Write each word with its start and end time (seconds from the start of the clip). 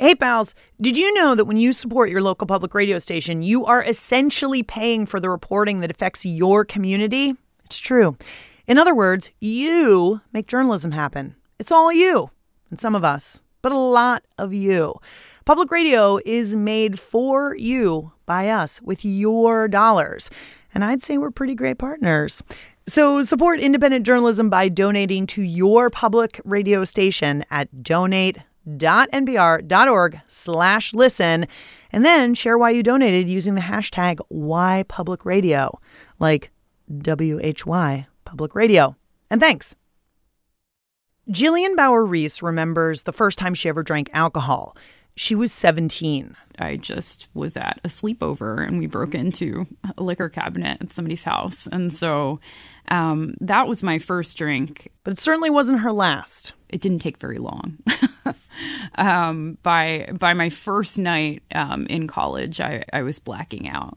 Hey, 0.00 0.14
pals, 0.14 0.54
did 0.80 0.96
you 0.96 1.12
know 1.14 1.34
that 1.34 1.46
when 1.46 1.56
you 1.56 1.72
support 1.72 2.08
your 2.08 2.22
local 2.22 2.46
public 2.46 2.72
radio 2.72 3.00
station, 3.00 3.42
you 3.42 3.64
are 3.64 3.82
essentially 3.82 4.62
paying 4.62 5.06
for 5.06 5.18
the 5.18 5.28
reporting 5.28 5.80
that 5.80 5.90
affects 5.90 6.24
your 6.24 6.64
community? 6.64 7.34
It's 7.64 7.80
true. 7.80 8.16
In 8.68 8.78
other 8.78 8.94
words, 8.94 9.30
you 9.40 10.20
make 10.32 10.46
journalism 10.46 10.92
happen. 10.92 11.34
It's 11.58 11.72
all 11.72 11.92
you, 11.92 12.30
and 12.70 12.78
some 12.78 12.94
of 12.94 13.02
us, 13.02 13.42
but 13.60 13.72
a 13.72 13.76
lot 13.76 14.22
of 14.38 14.54
you. 14.54 14.94
Public 15.44 15.72
radio 15.72 16.20
is 16.24 16.54
made 16.54 17.00
for 17.00 17.56
you 17.56 18.12
by 18.24 18.50
us 18.50 18.80
with 18.80 19.04
your 19.04 19.66
dollars. 19.66 20.30
And 20.72 20.84
I'd 20.84 21.02
say 21.02 21.18
we're 21.18 21.32
pretty 21.32 21.56
great 21.56 21.78
partners. 21.78 22.40
So 22.86 23.24
support 23.24 23.58
independent 23.58 24.06
journalism 24.06 24.48
by 24.48 24.68
donating 24.68 25.26
to 25.26 25.42
your 25.42 25.90
public 25.90 26.40
radio 26.44 26.84
station 26.84 27.44
at 27.50 27.82
donate 27.82 28.38
npr.org 28.76 30.20
slash 30.28 30.92
listen 30.92 31.46
and 31.90 32.04
then 32.04 32.34
share 32.34 32.58
why 32.58 32.70
you 32.70 32.82
donated 32.82 33.28
using 33.28 33.54
the 33.54 33.60
hashtag 33.60 34.18
whypublicradio 34.32 35.72
like 36.18 36.50
why 37.64 38.06
public 38.24 38.54
radio. 38.54 38.96
And 39.30 39.40
thanks. 39.40 39.74
Jillian 41.30 41.76
Bauer-Reese 41.76 42.42
remembers 42.42 43.02
the 43.02 43.12
first 43.12 43.38
time 43.38 43.52
she 43.52 43.68
ever 43.68 43.82
drank 43.82 44.08
alcohol 44.14 44.76
she 45.18 45.34
was 45.34 45.52
17 45.52 46.36
I 46.58 46.76
just 46.76 47.28
was 47.34 47.56
at 47.56 47.80
a 47.84 47.88
sleepover 47.88 48.66
and 48.66 48.78
we 48.78 48.86
broke 48.86 49.14
into 49.14 49.66
a 49.96 50.02
liquor 50.02 50.28
cabinet 50.28 50.78
at 50.80 50.92
somebody's 50.92 51.24
house. 51.24 51.68
And 51.70 51.92
so 51.92 52.40
um, 52.88 53.34
that 53.40 53.68
was 53.68 53.82
my 53.82 53.98
first 53.98 54.36
drink. 54.36 54.90
But 55.04 55.14
it 55.14 55.20
certainly 55.20 55.50
wasn't 55.50 55.80
her 55.80 55.92
last. 55.92 56.52
It 56.68 56.80
didn't 56.80 57.00
take 57.00 57.18
very 57.18 57.38
long. 57.38 57.78
um, 58.96 59.58
by 59.62 60.10
by 60.18 60.34
my 60.34 60.50
first 60.50 60.98
night 60.98 61.42
um, 61.54 61.86
in 61.86 62.06
college, 62.06 62.60
I, 62.60 62.84
I 62.92 63.02
was 63.02 63.18
blacking 63.18 63.68
out 63.68 63.96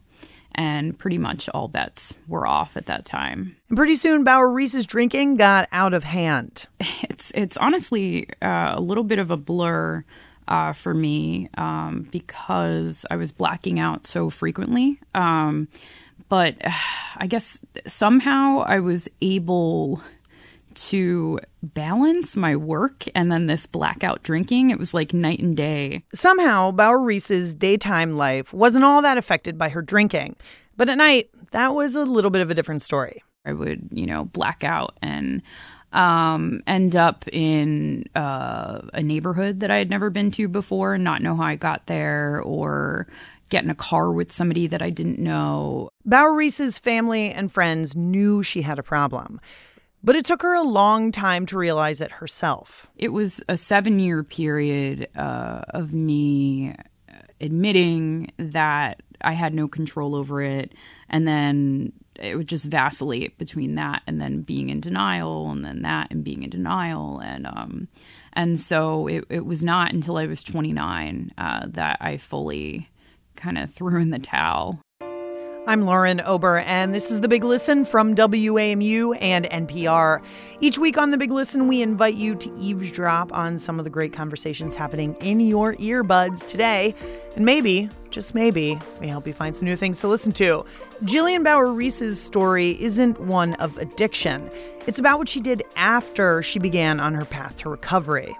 and 0.54 0.98
pretty 0.98 1.18
much 1.18 1.48
all 1.48 1.68
bets 1.68 2.14
were 2.28 2.46
off 2.46 2.76
at 2.76 2.86
that 2.86 3.04
time. 3.04 3.56
And 3.68 3.76
pretty 3.76 3.96
soon, 3.96 4.24
Bauer 4.24 4.50
Reese's 4.50 4.86
drinking 4.86 5.36
got 5.36 5.68
out 5.72 5.94
of 5.94 6.04
hand. 6.04 6.66
It's 7.04 7.30
it's 7.34 7.56
honestly 7.56 8.28
uh, 8.40 8.72
a 8.74 8.80
little 8.80 9.04
bit 9.04 9.20
of 9.20 9.30
a 9.30 9.36
blur 9.36 10.04
uh, 10.48 10.72
for 10.72 10.94
me 10.94 11.48
um, 11.56 12.08
because 12.10 13.06
I 13.10 13.16
was 13.16 13.32
blacking 13.32 13.78
out 13.78 14.06
so 14.06 14.30
frequently. 14.30 14.98
Um, 15.14 15.68
but 16.28 16.56
uh, 16.64 16.70
I 17.16 17.26
guess 17.26 17.60
somehow 17.86 18.64
I 18.66 18.80
was 18.80 19.08
able 19.20 20.02
to 20.74 21.38
balance 21.62 22.36
my 22.36 22.56
work 22.56 23.04
and 23.14 23.30
then 23.30 23.46
this 23.46 23.66
blackout 23.66 24.22
drinking. 24.22 24.70
It 24.70 24.78
was 24.78 24.94
like 24.94 25.12
night 25.12 25.40
and 25.40 25.56
day. 25.56 26.02
Somehow, 26.14 26.72
Bauer 26.72 27.00
Reese's 27.00 27.54
daytime 27.54 28.16
life 28.16 28.52
wasn't 28.52 28.84
all 28.84 29.02
that 29.02 29.18
affected 29.18 29.58
by 29.58 29.68
her 29.68 29.82
drinking. 29.82 30.36
But 30.76 30.88
at 30.88 30.96
night, 30.96 31.30
that 31.50 31.74
was 31.74 31.94
a 31.94 32.04
little 32.04 32.30
bit 32.30 32.40
of 32.40 32.50
a 32.50 32.54
different 32.54 32.82
story. 32.82 33.22
I 33.44 33.52
would, 33.52 33.88
you 33.90 34.06
know, 34.06 34.24
black 34.24 34.64
out 34.64 34.96
and 35.02 35.42
um, 35.92 36.62
end 36.66 36.96
up 36.96 37.24
in 37.30 38.08
uh, 38.14 38.82
a 38.92 39.02
neighborhood 39.02 39.60
that 39.60 39.70
I 39.70 39.76
had 39.76 39.90
never 39.90 40.10
been 40.10 40.30
to 40.32 40.48
before 40.48 40.94
and 40.94 41.04
not 41.04 41.22
know 41.22 41.36
how 41.36 41.44
I 41.44 41.56
got 41.56 41.86
there 41.86 42.40
or 42.40 43.06
get 43.50 43.64
in 43.64 43.70
a 43.70 43.74
car 43.74 44.10
with 44.10 44.32
somebody 44.32 44.66
that 44.68 44.80
I 44.80 44.90
didn't 44.90 45.18
know. 45.18 45.90
Bauer 46.06 46.32
Reese's 46.32 46.78
family 46.78 47.30
and 47.30 47.52
friends 47.52 47.94
knew 47.94 48.42
she 48.42 48.62
had 48.62 48.78
a 48.78 48.82
problem. 48.82 49.40
But 50.04 50.16
it 50.16 50.24
took 50.24 50.42
her 50.42 50.54
a 50.54 50.62
long 50.62 51.12
time 51.12 51.46
to 51.46 51.58
realize 51.58 52.00
it 52.00 52.10
herself. 52.10 52.88
It 52.96 53.08
was 53.08 53.40
a 53.48 53.56
seven 53.56 54.00
year 54.00 54.24
period 54.24 55.08
uh, 55.14 55.62
of 55.68 55.92
me 55.92 56.74
admitting 57.40 58.32
that 58.38 59.02
I 59.20 59.32
had 59.32 59.54
no 59.54 59.68
control 59.68 60.14
over 60.14 60.40
it 60.40 60.72
and 61.08 61.28
then 61.28 61.92
it 62.16 62.36
would 62.36 62.48
just 62.48 62.66
vacillate 62.66 63.38
between 63.38 63.74
that 63.76 64.02
and 64.06 64.20
then 64.20 64.42
being 64.42 64.68
in 64.68 64.80
denial 64.80 65.50
and 65.50 65.64
then 65.64 65.82
that 65.82 66.08
and 66.10 66.24
being 66.24 66.42
in 66.42 66.50
denial. 66.50 67.20
And 67.20 67.46
um 67.46 67.88
and 68.32 68.60
so 68.60 69.06
it, 69.06 69.24
it 69.28 69.44
was 69.44 69.62
not 69.62 69.92
until 69.92 70.16
I 70.16 70.26
was 70.26 70.42
29 70.42 71.32
uh, 71.36 71.66
that 71.68 71.98
I 72.00 72.16
fully 72.16 72.88
kind 73.36 73.58
of 73.58 73.70
threw 73.70 74.00
in 74.00 74.10
the 74.10 74.18
towel 74.18 74.80
I'm 75.64 75.82
Lauren 75.82 76.20
Ober, 76.22 76.58
and 76.58 76.92
this 76.92 77.08
is 77.08 77.20
The 77.20 77.28
Big 77.28 77.44
Listen 77.44 77.84
from 77.84 78.16
WAMU 78.16 79.16
and 79.20 79.44
NPR. 79.44 80.20
Each 80.60 80.76
week 80.76 80.98
on 80.98 81.12
The 81.12 81.16
Big 81.16 81.30
Listen, 81.30 81.68
we 81.68 81.82
invite 81.82 82.16
you 82.16 82.34
to 82.34 82.52
eavesdrop 82.58 83.32
on 83.32 83.60
some 83.60 83.78
of 83.78 83.84
the 83.84 83.90
great 83.90 84.12
conversations 84.12 84.74
happening 84.74 85.14
in 85.20 85.38
your 85.38 85.74
earbuds 85.74 86.44
today. 86.48 86.96
And 87.36 87.44
maybe, 87.44 87.88
just 88.10 88.34
maybe, 88.34 88.76
may 89.00 89.06
help 89.06 89.24
you 89.24 89.32
find 89.32 89.54
some 89.54 89.66
new 89.66 89.76
things 89.76 90.00
to 90.00 90.08
listen 90.08 90.32
to. 90.32 90.64
Jillian 91.04 91.44
Bauer 91.44 91.72
Reese's 91.72 92.20
story 92.20 92.72
isn't 92.82 93.20
one 93.20 93.54
of 93.54 93.78
addiction, 93.78 94.50
it's 94.88 94.98
about 94.98 95.18
what 95.18 95.28
she 95.28 95.38
did 95.38 95.62
after 95.76 96.42
she 96.42 96.58
began 96.58 96.98
on 96.98 97.14
her 97.14 97.24
path 97.24 97.56
to 97.58 97.68
recovery. 97.68 98.36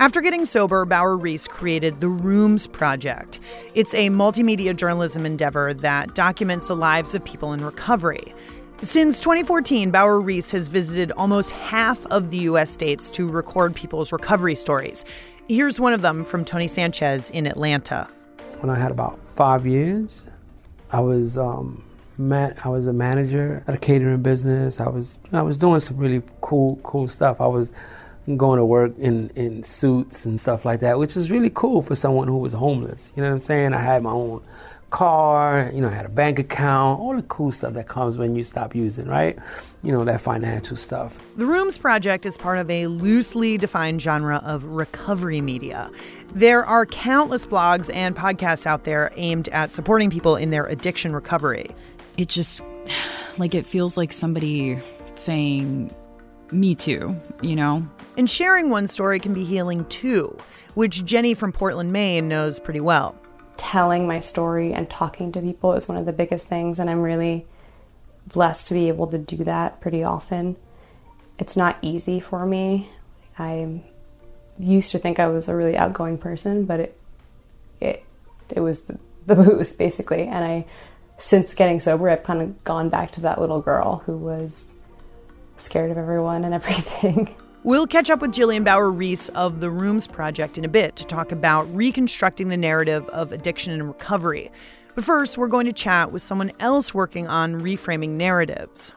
After 0.00 0.22
getting 0.22 0.46
sober, 0.46 0.86
Bauer 0.86 1.14
Reese 1.14 1.46
created 1.46 2.00
the 2.00 2.08
Rooms 2.08 2.66
Project. 2.66 3.38
It's 3.74 3.92
a 3.92 4.08
multimedia 4.08 4.74
journalism 4.74 5.26
endeavor 5.26 5.74
that 5.74 6.14
documents 6.14 6.68
the 6.68 6.74
lives 6.74 7.14
of 7.14 7.22
people 7.22 7.52
in 7.52 7.62
recovery. 7.62 8.34
Since 8.80 9.20
2014, 9.20 9.90
Bauer 9.90 10.18
Reese 10.18 10.50
has 10.52 10.68
visited 10.68 11.12
almost 11.18 11.50
half 11.50 12.06
of 12.06 12.30
the 12.30 12.38
U.S. 12.38 12.70
states 12.70 13.10
to 13.10 13.28
record 13.28 13.74
people's 13.74 14.10
recovery 14.10 14.54
stories. 14.54 15.04
Here's 15.50 15.78
one 15.78 15.92
of 15.92 16.00
them 16.00 16.24
from 16.24 16.46
Tony 16.46 16.66
Sanchez 16.66 17.28
in 17.28 17.46
Atlanta. 17.46 18.08
When 18.60 18.70
I 18.70 18.78
had 18.78 18.90
about 18.90 19.18
five 19.36 19.66
years, 19.66 20.22
I 20.90 21.00
was 21.00 21.36
um, 21.36 21.84
I 22.18 22.68
was 22.70 22.86
a 22.86 22.94
manager 22.94 23.62
at 23.66 23.74
a 23.74 23.78
catering 23.78 24.22
business. 24.22 24.80
I 24.80 24.88
was 24.88 25.18
I 25.30 25.42
was 25.42 25.58
doing 25.58 25.80
some 25.80 25.98
really 25.98 26.22
cool 26.40 26.76
cool 26.82 27.06
stuff. 27.06 27.38
I 27.38 27.48
was 27.48 27.70
going 28.36 28.58
to 28.58 28.64
work 28.64 28.96
in, 28.98 29.30
in 29.30 29.62
suits 29.62 30.24
and 30.24 30.40
stuff 30.40 30.64
like 30.64 30.80
that, 30.80 30.98
which 30.98 31.16
is 31.16 31.30
really 31.30 31.50
cool 31.52 31.82
for 31.82 31.94
someone 31.94 32.28
who 32.28 32.38
was 32.38 32.52
homeless. 32.52 33.10
You 33.16 33.22
know 33.22 33.28
what 33.28 33.34
I'm 33.34 33.40
saying? 33.40 33.72
I 33.74 33.80
had 33.80 34.02
my 34.02 34.10
own 34.10 34.42
car, 34.90 35.70
you 35.72 35.80
know, 35.80 35.88
I 35.88 35.92
had 35.92 36.06
a 36.06 36.10
bank 36.10 36.38
account, 36.38 37.00
all 37.00 37.14
the 37.14 37.22
cool 37.22 37.52
stuff 37.52 37.74
that 37.74 37.88
comes 37.88 38.18
when 38.18 38.34
you 38.34 38.44
stop 38.44 38.74
using, 38.74 39.06
right? 39.06 39.38
You 39.82 39.92
know, 39.92 40.04
that 40.04 40.20
financial 40.20 40.76
stuff. 40.76 41.18
The 41.36 41.46
Rooms 41.46 41.78
Project 41.78 42.26
is 42.26 42.36
part 42.36 42.58
of 42.58 42.68
a 42.68 42.86
loosely 42.88 43.56
defined 43.56 44.02
genre 44.02 44.42
of 44.44 44.64
recovery 44.64 45.40
media. 45.40 45.90
There 46.34 46.64
are 46.64 46.86
countless 46.86 47.46
blogs 47.46 47.92
and 47.94 48.16
podcasts 48.16 48.66
out 48.66 48.84
there 48.84 49.12
aimed 49.16 49.48
at 49.50 49.70
supporting 49.70 50.10
people 50.10 50.36
in 50.36 50.50
their 50.50 50.66
addiction 50.66 51.14
recovery. 51.14 51.70
It 52.16 52.28
just, 52.28 52.62
like, 53.38 53.54
it 53.54 53.64
feels 53.64 53.96
like 53.96 54.12
somebody 54.12 54.78
saying, 55.14 55.94
me 56.50 56.74
too, 56.74 57.16
you 57.42 57.56
know? 57.56 57.88
And 58.20 58.28
sharing 58.28 58.68
one 58.68 58.86
story 58.86 59.18
can 59.18 59.32
be 59.32 59.46
healing 59.46 59.86
too, 59.86 60.36
which 60.74 61.06
Jenny 61.06 61.32
from 61.32 61.52
Portland, 61.52 61.90
Maine 61.90 62.28
knows 62.28 62.60
pretty 62.60 62.78
well. 62.78 63.16
Telling 63.56 64.06
my 64.06 64.20
story 64.20 64.74
and 64.74 64.90
talking 64.90 65.32
to 65.32 65.40
people 65.40 65.72
is 65.72 65.88
one 65.88 65.96
of 65.96 66.04
the 66.04 66.12
biggest 66.12 66.46
things, 66.46 66.78
and 66.78 66.90
I'm 66.90 67.00
really 67.00 67.46
blessed 68.26 68.66
to 68.66 68.74
be 68.74 68.88
able 68.88 69.06
to 69.06 69.16
do 69.16 69.38
that 69.44 69.80
pretty 69.80 70.04
often. 70.04 70.56
It's 71.38 71.56
not 71.56 71.78
easy 71.80 72.20
for 72.20 72.44
me. 72.44 72.90
I 73.38 73.80
used 74.58 74.90
to 74.90 74.98
think 74.98 75.18
I 75.18 75.28
was 75.28 75.48
a 75.48 75.56
really 75.56 75.78
outgoing 75.78 76.18
person, 76.18 76.66
but 76.66 76.78
it 76.78 77.00
it 77.80 78.04
it 78.50 78.60
was 78.60 78.82
the, 78.82 78.98
the 79.24 79.34
booze 79.34 79.72
basically, 79.72 80.24
and 80.26 80.44
I 80.44 80.66
since 81.16 81.54
getting 81.54 81.80
sober, 81.80 82.10
I've 82.10 82.24
kind 82.24 82.42
of 82.42 82.64
gone 82.64 82.90
back 82.90 83.12
to 83.12 83.22
that 83.22 83.40
little 83.40 83.62
girl 83.62 84.02
who 84.04 84.18
was 84.18 84.74
scared 85.56 85.90
of 85.90 85.96
everyone 85.96 86.44
and 86.44 86.52
everything. 86.62 87.34
We'll 87.62 87.86
catch 87.86 88.08
up 88.08 88.22
with 88.22 88.32
Jillian 88.32 88.64
Bauer 88.64 88.90
Reese 88.90 89.28
of 89.30 89.60
the 89.60 89.68
Rooms 89.68 90.06
Project 90.06 90.56
in 90.56 90.64
a 90.64 90.68
bit 90.68 90.96
to 90.96 91.04
talk 91.04 91.30
about 91.30 91.64
reconstructing 91.74 92.48
the 92.48 92.56
narrative 92.56 93.06
of 93.10 93.32
addiction 93.32 93.74
and 93.74 93.86
recovery. 93.86 94.50
But 94.94 95.04
first, 95.04 95.36
we're 95.36 95.46
going 95.46 95.66
to 95.66 95.72
chat 95.74 96.10
with 96.10 96.22
someone 96.22 96.52
else 96.58 96.94
working 96.94 97.26
on 97.26 97.60
reframing 97.60 98.12
narratives. 98.12 98.94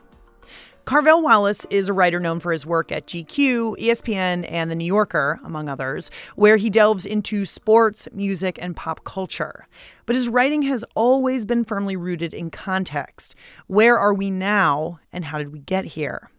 Carvel 0.86 1.22
Wallace 1.22 1.66
is 1.72 1.90
a 1.90 1.94
writer 1.94 2.22
known 2.22 2.40
for 2.40 2.54
his 2.54 2.66
work 2.66 2.90
at 2.90 3.06
GQ, 3.06 3.80
ESPN, 3.80 4.50
and 4.50 4.72
The 4.72 4.76
New 4.76 4.86
Yorker, 4.86 5.42
among 5.44 5.68
others, 5.68 6.10
where 6.38 6.56
he 6.56 6.70
delves 6.70 7.06
into 7.06 7.44
sports, 7.44 8.08
music, 8.14 8.58
and 8.62 8.78
pop 8.78 9.04
culture. 9.04 9.68
But 10.06 10.16
his 10.16 10.30
writing 10.30 10.62
has 10.62 10.86
always 10.96 11.46
been 11.46 11.66
firmly 11.66 11.98
rooted 11.98 12.34
in 12.34 12.50
context. 12.50 13.36
Where 13.68 14.00
are 14.00 14.14
we 14.14 14.32
now, 14.32 15.02
and 15.12 15.26
how 15.26 15.38
did 15.38 15.52
we 15.52 15.60
get 15.60 15.84
here? 15.84 16.30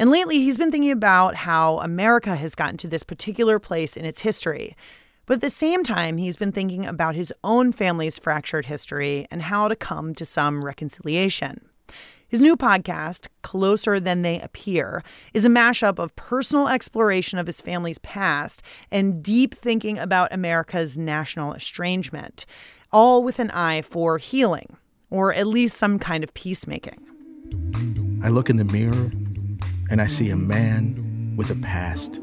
And 0.00 0.08
lately, 0.08 0.38
he's 0.38 0.56
been 0.56 0.70
thinking 0.70 0.92
about 0.92 1.34
how 1.34 1.76
America 1.76 2.34
has 2.34 2.54
gotten 2.54 2.78
to 2.78 2.88
this 2.88 3.02
particular 3.02 3.58
place 3.58 3.98
in 3.98 4.06
its 4.06 4.22
history. 4.22 4.74
But 5.26 5.34
at 5.34 5.40
the 5.42 5.50
same 5.50 5.84
time, 5.84 6.16
he's 6.16 6.36
been 6.36 6.52
thinking 6.52 6.86
about 6.86 7.14
his 7.14 7.34
own 7.44 7.70
family's 7.70 8.18
fractured 8.18 8.64
history 8.64 9.26
and 9.30 9.42
how 9.42 9.68
to 9.68 9.76
come 9.76 10.14
to 10.14 10.24
some 10.24 10.64
reconciliation. 10.64 11.68
His 12.26 12.40
new 12.40 12.56
podcast, 12.56 13.28
Closer 13.42 14.00
Than 14.00 14.22
They 14.22 14.40
Appear, 14.40 15.04
is 15.34 15.44
a 15.44 15.50
mashup 15.50 15.98
of 15.98 16.16
personal 16.16 16.66
exploration 16.66 17.38
of 17.38 17.46
his 17.46 17.60
family's 17.60 17.98
past 17.98 18.62
and 18.90 19.22
deep 19.22 19.54
thinking 19.54 19.98
about 19.98 20.32
America's 20.32 20.96
national 20.96 21.52
estrangement, 21.52 22.46
all 22.90 23.22
with 23.22 23.38
an 23.38 23.50
eye 23.50 23.82
for 23.82 24.16
healing, 24.16 24.78
or 25.10 25.34
at 25.34 25.46
least 25.46 25.76
some 25.76 25.98
kind 25.98 26.24
of 26.24 26.32
peacemaking. 26.32 27.06
I 28.24 28.30
look 28.30 28.48
in 28.48 28.56
the 28.56 28.64
mirror 28.64 29.10
and 29.90 30.00
I 30.00 30.06
see 30.06 30.30
a 30.30 30.36
man 30.36 31.34
with 31.36 31.50
a 31.50 31.56
past, 31.56 32.20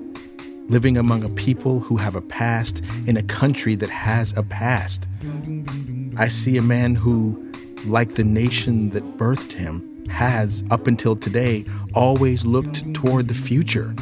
living 0.70 0.98
among 0.98 1.24
a 1.24 1.30
people 1.30 1.82
who 1.82 1.98
have 1.98 2.16
a 2.16 2.22
past 2.22 2.82
in 3.06 3.18
a 3.18 3.24
country 3.24 3.76
that 3.76 3.90
has 3.90 4.36
a 4.38 4.44
past. 4.44 5.06
I 6.18 6.30
see 6.30 6.58
a 6.58 6.62
man 6.62 6.96
who, 6.96 7.52
like 7.86 8.16
the 8.16 8.24
nation 8.24 8.90
that 8.92 9.18
birthed 9.18 9.52
him, 9.52 10.06
has, 10.08 10.64
up 10.72 10.88
until 10.88 11.16
today, 11.16 11.66
always 11.94 12.46
looked 12.46 12.94
toward 12.94 13.28
the 13.28 13.34
future, 13.34 13.94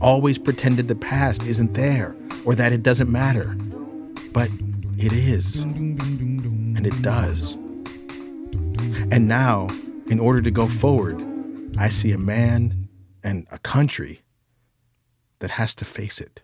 always 0.00 0.36
pretended 0.36 0.88
the 0.88 0.96
past 0.96 1.44
isn't 1.44 1.74
there 1.74 2.16
or 2.44 2.56
that 2.56 2.72
it 2.72 2.82
doesn't 2.82 3.10
matter. 3.10 3.56
But 4.32 4.50
it 4.98 5.12
is. 5.12 5.62
And 5.62 6.86
it 6.86 7.02
does. 7.02 7.54
And 9.12 9.28
now, 9.28 9.68
in 10.06 10.18
order 10.18 10.42
to 10.42 10.50
go 10.50 10.66
forward, 10.66 11.22
I 11.78 11.88
see 11.88 12.12
a 12.12 12.18
man 12.18 12.81
and 13.22 13.46
a 13.50 13.58
country 13.58 14.22
that 15.38 15.50
has 15.52 15.74
to 15.76 15.84
face 15.84 16.20
it. 16.20 16.40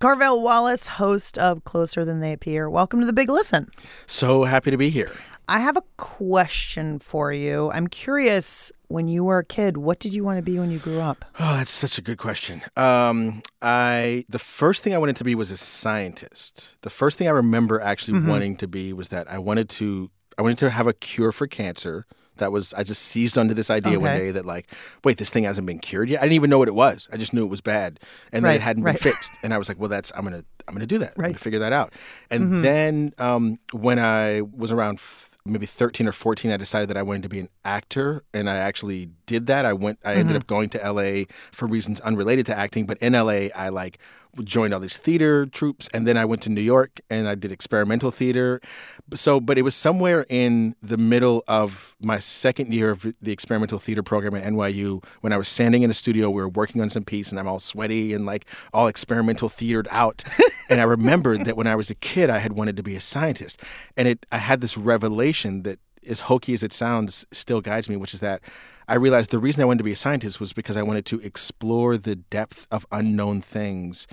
Carvel 0.00 0.40
Wallace, 0.42 0.86
host 0.86 1.36
of 1.36 1.64
Closer 1.64 2.04
Than 2.04 2.20
They 2.20 2.32
Appear. 2.32 2.70
Welcome 2.70 3.00
to 3.00 3.06
the 3.06 3.12
Big 3.12 3.28
Listen. 3.28 3.68
So 4.06 4.44
happy 4.44 4.70
to 4.70 4.78
be 4.78 4.88
here. 4.88 5.12
I 5.46 5.58
have 5.58 5.76
a 5.76 5.82
question 5.96 7.00
for 7.00 7.32
you. 7.32 7.70
I'm 7.72 7.86
curious, 7.88 8.70
when 8.88 9.08
you 9.08 9.24
were 9.24 9.38
a 9.38 9.44
kid, 9.44 9.76
what 9.76 9.98
did 9.98 10.14
you 10.14 10.24
want 10.24 10.38
to 10.38 10.42
be 10.42 10.58
when 10.58 10.70
you 10.70 10.78
grew 10.78 11.00
up? 11.00 11.24
Oh, 11.38 11.56
that's 11.56 11.72
such 11.72 11.98
a 11.98 12.02
good 12.02 12.18
question. 12.18 12.62
Um, 12.76 13.42
I 13.60 14.24
the 14.28 14.38
first 14.38 14.82
thing 14.82 14.94
I 14.94 14.98
wanted 14.98 15.16
to 15.16 15.24
be 15.24 15.34
was 15.34 15.50
a 15.50 15.56
scientist. 15.56 16.76
The 16.82 16.90
first 16.90 17.18
thing 17.18 17.26
I 17.26 17.32
remember 17.32 17.80
actually 17.80 18.20
wanting 18.20 18.56
to 18.58 18.68
be 18.68 18.92
was 18.92 19.08
that 19.08 19.30
I 19.30 19.38
wanted 19.38 19.68
to 19.70 20.08
I 20.38 20.42
wanted 20.42 20.58
to 20.58 20.70
have 20.70 20.86
a 20.86 20.92
cure 20.92 21.32
for 21.32 21.46
cancer. 21.46 22.06
That 22.40 22.52
was 22.52 22.74
I 22.74 22.82
just 22.82 23.00
seized 23.02 23.38
onto 23.38 23.54
this 23.54 23.70
idea 23.70 23.98
one 24.00 24.10
day 24.18 24.30
that 24.32 24.44
like, 24.44 24.70
wait, 25.04 25.16
this 25.16 25.30
thing 25.30 25.44
hasn't 25.44 25.66
been 25.66 25.78
cured 25.78 26.10
yet. 26.10 26.20
I 26.20 26.24
didn't 26.24 26.34
even 26.34 26.50
know 26.50 26.58
what 26.58 26.68
it 26.68 26.74
was. 26.74 27.08
I 27.12 27.16
just 27.16 27.32
knew 27.32 27.44
it 27.44 27.48
was 27.48 27.60
bad, 27.62 28.00
and 28.32 28.44
that 28.44 28.48
Right, 28.50 28.54
it 28.56 28.60
hadn't 28.62 28.82
right. 28.82 28.92
been 29.00 29.12
fixed. 29.12 29.32
And 29.42 29.54
I 29.54 29.58
was 29.58 29.68
like, 29.68 29.78
well, 29.78 29.88
that's 29.88 30.12
I'm 30.14 30.24
gonna 30.24 30.44
I'm 30.68 30.74
gonna 30.74 30.86
do 30.86 30.98
that. 30.98 31.14
I'm 31.16 31.22
gonna 31.22 31.38
figure 31.38 31.60
that 31.60 31.72
out. 31.72 31.94
And 32.30 32.62
then 32.64 33.12
um, 33.18 33.58
when 33.72 33.98
I 33.98 34.42
was 34.42 34.72
around. 34.72 34.96
F- 34.98 35.28
Maybe 35.46 35.64
13 35.64 36.06
or 36.06 36.12
14, 36.12 36.50
I 36.50 36.58
decided 36.58 36.90
that 36.90 36.98
I 36.98 37.02
wanted 37.02 37.22
to 37.22 37.30
be 37.30 37.40
an 37.40 37.48
actor, 37.64 38.22
and 38.34 38.48
I 38.48 38.56
actually 38.56 39.08
did 39.30 39.46
that. 39.46 39.64
I 39.64 39.72
went, 39.72 40.00
I 40.04 40.14
ended 40.14 40.28
mm-hmm. 40.28 40.36
up 40.36 40.46
going 40.48 40.68
to 40.70 40.92
LA 40.92 41.24
for 41.52 41.66
reasons 41.66 42.00
unrelated 42.00 42.46
to 42.46 42.58
acting, 42.58 42.84
but 42.84 42.98
in 42.98 43.12
LA, 43.12 43.48
I 43.54 43.68
like 43.68 44.00
joined 44.42 44.74
all 44.74 44.80
these 44.80 44.96
theater 44.96 45.46
troupes, 45.46 45.88
and 45.92 46.06
then 46.06 46.16
I 46.16 46.24
went 46.24 46.42
to 46.42 46.50
New 46.50 46.60
York 46.60 47.00
and 47.08 47.28
I 47.28 47.34
did 47.34 47.52
experimental 47.52 48.10
theater. 48.10 48.60
So, 49.14 49.40
but 49.40 49.58
it 49.58 49.62
was 49.62 49.74
somewhere 49.74 50.24
in 50.28 50.76
the 50.82 50.96
middle 50.96 51.44
of 51.48 51.94
my 52.00 52.18
second 52.18 52.72
year 52.72 52.90
of 52.90 53.14
the 53.20 53.32
experimental 53.32 53.78
theater 53.78 54.02
program 54.02 54.34
at 54.34 54.44
NYU 54.44 55.04
when 55.20 55.32
I 55.32 55.36
was 55.36 55.48
standing 55.48 55.82
in 55.82 55.90
a 55.90 55.94
studio. 55.94 56.30
We 56.30 56.42
were 56.42 56.48
working 56.48 56.80
on 56.80 56.90
some 56.90 57.04
piece, 57.04 57.30
and 57.30 57.38
I'm 57.38 57.48
all 57.48 57.60
sweaty 57.60 58.12
and 58.12 58.26
like 58.26 58.46
all 58.72 58.88
experimental 58.88 59.48
theatered 59.48 59.88
out. 59.90 60.24
and 60.68 60.80
I 60.80 60.84
remembered 60.84 61.44
that 61.44 61.56
when 61.56 61.66
I 61.66 61.76
was 61.76 61.90
a 61.90 61.94
kid, 61.94 62.30
I 62.30 62.38
had 62.38 62.52
wanted 62.52 62.76
to 62.76 62.82
be 62.82 62.96
a 62.96 63.00
scientist, 63.00 63.60
and 63.96 64.06
it 64.08 64.26
I 64.30 64.38
had 64.38 64.60
this 64.60 64.76
revelation 64.76 65.62
that 65.62 65.78
as 66.08 66.20
hokey 66.20 66.54
as 66.54 66.62
it 66.62 66.72
sounds, 66.72 67.26
still 67.30 67.60
guides 67.60 67.88
me, 67.88 67.96
which 67.96 68.14
is 68.14 68.20
that 68.20 68.40
I 68.88 68.94
realized 68.94 69.30
the 69.30 69.38
reason 69.38 69.62
I 69.62 69.64
wanted 69.64 69.78
to 69.78 69.84
be 69.84 69.92
a 69.92 69.96
scientist 69.96 70.40
was 70.40 70.52
because 70.52 70.76
I 70.76 70.82
wanted 70.82 71.06
to 71.06 71.20
explore 71.20 71.96
the 71.96 72.16
depth 72.16 72.66
of 72.70 72.86
unknown 72.90 73.40
things 73.40 74.06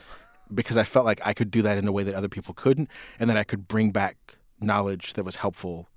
because 0.53 0.77
I 0.77 0.83
felt 0.83 1.05
like 1.05 1.19
I 1.25 1.33
could 1.33 1.51
do 1.51 1.61
that 1.63 1.77
in 1.77 1.87
a 1.87 1.91
way 1.91 2.03
that 2.03 2.15
other 2.15 2.29
people 2.29 2.53
couldn't, 2.53 2.89
and 3.19 3.29
that 3.29 3.35
I 3.37 3.43
could 3.43 3.67
bring 3.67 3.91
back 3.91 4.15
knowledge 4.61 5.13
that 5.13 5.23
was 5.23 5.37
helpful 5.37 5.87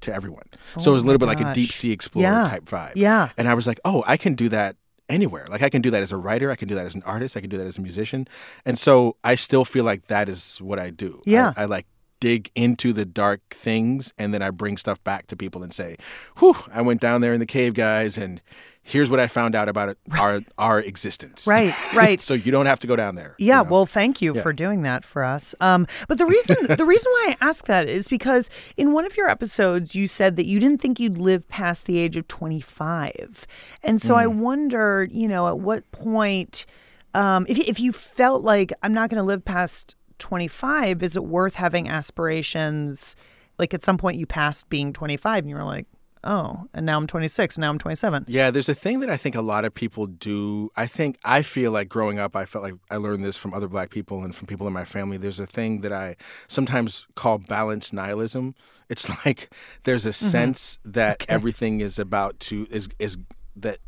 to 0.00 0.12
everyone. 0.14 0.44
so 0.78 0.90
it 0.90 0.94
was 0.94 1.02
a 1.02 1.06
oh 1.06 1.08
little 1.12 1.18
bit 1.18 1.26
like 1.26 1.40
a 1.40 1.52
deep 1.54 1.70
sea 1.72 1.92
explorer 1.92 2.24
Yeah. 2.24 2.48
type 2.48 2.64
vibe. 2.64 2.92
Yeah. 2.96 3.28
And 3.36 3.46
I 3.46 3.54
was 3.54 3.66
like, 3.66 3.78
oh, 3.84 4.02
I 4.06 4.16
can 4.16 4.34
do 4.34 4.48
that 4.48 4.76
anywhere. 5.10 5.46
Like 5.50 5.60
I 5.62 5.68
can 5.68 5.82
do 5.82 5.90
that 5.90 6.02
as 6.02 6.10
a 6.10 6.16
writer, 6.16 6.50
I 6.50 6.56
can 6.56 6.68
do 6.68 6.74
that 6.74 6.86
as 6.86 6.94
an 6.94 7.02
artist, 7.04 7.36
I 7.36 7.40
can 7.42 7.50
do 7.50 7.58
that 7.58 7.66
as 7.66 7.76
a 7.76 7.82
musician. 7.82 8.26
And 8.64 8.78
so 8.78 9.16
I 9.24 9.34
still 9.34 9.64
feel 9.66 9.84
like 9.84 10.06
that 10.06 10.28
is 10.28 10.56
what 10.62 10.78
I 10.78 10.88
do. 10.90 11.20
I- 11.26 11.30
Yeah. 11.30 11.52
I, 11.56 11.64
like 11.66 11.86
dig 12.20 12.50
into 12.54 12.92
the 12.92 13.04
dark 13.04 13.40
things 13.50 14.12
and 14.18 14.32
then 14.32 14.42
I 14.42 14.50
bring 14.50 14.76
stuff 14.76 15.02
back 15.04 15.26
to 15.28 15.36
people 15.36 15.62
and 15.62 15.72
say, 15.72 15.96
Whew, 16.38 16.56
I 16.72 16.82
went 16.82 17.00
down 17.00 17.20
there 17.22 17.32
in 17.32 17.40
the 17.40 17.46
cave, 17.46 17.74
guys, 17.74 18.16
and 18.18 18.40
here's 18.82 19.10
what 19.10 19.20
I 19.20 19.26
found 19.26 19.54
out 19.54 19.68
about 19.68 19.88
it, 19.90 19.98
our 20.12 20.40
our 20.58 20.80
existence. 20.80 21.46
Right, 21.46 21.74
right. 21.94 22.20
so 22.20 22.34
you 22.34 22.50
don't 22.52 22.66
have 22.66 22.78
to 22.80 22.86
go 22.86 22.96
down 22.96 23.14
there. 23.14 23.34
you 23.38 23.46
Yeah, 23.48 23.58
know? 23.62 23.68
well, 23.70 23.86
thank 23.86 24.20
you 24.22 24.34
for 24.34 24.52
doing 24.52 24.82
that 24.82 25.04
for 25.04 25.22
us. 25.24 25.54
Um, 25.60 25.86
but 26.08 26.18
the 26.18 26.26
reason 26.26 26.56
the 26.76 26.84
reason 26.84 27.10
why 27.12 27.36
I 27.40 27.46
ask 27.48 27.66
that 27.66 27.88
is 27.88 28.08
because 28.08 28.50
in 28.76 28.92
one 28.92 29.04
of 29.06 29.16
your 29.16 29.28
episodes 29.28 29.94
you 29.94 30.06
said 30.06 30.36
that 30.36 30.46
you 30.46 30.60
didn't 30.60 30.80
think 30.80 30.98
you'd 31.00 31.18
live 31.18 31.48
past 31.48 31.86
the 31.86 31.98
age 31.98 32.16
of 32.16 32.26
25, 32.28 33.46
and 33.82 34.00
so 34.02 34.14
I 34.16 34.26
Mm. 34.26 34.36
wonder, 34.36 35.08
you 35.10 35.28
know, 35.28 35.48
at 35.48 35.58
what 35.58 35.90
point, 35.92 36.66
um, 37.14 37.46
if 37.48 37.58
if 37.58 37.80
you 37.80 37.92
felt 37.92 38.42
like 38.42 38.72
I'm 38.82 38.92
not 38.94 39.10
going 39.10 39.18
to 39.18 39.24
live 39.24 39.44
past 39.44 39.96
25, 40.20 41.02
is 41.02 41.16
it 41.16 41.24
worth 41.24 41.56
having 41.56 41.88
aspirations? 41.88 43.16
Like 43.58 43.74
at 43.74 43.82
some 43.82 43.98
point 43.98 44.16
you 44.18 44.26
passed 44.26 44.68
being 44.68 44.92
25 44.92 45.40
and 45.40 45.50
you 45.50 45.56
were 45.56 45.64
like, 45.64 45.86
oh, 46.24 46.66
and 46.74 46.84
now 46.84 46.96
I'm 46.96 47.06
26, 47.06 47.56
and 47.56 47.62
now 47.62 47.70
I'm 47.70 47.78
27. 47.78 48.26
Yeah, 48.28 48.50
there's 48.50 48.68
a 48.68 48.74
thing 48.74 49.00
that 49.00 49.10
I 49.10 49.16
think 49.16 49.34
a 49.34 49.40
lot 49.40 49.64
of 49.64 49.74
people 49.74 50.06
do. 50.06 50.70
I 50.76 50.86
think 50.86 51.18
I 51.24 51.42
feel 51.42 51.70
like 51.72 51.88
growing 51.88 52.18
up, 52.18 52.36
I 52.36 52.44
felt 52.44 52.62
like 52.62 52.74
I 52.90 52.96
learned 52.96 53.24
this 53.24 53.36
from 53.36 53.54
other 53.54 53.68
black 53.68 53.90
people 53.90 54.22
and 54.22 54.34
from 54.34 54.46
people 54.46 54.66
in 54.66 54.72
my 54.72 54.84
family. 54.84 55.16
There's 55.16 55.40
a 55.40 55.46
thing 55.46 55.80
that 55.80 55.92
I 55.92 56.16
sometimes 56.48 57.06
call 57.14 57.38
balanced 57.38 57.92
nihilism. 57.92 58.54
It's 58.88 59.08
like 59.24 59.52
there's 59.84 60.06
a 60.06 60.10
mm-hmm. 60.10 60.26
sense 60.26 60.78
that 60.84 61.24
everything 61.28 61.80
is 61.80 61.98
about 61.98 62.38
to 62.40 62.66
is 62.70 62.88
is 62.98 63.16
that 63.56 63.78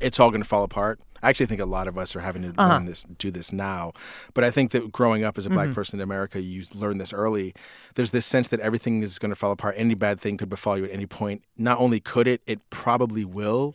it's 0.00 0.18
all 0.18 0.30
going 0.30 0.42
to 0.42 0.48
fall 0.48 0.64
apart. 0.64 1.00
I 1.22 1.30
actually 1.30 1.46
think 1.46 1.60
a 1.60 1.66
lot 1.66 1.86
of 1.86 1.96
us 1.96 2.16
are 2.16 2.20
having 2.20 2.42
to 2.42 2.48
uh-huh. 2.48 2.68
learn 2.68 2.84
this, 2.86 3.04
do 3.18 3.30
this 3.30 3.52
now. 3.52 3.92
But 4.34 4.44
I 4.44 4.50
think 4.50 4.72
that 4.72 4.90
growing 4.90 5.24
up 5.24 5.38
as 5.38 5.46
a 5.46 5.50
black 5.50 5.66
mm-hmm. 5.66 5.74
person 5.74 6.00
in 6.00 6.02
America, 6.02 6.40
you 6.40 6.64
learn 6.74 6.98
this 6.98 7.12
early. 7.12 7.54
There's 7.94 8.10
this 8.10 8.26
sense 8.26 8.48
that 8.48 8.60
everything 8.60 9.02
is 9.02 9.18
going 9.18 9.30
to 9.30 9.36
fall 9.36 9.52
apart. 9.52 9.74
Any 9.78 9.94
bad 9.94 10.20
thing 10.20 10.36
could 10.36 10.48
befall 10.48 10.76
you 10.76 10.84
at 10.84 10.90
any 10.90 11.06
point. 11.06 11.44
Not 11.56 11.78
only 11.78 12.00
could 12.00 12.26
it, 12.26 12.42
it 12.46 12.58
probably 12.70 13.24
will. 13.24 13.74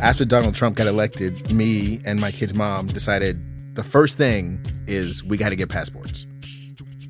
After 0.00 0.24
Donald 0.24 0.54
Trump 0.54 0.76
got 0.76 0.86
elected, 0.86 1.52
me 1.52 2.00
and 2.04 2.20
my 2.20 2.30
kid's 2.30 2.54
mom 2.54 2.86
decided 2.86 3.40
the 3.74 3.82
first 3.82 4.16
thing 4.16 4.64
is 4.86 5.22
we 5.22 5.36
got 5.36 5.50
to 5.50 5.56
get 5.56 5.68
passports. 5.68 6.26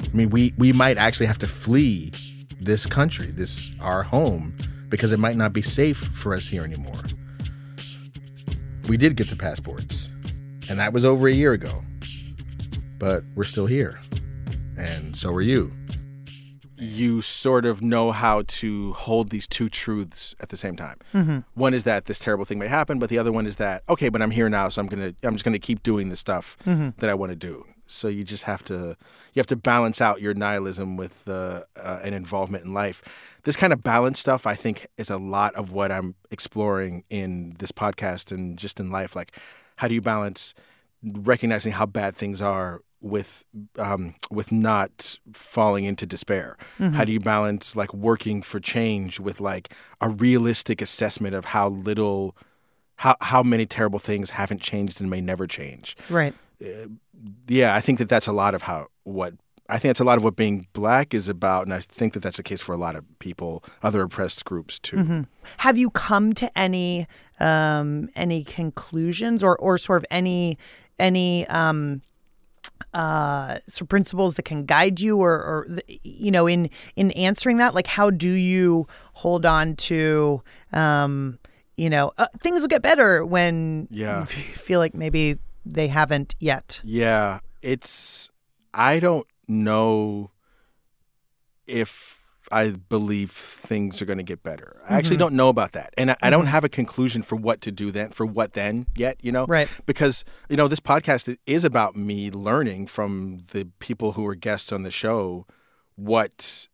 I 0.03 0.15
mean, 0.15 0.31
we 0.31 0.53
we 0.59 0.73
might 0.73 0.99
actually 0.99 1.27
have 1.27 1.39
to 1.39 1.49
flee 1.49 2.13
this 2.61 2.87
country, 2.87 3.27
this 3.27 3.71
our 3.81 4.03
home, 4.03 4.55
because 4.89 5.13
it 5.13 5.19
might 5.19 5.37
not 5.37 5.53
be 5.53 5.63
safe 5.63 5.97
for 5.97 6.35
us 6.35 6.49
here 6.49 6.65
anymore. 6.65 7.01
We 8.89 8.97
did 8.97 9.17
get 9.17 9.31
the 9.31 9.37
passports, 9.37 10.11
and 10.69 10.79
that 10.79 10.93
was 10.93 11.05
over 11.05 11.29
a 11.29 11.33
year 11.33 11.53
ago. 11.53 11.83
But 12.99 13.25
we're 13.35 13.45
still 13.45 13.67
here, 13.67 13.99
and 14.77 15.17
so 15.17 15.33
are 15.33 15.41
you. 15.41 15.73
You 16.79 17.23
sort 17.23 17.65
of 17.65 17.81
know 17.81 18.11
how 18.11 18.43
to 18.47 18.93
hold 18.95 19.31
these 19.31 19.47
two 19.47 19.69
truths 19.69 20.35
at 20.41 20.49
the 20.49 20.57
same 20.57 20.75
time. 20.77 20.97
One 21.55 21.75
is 21.75 21.85
that 21.85 22.07
this 22.07 22.19
terrible 22.19 22.45
thing 22.45 22.59
may 22.59 22.67
happen, 22.67 22.99
but 22.99 23.09
the 23.09 23.19
other 23.19 23.31
one 23.31 23.47
is 23.47 23.57
that 23.57 23.85
okay, 23.89 24.09
but 24.09 24.21
I'm 24.21 24.33
here 24.33 24.49
now, 24.49 24.69
so 24.69 24.81
I'm 24.83 24.89
gonna 24.89 25.15
I'm 25.23 25.35
just 25.35 25.45
gonna 25.45 25.59
keep 25.61 25.83
doing 25.85 26.09
the 26.09 26.17
stuff 26.17 26.57
that 26.65 27.09
I 27.09 27.15
want 27.15 27.31
to 27.31 27.37
do. 27.37 27.65
So 27.87 28.09
you 28.09 28.25
just 28.25 28.45
have 28.45 28.65
to 28.65 28.97
you 29.33 29.41
have 29.41 29.47
to 29.49 29.57
balance 29.57 30.01
out 30.01 30.21
your 30.21 30.35
nihilism 30.35 30.97
with 30.97 31.29
uh, 31.29 31.63
uh, 31.77 32.01
an 32.03 32.15
involvement 32.15 32.65
in 32.65 32.73
life. 32.75 33.03
This 33.45 33.57
kind 33.57 33.73
of 33.73 33.83
balance 33.83 34.21
stuff, 34.21 34.47
I 34.47 34.55
think, 34.55 34.87
is 34.97 35.11
a 35.11 35.19
lot 35.19 35.55
of 35.57 35.73
what 35.73 35.91
I'm 35.91 36.15
exploring 36.31 37.05
in 37.11 37.57
this 37.59 37.73
podcast 37.73 38.31
and 38.31 38.57
just 38.57 38.79
in 38.79 38.91
life. 38.91 39.17
Like, 39.17 39.37
how 39.77 39.89
do 39.89 39.95
you 39.95 40.01
balance 40.01 40.55
recognizing 41.03 41.73
how 41.73 41.87
bad 41.87 42.15
things 42.15 42.41
are 42.41 42.83
with 43.01 43.45
um, 43.79 44.15
with 44.31 44.53
not 44.53 45.19
falling 45.33 45.85
into 45.85 46.07
despair? 46.07 46.57
How 46.79 47.05
do 47.05 47.13
you 47.13 47.21
balance 47.21 47.75
like 47.75 47.93
working 47.93 48.43
for 48.43 48.61
change 48.61 49.19
with 49.19 49.41
like 49.41 49.75
a 50.01 50.09
realistic 50.09 50.81
assessment 50.81 51.35
of 51.35 51.47
how 51.47 51.69
little, 51.69 52.37
how 52.97 53.17
how 53.21 53.43
many 53.43 53.67
terrible 53.67 53.99
things 53.99 54.31
haven't 54.31 54.61
changed 54.61 55.01
and 55.01 55.11
may 55.11 55.21
never 55.21 55.47
change? 55.49 55.97
Right. 56.09 56.35
yeah, 57.49 57.75
I 57.75 57.81
think 57.81 57.99
that 57.99 58.09
that's 58.09 58.29
a 58.29 58.33
lot 58.33 58.55
of 58.55 58.63
how 58.63 58.87
what 59.03 59.35
I 59.73 59.79
think 59.79 59.91
that's 59.91 60.01
a 60.01 60.05
lot 60.05 60.19
of 60.19 60.25
what 60.25 60.37
being 60.37 60.67
black 60.75 61.15
is 61.15 61.29
about, 61.29 61.65
and 61.67 61.73
I 61.75 61.81
think 61.81 62.13
that 62.13 62.21
that's 62.21 62.37
the 62.37 62.43
case 62.43 62.61
for 62.61 62.73
a 62.75 62.77
lot 62.79 62.95
of 62.95 63.05
people, 63.19 63.65
other 63.83 64.03
oppressed 64.03 64.45
groups 64.45 64.79
too. 64.79 65.27
Have 65.59 65.79
you 65.79 65.91
come 65.91 66.33
to 66.35 66.59
any 66.59 67.07
um, 67.41 68.09
any 68.15 68.45
conclusions 68.45 69.43
or 69.43 69.57
or 69.59 69.79
sort 69.79 69.99
of 70.03 70.07
any 70.11 70.59
any 70.99 71.47
um, 71.49 72.03
uh, 72.95 73.59
principles 73.89 74.35
that 74.37 74.43
can 74.45 74.65
guide 74.67 75.01
you, 75.01 75.17
or, 75.19 75.33
or 75.33 75.69
you 76.03 76.31
know, 76.31 76.47
in 76.47 76.69
in 76.97 77.11
answering 77.13 77.57
that? 77.57 77.75
Like, 77.75 77.87
how 77.87 78.11
do 78.11 78.29
you 78.31 78.87
hold 79.15 79.47
on 79.47 79.77
to, 79.77 80.43
um, 80.73 81.39
you 81.77 81.89
know, 81.89 82.13
uh, 82.19 82.27
things 82.41 82.61
will 82.61 82.69
get 82.69 82.83
better 82.83 83.25
when 83.25 83.89
Yeah. 83.91 84.21
you 84.21 84.27
feel 84.27 84.79
like 84.81 84.95
maybe 84.95 85.39
they 85.65 85.89
haven't 85.89 86.35
yet. 86.39 86.81
Yeah, 86.85 87.41
it's 87.63 88.29
I 88.75 89.01
don't 89.01 89.27
know 89.49 90.31
if 91.67 92.21
I 92.51 92.71
believe 92.71 93.31
things 93.31 94.03
are 94.03 94.05
going 94.05 94.19
to 94.19 94.25
get 94.25 94.43
better. 94.43 94.81
I 94.89 94.97
actually 94.97 95.15
mm-hmm. 95.15 95.21
don't 95.21 95.35
know 95.35 95.49
about 95.49 95.73
that, 95.73 95.95
and 95.97 96.11
I, 96.11 96.17
I 96.21 96.31
don't 96.31 96.43
mm-hmm. 96.43 96.51
have 96.51 96.65
a 96.65 96.69
conclusion 96.69 97.23
for 97.23 97.37
what 97.37 97.61
to 97.63 97.73
do 97.73 97.91
then. 97.91 98.11
For 98.11 98.27
what 98.27 98.53
then 98.53 98.87
yet? 98.97 99.17
You 99.23 99.33
know, 99.33 99.47
Right. 99.47 99.69
Because 99.87 100.25
you 100.49 100.57
know 100.57 100.69
this 100.69 100.81
podcast 100.81 101.37
is 101.47 101.65
about 101.65 101.97
me 101.97 102.31
learning 102.31 102.89
from 102.89 103.45
the 103.53 103.69
people 103.79 104.13
who 104.13 104.27
are 104.27 104.35
guests 104.35 104.73
on 104.73 104.83
the 104.83 104.91
show 104.91 105.47
what 105.97 106.69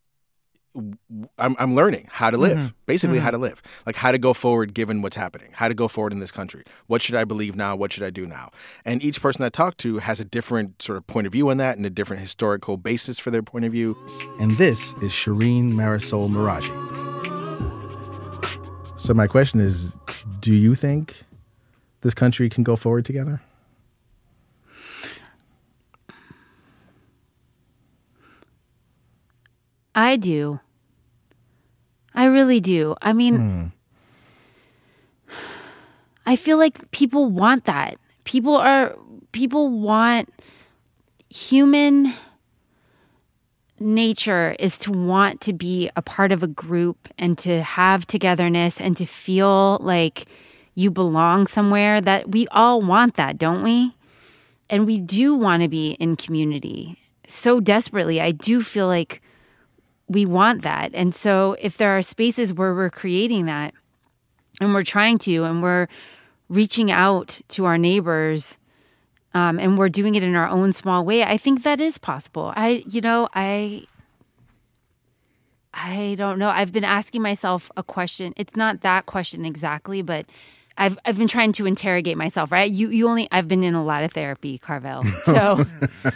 I'm, 1.38 1.56
I'm 1.58 1.74
learning 1.74 2.08
how 2.10 2.30
to 2.30 2.38
live, 2.38 2.58
mm-hmm. 2.58 2.68
basically 2.86 3.18
how 3.18 3.28
mm-hmm. 3.28 3.36
to 3.36 3.48
live, 3.48 3.62
like 3.86 3.96
how 3.96 4.12
to 4.12 4.18
go 4.18 4.32
forward 4.32 4.74
given 4.74 5.02
what's 5.02 5.16
happening, 5.16 5.50
how 5.52 5.68
to 5.68 5.74
go 5.74 5.88
forward 5.88 6.12
in 6.12 6.20
this 6.20 6.30
country. 6.30 6.64
What 6.86 7.02
should 7.02 7.14
I 7.14 7.24
believe 7.24 7.56
now? 7.56 7.76
What 7.76 7.92
should 7.92 8.04
I 8.04 8.10
do 8.10 8.26
now? 8.26 8.50
And 8.84 9.02
each 9.02 9.20
person 9.20 9.44
I 9.44 9.48
talk 9.48 9.76
to 9.78 9.98
has 9.98 10.20
a 10.20 10.24
different 10.24 10.80
sort 10.82 10.98
of 10.98 11.06
point 11.06 11.26
of 11.26 11.32
view 11.32 11.50
on 11.50 11.56
that 11.58 11.76
and 11.76 11.86
a 11.86 11.90
different 11.90 12.20
historical 12.20 12.76
basis 12.76 13.18
for 13.18 13.30
their 13.30 13.42
point 13.42 13.64
of 13.64 13.72
view. 13.72 13.96
And 14.40 14.52
this 14.52 14.92
is 15.02 15.12
Shereen 15.12 15.72
Marisol 15.72 16.28
Meraji. 16.28 16.72
So 18.98 19.14
my 19.14 19.26
question 19.26 19.60
is, 19.60 19.94
do 20.40 20.52
you 20.52 20.74
think 20.74 21.24
this 22.00 22.14
country 22.14 22.48
can 22.48 22.64
go 22.64 22.76
forward 22.76 23.04
together? 23.04 23.40
I 29.94 30.16
do. 30.16 30.60
I 32.18 32.24
really 32.24 32.58
do. 32.58 32.96
I 33.00 33.12
mean, 33.12 33.36
hmm. 35.28 35.34
I 36.26 36.34
feel 36.34 36.58
like 36.58 36.90
people 36.90 37.26
want 37.26 37.64
that. 37.66 37.96
People 38.24 38.56
are, 38.56 38.96
people 39.30 39.70
want 39.70 40.34
human 41.30 42.12
nature 43.78 44.56
is 44.58 44.78
to 44.78 44.90
want 44.90 45.40
to 45.42 45.52
be 45.52 45.90
a 45.94 46.02
part 46.02 46.32
of 46.32 46.42
a 46.42 46.48
group 46.48 47.08
and 47.18 47.38
to 47.38 47.62
have 47.62 48.04
togetherness 48.04 48.80
and 48.80 48.96
to 48.96 49.06
feel 49.06 49.78
like 49.80 50.26
you 50.74 50.90
belong 50.90 51.46
somewhere 51.46 52.00
that 52.00 52.32
we 52.32 52.48
all 52.48 52.82
want 52.82 53.14
that, 53.14 53.38
don't 53.38 53.62
we? 53.62 53.94
And 54.68 54.86
we 54.86 54.98
do 54.98 55.36
want 55.36 55.62
to 55.62 55.68
be 55.68 55.92
in 55.92 56.16
community 56.16 56.98
so 57.28 57.60
desperately. 57.60 58.20
I 58.20 58.32
do 58.32 58.60
feel 58.60 58.88
like 58.88 59.22
we 60.08 60.26
want 60.26 60.62
that. 60.62 60.90
And 60.94 61.14
so 61.14 61.56
if 61.60 61.76
there 61.76 61.96
are 61.96 62.02
spaces 62.02 62.52
where 62.52 62.74
we're 62.74 62.90
creating 62.90 63.46
that 63.46 63.74
and 64.60 64.72
we're 64.74 64.82
trying 64.82 65.18
to 65.18 65.44
and 65.44 65.62
we're 65.62 65.86
reaching 66.48 66.90
out 66.90 67.40
to 67.48 67.66
our 67.66 67.76
neighbors 67.78 68.58
um, 69.34 69.58
and 69.58 69.76
we're 69.76 69.88
doing 69.90 70.14
it 70.14 70.22
in 70.22 70.34
our 70.34 70.48
own 70.48 70.72
small 70.72 71.04
way, 71.04 71.22
I 71.22 71.36
think 71.36 71.62
that 71.62 71.78
is 71.80 71.98
possible. 71.98 72.52
I, 72.56 72.82
you 72.88 73.00
know, 73.00 73.28
I. 73.34 73.84
I 75.74 76.16
don't 76.18 76.38
know. 76.38 76.48
I've 76.48 76.72
been 76.72 76.82
asking 76.82 77.22
myself 77.22 77.70
a 77.76 77.82
question. 77.82 78.32
It's 78.36 78.56
not 78.56 78.80
that 78.80 79.06
question 79.06 79.44
exactly, 79.44 80.02
but 80.02 80.26
I've 80.76 80.98
I've 81.04 81.18
been 81.18 81.28
trying 81.28 81.52
to 81.52 81.66
interrogate 81.66 82.16
myself, 82.16 82.50
right? 82.50 82.68
You 82.68 82.88
you 82.88 83.08
only 83.08 83.28
I've 83.30 83.46
been 83.46 83.62
in 83.62 83.74
a 83.74 83.84
lot 83.84 84.02
of 84.02 84.12
therapy, 84.12 84.58
Carvel. 84.58 85.04
So 85.24 85.66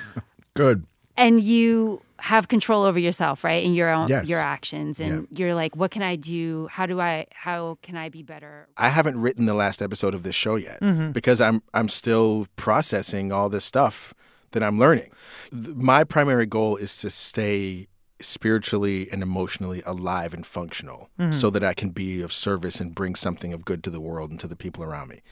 Good. 0.54 0.84
and 1.16 1.40
you 1.40 2.00
have 2.22 2.46
control 2.46 2.84
over 2.84 2.98
yourself 2.98 3.42
right 3.42 3.64
and 3.66 3.74
your 3.74 3.90
own 3.90 4.06
Yes. 4.08 4.28
your 4.28 4.38
actions 4.38 5.00
and 5.00 5.26
you're 5.30 5.54
like 5.56 5.74
what 5.74 5.90
can 5.90 6.02
i 6.02 6.14
do 6.14 6.68
how 6.70 6.86
do 6.86 7.00
i 7.00 7.26
how 7.32 7.78
can 7.82 7.96
i 7.96 8.08
be 8.08 8.22
better 8.22 8.68
I 8.76 8.88
haven't 8.90 9.20
written 9.20 9.46
the 9.46 9.54
last 9.54 9.82
episode 9.82 10.14
of 10.14 10.22
this 10.22 10.36
show 10.36 10.54
yet 10.54 10.80
mm-hmm. 10.80 11.10
because 11.10 11.40
I'm 11.40 11.62
I'm 11.74 11.88
still 11.88 12.46
processing 12.56 13.32
all 13.32 13.48
this 13.48 13.64
stuff 13.64 14.14
that 14.52 14.62
I'm 14.62 14.78
learning. 14.78 15.10
Th- 15.50 15.74
My 15.76 16.04
primary 16.04 16.46
goal 16.46 16.76
is 16.76 16.96
to 16.98 17.10
stay 17.10 17.88
spiritually 18.20 19.08
and 19.10 19.22
emotionally 19.22 19.82
alive 19.84 20.32
and 20.32 20.46
functional 20.46 21.10
mm-hmm. 21.18 21.32
so 21.32 21.50
that 21.50 21.64
I 21.64 21.74
can 21.74 21.90
be 21.90 22.22
of 22.22 22.32
service 22.32 22.80
and 22.80 22.94
bring 22.94 23.14
something 23.16 23.52
of 23.52 23.64
good 23.64 23.82
to 23.84 23.90
the 23.90 24.00
world 24.00 24.30
and 24.30 24.38
to 24.40 24.46
the 24.48 24.56
people 24.56 24.84
around 24.84 25.08
me. 25.08 25.22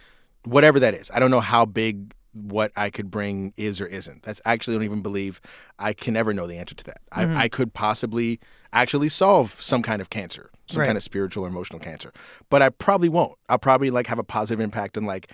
Whatever 0.44 0.80
that 0.80 0.94
is. 0.94 1.10
I 1.14 1.18
don't 1.20 1.30
know 1.30 1.40
how 1.40 1.64
big 1.66 2.12
what 2.32 2.72
I 2.76 2.90
could 2.90 3.10
bring 3.10 3.52
is 3.56 3.80
or 3.80 3.86
isn't. 3.86 4.22
That's 4.22 4.40
actually 4.44 4.74
I 4.74 4.78
don't 4.78 4.84
even 4.84 5.02
believe 5.02 5.40
I 5.78 5.92
can 5.92 6.16
ever 6.16 6.32
know 6.32 6.46
the 6.46 6.56
answer 6.56 6.74
to 6.74 6.84
that. 6.84 7.00
I, 7.12 7.24
mm-hmm. 7.24 7.36
I 7.36 7.48
could 7.48 7.72
possibly 7.72 8.40
actually 8.72 9.08
solve 9.08 9.60
some 9.60 9.82
kind 9.82 10.00
of 10.00 10.10
cancer, 10.10 10.50
some 10.66 10.80
Right. 10.80 10.86
kind 10.86 10.96
of 10.96 11.02
spiritual 11.02 11.44
or 11.44 11.48
emotional 11.48 11.80
cancer, 11.80 12.12
but 12.48 12.62
I 12.62 12.68
probably 12.68 13.08
won't. 13.08 13.36
I'll 13.48 13.58
probably 13.58 13.90
like 13.90 14.06
have 14.06 14.18
a 14.18 14.24
positive 14.24 14.60
impact 14.60 14.96
on 14.96 15.04
like 15.04 15.32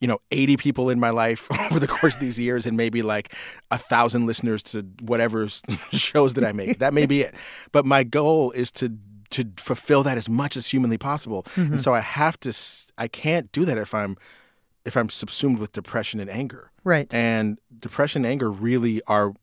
you 0.00 0.08
know 0.08 0.18
80 0.30 0.56
people 0.56 0.90
in 0.90 1.00
my 1.00 1.10
life 1.10 1.48
over 1.70 1.78
the 1.78 1.88
course 1.88 2.14
of 2.14 2.20
these 2.20 2.38
years 2.38 2.66
and 2.66 2.76
maybe 2.76 3.02
like 3.02 3.34
a 3.70 3.78
thousand 3.78 4.26
listeners 4.26 4.62
to 4.64 4.82
whatever 5.00 5.48
shows 5.92 6.34
that 6.34 6.44
I 6.44 6.52
make. 6.52 6.78
That 6.78 6.94
may 6.94 7.06
be 7.06 7.22
it. 7.22 7.34
But 7.72 7.84
my 7.84 8.04
goal 8.04 8.52
is 8.52 8.70
to 8.72 8.96
to 9.30 9.44
fulfill 9.58 10.02
that 10.04 10.16
as 10.16 10.28
much 10.28 10.56
as 10.56 10.66
humanly 10.66 10.96
possible. 10.96 11.44
And 11.56 11.66
mm-hmm. 11.66 11.78
so 11.78 11.94
I 11.94 12.00
have 12.00 12.40
to 12.40 12.56
i 12.96 13.08
can't 13.08 13.52
do 13.52 13.66
that 13.66 13.76
if 13.76 13.94
I'm 13.94 14.16
if 14.88 14.96
I'm 14.96 15.10
subsumed 15.10 15.58
with 15.58 15.72
depression 15.72 16.18
and 16.18 16.30
anger. 16.30 16.72
Right. 16.82 17.12
And 17.12 17.58
depression 17.78 18.24
and 18.24 18.32
anger 18.32 18.50
really 18.50 19.02
are 19.06 19.34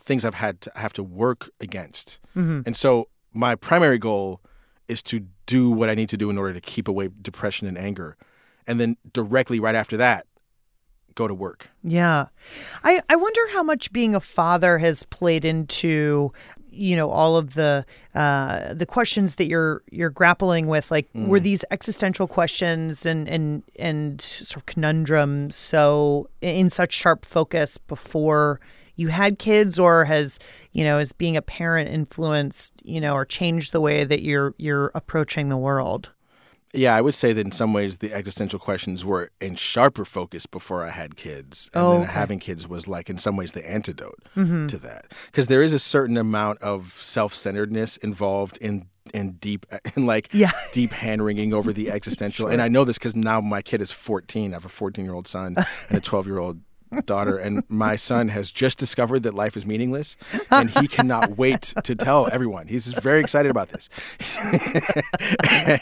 things 0.00 0.24
I've 0.24 0.34
had 0.34 0.60
to 0.62 0.72
have 0.74 0.92
to 0.94 1.04
work 1.04 1.50
against. 1.60 2.18
Mm-hmm. 2.36 2.62
And 2.66 2.76
so 2.76 3.08
my 3.32 3.54
primary 3.54 3.98
goal 3.98 4.40
is 4.88 5.00
to 5.04 5.26
do 5.46 5.70
what 5.70 5.88
I 5.88 5.94
need 5.94 6.08
to 6.08 6.16
do 6.16 6.30
in 6.30 6.36
order 6.36 6.52
to 6.52 6.60
keep 6.60 6.88
away 6.88 7.10
depression 7.22 7.68
and 7.68 7.78
anger. 7.78 8.16
And 8.66 8.80
then 8.80 8.96
directly 9.12 9.60
right 9.60 9.76
after 9.76 9.96
that, 9.98 10.26
go 11.14 11.28
to 11.28 11.34
work. 11.34 11.68
Yeah. 11.84 12.26
I, 12.82 13.00
I 13.08 13.14
wonder 13.14 13.40
how 13.50 13.62
much 13.62 13.92
being 13.92 14.16
a 14.16 14.20
father 14.20 14.78
has 14.78 15.04
played 15.04 15.44
into 15.44 16.32
you 16.70 16.96
know 16.96 17.10
all 17.10 17.36
of 17.36 17.54
the 17.54 17.84
uh, 18.14 18.72
the 18.74 18.86
questions 18.86 19.36
that 19.36 19.46
you're 19.46 19.82
you're 19.90 20.10
grappling 20.10 20.66
with 20.66 20.90
like 20.90 21.08
were 21.14 21.40
these 21.40 21.64
existential 21.70 22.26
questions 22.26 23.04
and 23.06 23.28
and 23.28 23.62
and 23.78 24.20
sort 24.20 24.62
of 24.62 24.66
conundrums 24.66 25.56
so 25.56 26.28
in 26.40 26.70
such 26.70 26.92
sharp 26.92 27.24
focus 27.24 27.78
before 27.78 28.60
you 28.98 29.08
had 29.08 29.38
kids? 29.38 29.78
Or 29.78 30.04
has 30.04 30.38
you 30.72 30.84
know 30.84 30.98
as 30.98 31.12
being 31.12 31.36
a 31.36 31.42
parent 31.42 31.88
influenced 31.88 32.74
you 32.84 33.00
know 33.00 33.14
or 33.14 33.24
changed 33.24 33.72
the 33.72 33.80
way 33.80 34.04
that 34.04 34.22
you're 34.22 34.54
you're 34.58 34.90
approaching 34.94 35.48
the 35.48 35.56
world 35.56 36.10
Yeah, 36.74 36.94
I 36.94 37.00
would 37.00 37.14
say 37.14 37.32
that 37.32 37.40
in 37.46 37.52
some 37.52 37.72
ways 37.72 37.98
the 37.98 38.12
existential 38.12 38.58
questions 38.58 39.04
were 39.04 39.30
in 39.40 39.54
sharper 39.56 40.04
focus 40.04 40.44
before 40.46 40.84
I 40.84 40.90
had 40.90 41.16
kids. 41.16 41.70
And 41.72 41.82
Oh, 41.82 41.92
then 41.92 42.02
okay. 42.02 42.12
having 42.12 42.38
kids 42.38 42.68
was 42.68 42.86
like 42.86 43.08
in 43.08 43.16
some 43.18 43.36
ways 43.36 43.52
the 43.52 43.68
antidote 43.68 44.18
mm-hmm. 44.36 44.66
to 44.68 44.78
that. 44.78 45.06
Because 45.26 45.46
there 45.46 45.62
is 45.62 45.72
a 45.72 45.78
certain 45.78 46.16
amount 46.16 46.60
of 46.60 46.98
self 47.00 47.34
centeredness 47.34 47.96
involved 47.98 48.58
in 48.58 48.86
in 49.14 49.32
deep 49.40 49.64
in 49.96 50.04
like 50.04 50.28
Yeah. 50.32 50.50
deep 50.74 50.92
hand 50.92 51.24
wringing 51.24 51.54
over 51.54 51.72
the 51.72 51.90
existential. 51.90 52.48
And 52.48 52.60
I 52.60 52.68
know 52.68 52.84
this 52.84 52.98
because 52.98 53.16
now 53.16 53.40
my 53.40 53.62
kid 53.62 53.80
is 53.80 53.90
fourteen. 53.90 54.52
I 54.52 54.56
have 54.56 54.66
a 54.66 54.68
fourteen 54.68 55.04
year 55.06 55.14
old 55.14 55.26
son 55.26 55.56
and 55.88 55.96
a 55.98 56.00
twelve 56.02 56.26
year 56.26 56.38
old 56.38 56.60
daughter 57.04 57.36
and 57.36 57.62
my 57.68 57.96
son 57.96 58.28
has 58.28 58.50
just 58.50 58.78
discovered 58.78 59.22
that 59.24 59.34
life 59.34 59.56
is 59.56 59.64
meaningless 59.66 60.16
and 60.50 60.70
he 60.70 60.88
cannot 60.88 61.36
wait 61.38 61.74
to 61.84 61.94
tell 61.94 62.28
everyone. 62.32 62.66
He's 62.68 62.86
very 62.88 63.20
excited 63.20 63.50
about 63.50 63.68
this. 63.70 63.88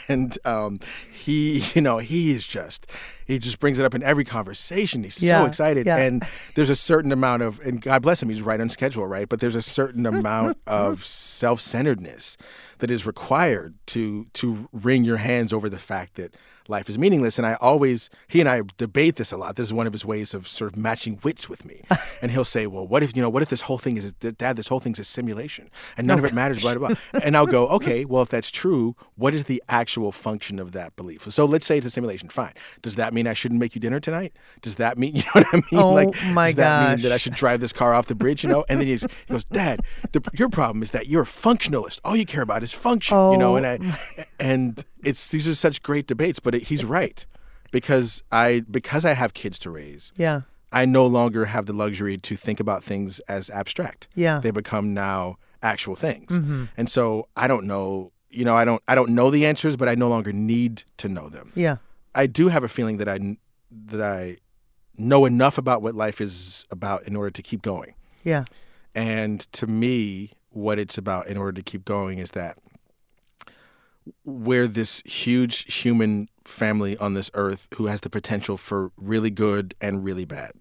And 0.09 0.37
um, 0.45 0.79
he 1.13 1.63
you 1.73 1.81
know 1.81 1.97
he 1.97 2.31
is 2.31 2.45
just 2.47 2.87
he 3.25 3.39
just 3.39 3.59
brings 3.59 3.79
it 3.79 3.85
up 3.85 3.93
in 3.93 4.03
every 4.03 4.23
conversation. 4.23 5.03
He's 5.03 5.21
Yeah, 5.21 5.41
so 5.41 5.47
excited. 5.47 5.85
yeah. 5.85 5.97
and 5.97 6.23
there's 6.55 6.69
a 6.69 6.75
certain 6.75 7.11
amount 7.11 7.43
of 7.43 7.59
and 7.61 7.81
god 7.81 8.01
bless 8.01 8.21
him 8.23 8.29
he's 8.29 8.41
right 8.41 8.59
on 8.61 8.69
schedule 8.69 9.05
right? 9.05 9.27
But 9.27 9.39
there's 9.39 9.55
a 9.55 9.61
certain 9.61 10.05
amount 10.05 10.57
of 10.67 11.05
self-centeredness 11.05 12.37
that 12.79 12.91
is 12.91 13.05
required 13.05 13.75
to 13.87 14.25
to 14.33 14.69
wring 14.71 15.03
your 15.03 15.17
hands 15.17 15.51
over 15.53 15.69
the 15.69 15.79
fact 15.79 16.15
that 16.15 16.33
life 16.69 16.89
is 16.89 16.97
meaningless 16.97 17.37
and 17.37 17.45
i 17.47 17.53
always 17.55 18.09
he 18.27 18.39
and 18.39 18.49
i 18.49 18.61
debate 18.77 19.15
this 19.15 19.31
a 19.31 19.37
lot. 19.37 19.55
This 19.55 19.67
is 19.67 19.73
one 19.73 19.87
of 19.87 19.93
his 19.93 20.05
ways 20.05 20.33
of 20.33 20.47
sort 20.47 20.71
of 20.71 20.77
matching 20.77 21.19
wits 21.23 21.49
with 21.49 21.65
me. 21.65 21.81
And 22.19 22.31
he'll 22.31 22.45
say 22.45 22.65
well 22.65 22.87
what 22.87 23.03
if 23.03 23.15
you 23.15 23.21
know 23.21 23.29
what 23.29 23.43
if 23.43 23.49
this 23.49 23.61
whole 23.61 23.77
thing 23.77 23.95
is 23.95 24.11
dad 24.13 24.55
this 24.55 24.69
whole 24.69 24.79
thing's 24.79 24.97
a 24.97 25.03
simulation 25.03 25.69
and 25.97 26.07
none 26.07 26.17
of 26.17 26.25
it 26.25 26.33
matters 26.33 26.61
blah 26.61 26.73
blah 26.73 26.87
blah. 26.87 27.21
And 27.21 27.37
i'll 27.37 27.45
go 27.45 27.67
okay 27.67 28.05
well 28.05 28.23
if 28.23 28.29
that's 28.29 28.49
true 28.49 28.95
what 29.15 29.35
is 29.35 29.43
the 29.43 29.61
actual 29.69 30.11
function 30.11 30.57
of 30.57 30.71
that 30.71 30.95
belief? 30.95 31.29
So 31.31 31.45
let's 31.45 31.65
say 31.67 31.77
it's 31.77 31.85
a 31.85 31.91
simulation. 31.91 32.29
Fine. 32.29 32.53
Does 32.81 32.95
that 32.95 33.13
mean 33.13 33.27
i 33.27 33.33
shouldn't 33.33 33.59
make 33.59 33.75
you 33.75 33.81
dinner 33.81 33.99
tonight? 33.99 34.33
Does 34.63 34.75
that 34.75 34.97
mean 34.97 35.15
you 35.17 35.21
know 35.21 35.31
what 35.33 35.47
i 35.53 35.55
mean? 35.57 35.63
Oh, 35.73 35.93
like 35.93 36.15
my 36.31 36.47
does 36.47 36.55
that 36.55 36.97
mean 36.97 37.03
that 37.03 37.11
i 37.11 37.17
should 37.17 37.33
drive 37.33 37.59
this 37.59 37.71
car 37.71 37.93
off 37.93 38.07
the 38.07 38.15
bridge 38.15 38.43
you 38.43 38.49
know? 38.49 38.65
And 38.67 38.79
then 38.79 38.87
he's, 38.87 39.03
he 39.27 39.33
goes 39.33 39.45
dad 39.45 39.81
the, 40.11 40.27
your 40.33 40.49
problem 40.49 40.81
is 40.81 40.89
that 40.91 41.05
you're 41.05 41.23
a 41.23 41.25
functionalist. 41.25 41.99
All 42.03 42.15
you 42.15 42.25
care 42.25 42.41
about 42.41 42.63
is 42.63 42.73
function 42.73 43.15
you 43.31 43.37
know? 43.37 43.53
Oh, 43.53 43.57
and 43.57 43.67
i 43.67 44.25
and 44.39 44.83
it's 45.03 45.29
these 45.29 45.47
are 45.47 45.55
such 45.55 45.81
great 45.81 46.07
debates 46.07 46.39
but 46.39 46.55
it, 46.55 46.63
he's 46.63 46.83
right 46.83 47.25
because 47.71 48.23
i 48.31 48.63
because 48.71 49.05
i 49.05 49.13
have 49.13 49.33
kids 49.33 49.59
to 49.59 49.69
raise 49.69 50.11
yeah 50.17 50.41
I 50.71 50.85
no 50.85 51.05
longer 51.05 51.45
have 51.45 51.65
the 51.65 51.73
luxury 51.73 52.17
to 52.17 52.35
think 52.35 52.59
about 52.59 52.83
things 52.83 53.19
as 53.21 53.49
abstract. 53.49 54.07
Yeah. 54.15 54.39
They 54.39 54.51
become 54.51 54.93
now 54.93 55.37
actual 55.63 55.95
things. 55.95 56.31
Mm-hmm. 56.31 56.65
And 56.75 56.89
so 56.89 57.27
I 57.35 57.47
don't 57.47 57.65
know, 57.65 58.11
you 58.29 58.43
know, 58.43 58.55
I 58.55 58.65
don't 58.65 58.81
I 58.87 58.95
don't 58.95 59.11
know 59.11 59.31
the 59.31 59.45
answers, 59.45 59.77
but 59.77 59.87
I 59.87 59.95
no 59.95 60.09
longer 60.09 60.33
need 60.33 60.83
to 60.97 61.07
know 61.07 61.29
them. 61.29 61.51
Yeah. 61.55 61.77
I 62.13 62.27
do 62.27 62.49
have 62.49 62.63
a 62.63 62.67
feeling 62.67 62.97
that 62.97 63.07
I 63.07 63.37
that 63.71 64.01
I 64.01 64.37
know 64.97 65.25
enough 65.25 65.57
about 65.57 65.81
what 65.81 65.95
life 65.95 66.19
is 66.19 66.65
about 66.69 67.03
in 67.03 67.15
order 67.15 67.29
to 67.31 67.41
keep 67.41 67.61
going. 67.61 67.93
Yeah. 68.23 68.45
And 68.93 69.41
to 69.53 69.67
me, 69.67 70.31
what 70.49 70.79
it's 70.79 70.97
about 70.97 71.27
in 71.27 71.37
order 71.37 71.53
to 71.53 71.63
keep 71.63 71.85
going 71.85 72.17
is 72.17 72.31
that 72.31 72.57
we're 74.23 74.67
this 74.67 75.01
huge 75.05 75.73
human 75.73 76.29
family 76.45 76.97
on 76.97 77.13
this 77.13 77.29
earth 77.33 77.67
who 77.75 77.87
has 77.87 78.01
the 78.01 78.09
potential 78.09 78.57
for 78.57 78.91
really 78.97 79.29
good 79.29 79.75
and 79.81 80.03
really 80.03 80.25
bad. 80.25 80.51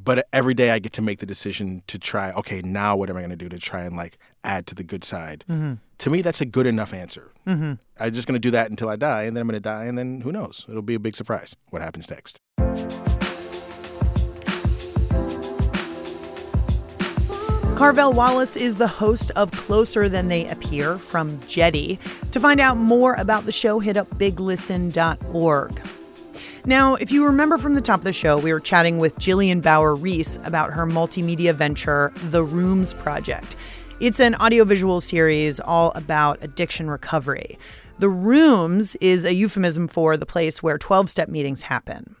But 0.00 0.28
every 0.32 0.54
day 0.54 0.70
I 0.70 0.78
get 0.78 0.92
to 0.94 1.02
make 1.02 1.18
the 1.18 1.26
decision 1.26 1.82
to 1.88 1.98
try, 1.98 2.30
okay, 2.32 2.62
now 2.62 2.96
what 2.96 3.10
am 3.10 3.16
I 3.16 3.20
going 3.20 3.30
to 3.30 3.36
do 3.36 3.48
to 3.48 3.58
try 3.58 3.82
and 3.82 3.96
like 3.96 4.18
add 4.44 4.66
to 4.68 4.74
the 4.74 4.84
good 4.84 5.02
side? 5.02 5.44
Mm-hmm. 5.48 5.74
To 5.98 6.10
me, 6.10 6.22
that's 6.22 6.40
a 6.40 6.46
good 6.46 6.66
enough 6.66 6.94
answer. 6.94 7.32
Mm-hmm. 7.46 7.72
I'm 7.98 8.12
just 8.12 8.28
going 8.28 8.34
to 8.34 8.38
do 8.38 8.52
that 8.52 8.70
until 8.70 8.88
I 8.88 8.94
die, 8.94 9.24
and 9.24 9.36
then 9.36 9.40
I'm 9.40 9.48
going 9.48 9.54
to 9.54 9.60
die, 9.60 9.86
and 9.86 9.98
then 9.98 10.20
who 10.20 10.30
knows? 10.30 10.64
It'll 10.68 10.82
be 10.82 10.94
a 10.94 11.00
big 11.00 11.16
surprise 11.16 11.56
what 11.70 11.82
happens 11.82 12.08
next. 12.08 12.38
Carvel 17.78 18.12
Wallace 18.12 18.56
is 18.56 18.76
the 18.76 18.88
host 18.88 19.30
of 19.36 19.52
Closer 19.52 20.08
Than 20.08 20.26
They 20.26 20.46
Appear 20.46 20.98
from 20.98 21.38
Jetty. 21.46 22.00
To 22.32 22.40
find 22.40 22.58
out 22.58 22.76
more 22.76 23.14
about 23.14 23.46
the 23.46 23.52
show, 23.52 23.78
hit 23.78 23.96
up 23.96 24.08
biglisten.org. 24.18 25.80
Now, 26.66 26.96
if 26.96 27.12
you 27.12 27.24
remember 27.24 27.56
from 27.56 27.76
the 27.76 27.80
top 27.80 28.00
of 28.00 28.04
the 28.04 28.12
show, 28.12 28.36
we 28.36 28.52
were 28.52 28.58
chatting 28.58 28.98
with 28.98 29.16
Jillian 29.20 29.62
Bauer 29.62 29.94
Reese 29.94 30.40
about 30.42 30.72
her 30.72 30.86
multimedia 30.86 31.54
venture, 31.54 32.10
The 32.16 32.42
Rooms 32.42 32.94
Project. 32.94 33.54
It's 34.00 34.18
an 34.18 34.34
audiovisual 34.34 35.00
series 35.00 35.60
all 35.60 35.92
about 35.94 36.42
addiction 36.42 36.90
recovery. 36.90 37.60
The 38.00 38.08
Rooms 38.08 38.96
is 38.96 39.24
a 39.24 39.34
euphemism 39.34 39.86
for 39.86 40.16
the 40.16 40.26
place 40.26 40.64
where 40.64 40.78
12 40.78 41.08
step 41.08 41.28
meetings 41.28 41.62
happen. 41.62 42.16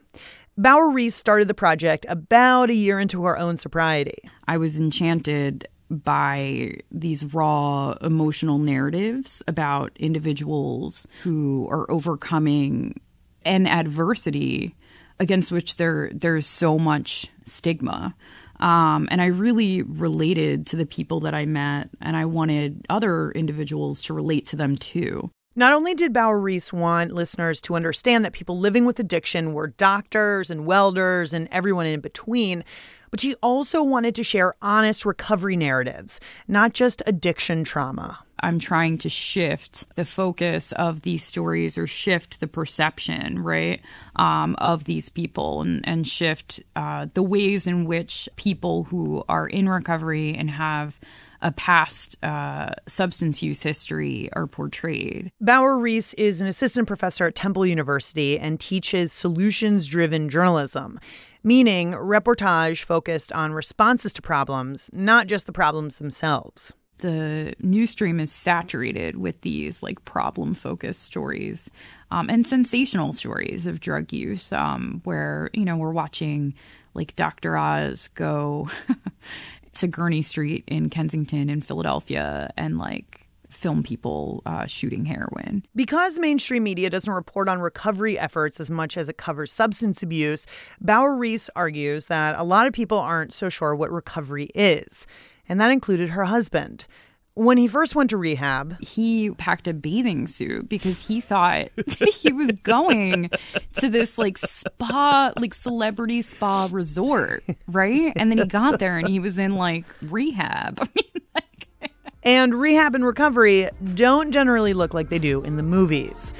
Bauer 0.58 0.90
Reese 0.90 1.14
started 1.14 1.46
the 1.46 1.54
project 1.54 2.04
about 2.08 2.68
a 2.68 2.74
year 2.74 2.98
into 2.98 3.22
her 3.22 3.38
own 3.38 3.56
sobriety. 3.56 4.28
I 4.48 4.56
was 4.58 4.76
enchanted 4.76 5.68
by 5.88 6.78
these 6.90 7.32
raw 7.32 7.92
emotional 8.02 8.58
narratives 8.58 9.40
about 9.46 9.96
individuals 10.00 11.06
who 11.22 11.68
are 11.70 11.88
overcoming 11.88 13.00
an 13.44 13.68
adversity 13.68 14.74
against 15.20 15.52
which 15.52 15.76
there 15.76 16.10
there's 16.12 16.46
so 16.46 16.76
much 16.76 17.28
stigma. 17.46 18.16
Um, 18.58 19.06
and 19.12 19.22
I 19.22 19.26
really 19.26 19.82
related 19.82 20.66
to 20.68 20.76
the 20.76 20.86
people 20.86 21.20
that 21.20 21.34
I 21.34 21.46
met, 21.46 21.88
and 22.00 22.16
I 22.16 22.24
wanted 22.24 22.84
other 22.90 23.30
individuals 23.30 24.02
to 24.02 24.12
relate 24.12 24.46
to 24.48 24.56
them 24.56 24.76
too. 24.76 25.30
Not 25.58 25.72
only 25.72 25.92
did 25.92 26.12
Bauer 26.12 26.38
Reese 26.38 26.72
want 26.72 27.10
listeners 27.10 27.60
to 27.62 27.74
understand 27.74 28.24
that 28.24 28.32
people 28.32 28.60
living 28.60 28.84
with 28.84 29.00
addiction 29.00 29.54
were 29.54 29.66
doctors 29.66 30.52
and 30.52 30.66
welders 30.66 31.32
and 31.32 31.48
everyone 31.50 31.84
in 31.84 31.98
between, 31.98 32.62
but 33.10 33.18
she 33.18 33.34
also 33.42 33.82
wanted 33.82 34.14
to 34.14 34.22
share 34.22 34.54
honest 34.62 35.04
recovery 35.04 35.56
narratives, 35.56 36.20
not 36.46 36.74
just 36.74 37.02
addiction 37.06 37.64
trauma. 37.64 38.20
I'm 38.38 38.60
trying 38.60 38.98
to 38.98 39.08
shift 39.08 39.96
the 39.96 40.04
focus 40.04 40.70
of 40.70 41.02
these 41.02 41.24
stories 41.24 41.76
or 41.76 41.88
shift 41.88 42.38
the 42.38 42.46
perception, 42.46 43.40
right, 43.40 43.80
um, 44.14 44.54
of 44.58 44.84
these 44.84 45.08
people 45.08 45.62
and, 45.62 45.80
and 45.82 46.06
shift 46.06 46.60
uh, 46.76 47.08
the 47.14 47.22
ways 47.24 47.66
in 47.66 47.84
which 47.84 48.28
people 48.36 48.84
who 48.84 49.24
are 49.28 49.48
in 49.48 49.68
recovery 49.68 50.36
and 50.36 50.50
have 50.50 51.00
a 51.42 51.52
past 51.52 52.16
uh, 52.22 52.70
substance 52.86 53.42
use 53.42 53.62
history 53.62 54.28
are 54.32 54.46
portrayed. 54.46 55.30
Bauer 55.40 55.78
Reese 55.78 56.14
is 56.14 56.40
an 56.40 56.48
assistant 56.48 56.86
professor 56.86 57.26
at 57.26 57.34
Temple 57.34 57.66
University 57.66 58.38
and 58.38 58.58
teaches 58.58 59.12
solutions 59.12 59.86
driven 59.86 60.28
journalism, 60.28 60.98
meaning 61.44 61.92
reportage 61.92 62.82
focused 62.82 63.32
on 63.32 63.52
responses 63.52 64.12
to 64.14 64.22
problems, 64.22 64.90
not 64.92 65.26
just 65.26 65.46
the 65.46 65.52
problems 65.52 65.98
themselves 65.98 66.72
the 66.98 67.54
news 67.60 67.90
stream 67.90 68.20
is 68.20 68.32
saturated 68.32 69.16
with 69.16 69.40
these 69.42 69.82
like 69.82 70.04
problem 70.04 70.54
focused 70.54 71.02
stories 71.02 71.70
um, 72.10 72.28
and 72.28 72.46
sensational 72.46 73.12
stories 73.12 73.66
of 73.66 73.80
drug 73.80 74.12
use 74.12 74.52
um, 74.52 75.00
where 75.04 75.50
you 75.52 75.64
know 75.64 75.76
we're 75.76 75.92
watching 75.92 76.54
like 76.94 77.14
dr 77.16 77.56
oz 77.56 78.08
go 78.14 78.68
to 79.74 79.86
gurney 79.86 80.22
street 80.22 80.64
in 80.66 80.90
kensington 80.90 81.48
in 81.48 81.60
philadelphia 81.60 82.50
and 82.56 82.78
like 82.78 83.28
film 83.48 83.82
people 83.82 84.42
uh, 84.44 84.66
shooting 84.66 85.06
heroin. 85.06 85.64
Because 85.74 86.18
mainstream 86.18 86.62
media 86.62 86.90
doesn't 86.90 87.12
report 87.12 87.48
on 87.48 87.60
recovery 87.60 88.18
efforts 88.18 88.60
as 88.60 88.68
much 88.68 88.98
as 88.98 89.08
it 89.08 89.16
covers 89.16 89.50
substance 89.50 90.02
abuse, 90.02 90.46
Bauer 90.82 91.16
Reese 91.16 91.48
argues 91.56 92.06
that 92.06 92.34
a 92.38 92.44
lot 92.44 92.66
of 92.66 92.74
people 92.74 92.98
aren't 92.98 93.32
so 93.32 93.48
sure 93.48 93.74
what 93.74 93.90
recovery 93.90 94.50
is 94.54 95.06
and 95.48 95.60
that 95.60 95.70
included 95.70 96.10
her 96.10 96.24
husband. 96.24 96.84
When 97.38 97.56
he 97.56 97.68
first 97.68 97.94
went 97.94 98.10
to 98.10 98.16
rehab, 98.16 98.82
he 98.82 99.30
packed 99.30 99.68
a 99.68 99.72
bathing 99.72 100.26
suit 100.26 100.68
because 100.68 101.06
he 101.06 101.20
thought 101.20 101.68
he 102.20 102.32
was 102.32 102.50
going 102.50 103.30
to 103.74 103.88
this 103.88 104.18
like 104.18 104.36
spa, 104.36 105.32
like 105.36 105.54
celebrity 105.54 106.20
spa 106.20 106.68
resort, 106.72 107.44
right? 107.68 108.12
And 108.16 108.32
then 108.32 108.38
he 108.38 108.46
got 108.46 108.80
there 108.80 108.98
and 108.98 109.06
he 109.06 109.20
was 109.20 109.38
in 109.38 109.54
like 109.54 109.84
rehab. 110.02 110.80
I 110.82 110.88
mean, 110.96 111.22
like... 111.32 111.92
and 112.24 112.56
rehab 112.56 112.96
and 112.96 113.06
recovery 113.06 113.70
don't 113.94 114.32
generally 114.32 114.74
look 114.74 114.92
like 114.92 115.08
they 115.08 115.20
do 115.20 115.40
in 115.42 115.56
the 115.56 115.62
movies. 115.62 116.34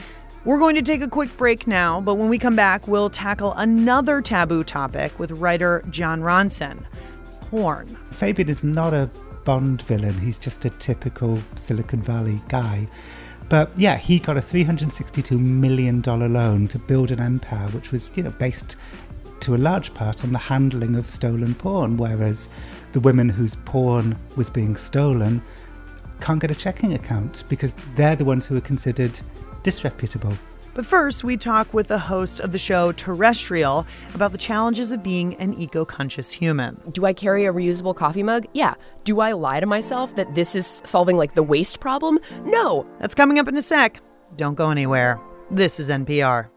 We're 0.44 0.58
going 0.58 0.74
to 0.74 0.82
take 0.82 1.02
a 1.02 1.08
quick 1.08 1.36
break 1.36 1.68
now, 1.68 2.00
but 2.00 2.16
when 2.16 2.28
we 2.28 2.38
come 2.38 2.56
back, 2.56 2.88
we'll 2.88 3.08
tackle 3.08 3.52
another 3.52 4.20
taboo 4.20 4.64
topic 4.64 5.16
with 5.20 5.30
writer 5.30 5.84
Jon 5.90 6.22
Ronson 6.22 6.84
porn. 7.50 7.86
Fabian 8.10 8.48
is 8.48 8.64
not 8.64 8.92
a 8.92 9.08
Bond 9.48 9.80
villain, 9.80 10.12
he's 10.12 10.38
just 10.38 10.66
a 10.66 10.70
typical 10.70 11.38
Silicon 11.56 12.02
Valley 12.02 12.38
guy. 12.48 12.86
But 13.48 13.70
yeah, 13.78 13.96
he 13.96 14.18
got 14.18 14.36
a 14.36 14.42
$362 14.42 15.40
million 15.40 16.02
loan 16.02 16.68
to 16.68 16.78
build 16.78 17.10
an 17.12 17.20
empire, 17.20 17.66
which 17.68 17.90
was, 17.90 18.10
you 18.14 18.24
know, 18.24 18.30
based 18.32 18.76
to 19.40 19.54
a 19.54 19.56
large 19.56 19.94
part 19.94 20.22
on 20.22 20.32
the 20.32 20.38
handling 20.38 20.96
of 20.96 21.08
stolen 21.08 21.54
porn, 21.54 21.96
whereas 21.96 22.50
the 22.92 23.00
women 23.00 23.30
whose 23.30 23.54
porn 23.54 24.14
was 24.36 24.50
being 24.50 24.76
stolen 24.76 25.40
can't 26.20 26.42
get 26.42 26.50
a 26.50 26.54
checking 26.54 26.92
account 26.92 27.44
because 27.48 27.72
they're 27.96 28.16
the 28.16 28.26
ones 28.26 28.44
who 28.44 28.54
are 28.54 28.60
considered 28.60 29.18
disreputable. 29.62 30.34
But 30.78 30.86
first, 30.86 31.24
we 31.24 31.36
talk 31.36 31.74
with 31.74 31.88
the 31.88 31.98
host 31.98 32.38
of 32.38 32.52
the 32.52 32.58
show 32.58 32.92
Terrestrial 32.92 33.84
about 34.14 34.30
the 34.30 34.38
challenges 34.38 34.92
of 34.92 35.02
being 35.02 35.34
an 35.40 35.60
eco 35.60 35.84
conscious 35.84 36.30
human. 36.30 36.80
Do 36.92 37.04
I 37.04 37.12
carry 37.12 37.46
a 37.46 37.52
reusable 37.52 37.96
coffee 37.96 38.22
mug? 38.22 38.46
Yeah. 38.52 38.74
Do 39.02 39.18
I 39.18 39.32
lie 39.32 39.58
to 39.58 39.66
myself 39.66 40.14
that 40.14 40.36
this 40.36 40.54
is 40.54 40.80
solving 40.84 41.16
like 41.16 41.34
the 41.34 41.42
waste 41.42 41.80
problem? 41.80 42.20
No. 42.44 42.86
That's 43.00 43.16
coming 43.16 43.40
up 43.40 43.48
in 43.48 43.56
a 43.56 43.62
sec. 43.62 44.00
Don't 44.36 44.54
go 44.54 44.70
anywhere. 44.70 45.20
This 45.50 45.80
is 45.80 45.90
NPR. 45.90 46.48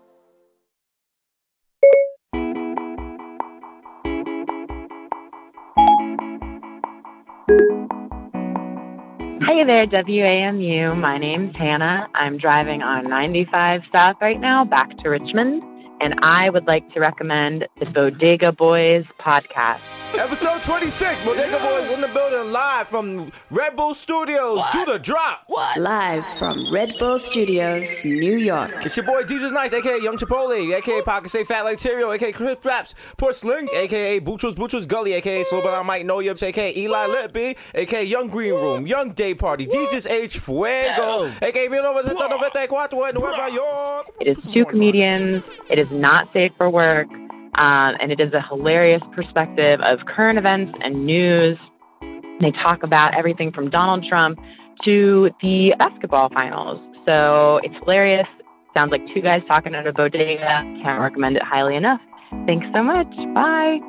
Hey 9.52 9.66
there, 9.66 9.86
WAMU. 9.86 10.98
My 10.98 11.18
name's 11.18 11.54
Hannah. 11.58 12.08
I'm 12.16 12.38
driving 12.38 12.82
on 12.82 13.10
95 13.10 13.82
South 13.92 14.16
right 14.22 14.40
now 14.40 14.64
back 14.64 14.88
to 15.00 15.10
Richmond, 15.10 15.62
and 16.00 16.14
I 16.24 16.50
would 16.50 16.68
like 16.68 16.90
to 16.94 17.02
recommend 17.02 17.68
the 17.78 17.86
Bodega 17.88 18.54
Boys 18.54 19.04
podcast. 19.20 20.01
Episode 20.17 20.62
26, 20.62 21.24
Bodega 21.24 21.58
Boys 21.60 21.89
in 21.91 22.02
the 22.02 22.08
building 22.10 22.52
live 22.52 22.88
from 22.89 23.32
Red 23.50 23.76
Bull 23.78 23.93
Studios. 23.93 24.58
What? 24.58 24.74
Do 24.74 24.86
the 24.86 25.00
drop. 25.00 25.39
What? 25.47 25.78
Live 25.78 26.26
from 26.38 26.71
Red 26.71 26.95
Bull 27.00 27.17
Studios, 27.17 28.04
New 28.04 28.38
York. 28.38 28.71
It's 28.86 28.97
your 28.97 29.06
boy 29.06 29.24
Desus 29.24 29.54
Nice, 29.54 29.71
aka 29.74 30.00
Young 30.02 30.17
Chipotle, 30.17 30.76
aka 30.76 31.02
Pocket 31.02 31.30
Say 31.30 31.43
Fat 31.45 31.62
Like 31.62 31.80
Cereal, 31.80 32.12
aka 32.12 32.32
Chris 32.34 32.58
Raps, 32.63 32.93
Poor 33.17 33.32
Sling, 33.32 33.69
aka 33.74 34.19
Butchers 34.19 34.54
Butchers 34.56 34.86
Gully, 34.86 35.13
aka 35.13 35.43
Slow 35.45 35.62
But 35.62 35.74
I 35.74 35.82
Might 35.82 36.06
Know 36.06 36.19
You, 36.19 36.36
aka 36.39 36.78
Eli 36.78 37.06
Litby, 37.08 37.56
aka 37.74 38.04
Young 38.04 38.28
Green 38.28 38.54
Room, 38.54 38.86
Young 38.86 39.12
Day 39.13 39.34
Party, 39.34 39.65
DJ's 39.65 40.06
H 40.08 40.39
Fuego, 40.39 41.32
aka 41.41 41.67
Nueva 41.69 43.50
York. 43.52 44.12
It 44.19 44.38
is 44.38 44.45
two 44.45 44.65
comedians. 44.65 45.41
It 45.69 45.80
is 45.80 45.89
not 45.89 46.32
safe 46.34 46.52
for 46.58 46.69
work. 46.69 47.08
Um, 47.56 47.96
and 48.02 48.12
it 48.12 48.20
is 48.20 48.34
a 48.34 48.42
hilarious 48.48 49.02
perspective 49.14 49.80
of 49.82 50.00
current 50.08 50.40
events 50.40 50.78
and 50.82 51.06
news. 51.06 51.58
They 52.40 52.52
talk 52.64 52.84
about 52.84 53.18
everything 53.18 53.52
from 53.52 53.70
Donald 53.70 54.06
Trump 54.10 54.40
to 54.86 55.30
the 55.42 55.74
basketball 55.78 56.30
finals. 56.34 56.80
So 57.06 57.60
it's 57.64 57.76
hilarious. 57.84 58.28
Sounds 58.74 58.92
like 58.92 59.02
two 59.14 59.22
guys 59.22 59.42
talking 59.48 59.76
at 59.76 59.86
a 59.86 59.94
bodega. 59.94 60.64
Can't 60.82 61.02
recommend 61.02 61.36
it 61.36 61.44
highly 61.44 61.76
enough. 61.76 62.00
Thanks 62.46 62.66
so 62.74 62.82
much. 62.82 63.08
Bye. 63.34 63.80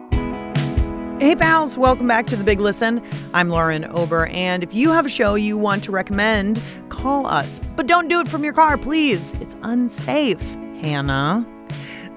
Hey, 1.20 1.36
pals, 1.36 1.78
welcome 1.78 2.08
back 2.08 2.26
to 2.26 2.36
The 2.36 2.42
Big 2.42 2.58
Listen. 2.58 3.00
I'm 3.32 3.48
Lauren 3.48 3.84
Ober, 3.92 4.26
and 4.26 4.64
if 4.64 4.74
you 4.74 4.90
have 4.90 5.06
a 5.06 5.08
show 5.08 5.36
you 5.36 5.56
want 5.56 5.84
to 5.84 5.92
recommend, 5.92 6.60
call 6.88 7.28
us. 7.28 7.60
But 7.76 7.86
don't 7.86 8.08
do 8.08 8.18
it 8.18 8.26
from 8.26 8.42
your 8.42 8.52
car, 8.52 8.76
please. 8.76 9.32
It's 9.40 9.54
unsafe, 9.62 10.42
Hannah. 10.80 11.46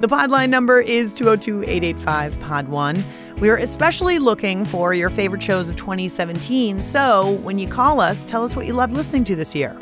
The 0.02 0.10
podline 0.10 0.50
number 0.50 0.82
is 0.82 1.14
202 1.14 1.64
885 1.64 2.38
Pod 2.42 2.68
1. 2.68 3.02
We 3.40 3.50
are 3.50 3.56
especially 3.56 4.20
looking 4.20 4.66
for 4.66 4.94
your 4.94 5.10
favorite 5.10 5.42
shows 5.42 5.70
of 5.70 5.78
2017, 5.78 6.82
so 6.82 7.32
when 7.44 7.58
you 7.58 7.66
call 7.70 8.02
us, 8.02 8.26
tell 8.26 8.44
us 8.44 8.58
what 8.58 8.66
you 8.66 8.74
loved 8.74 8.92
listening 8.92 9.24
to 9.24 9.38
this 9.38 9.56
year. 9.56 9.78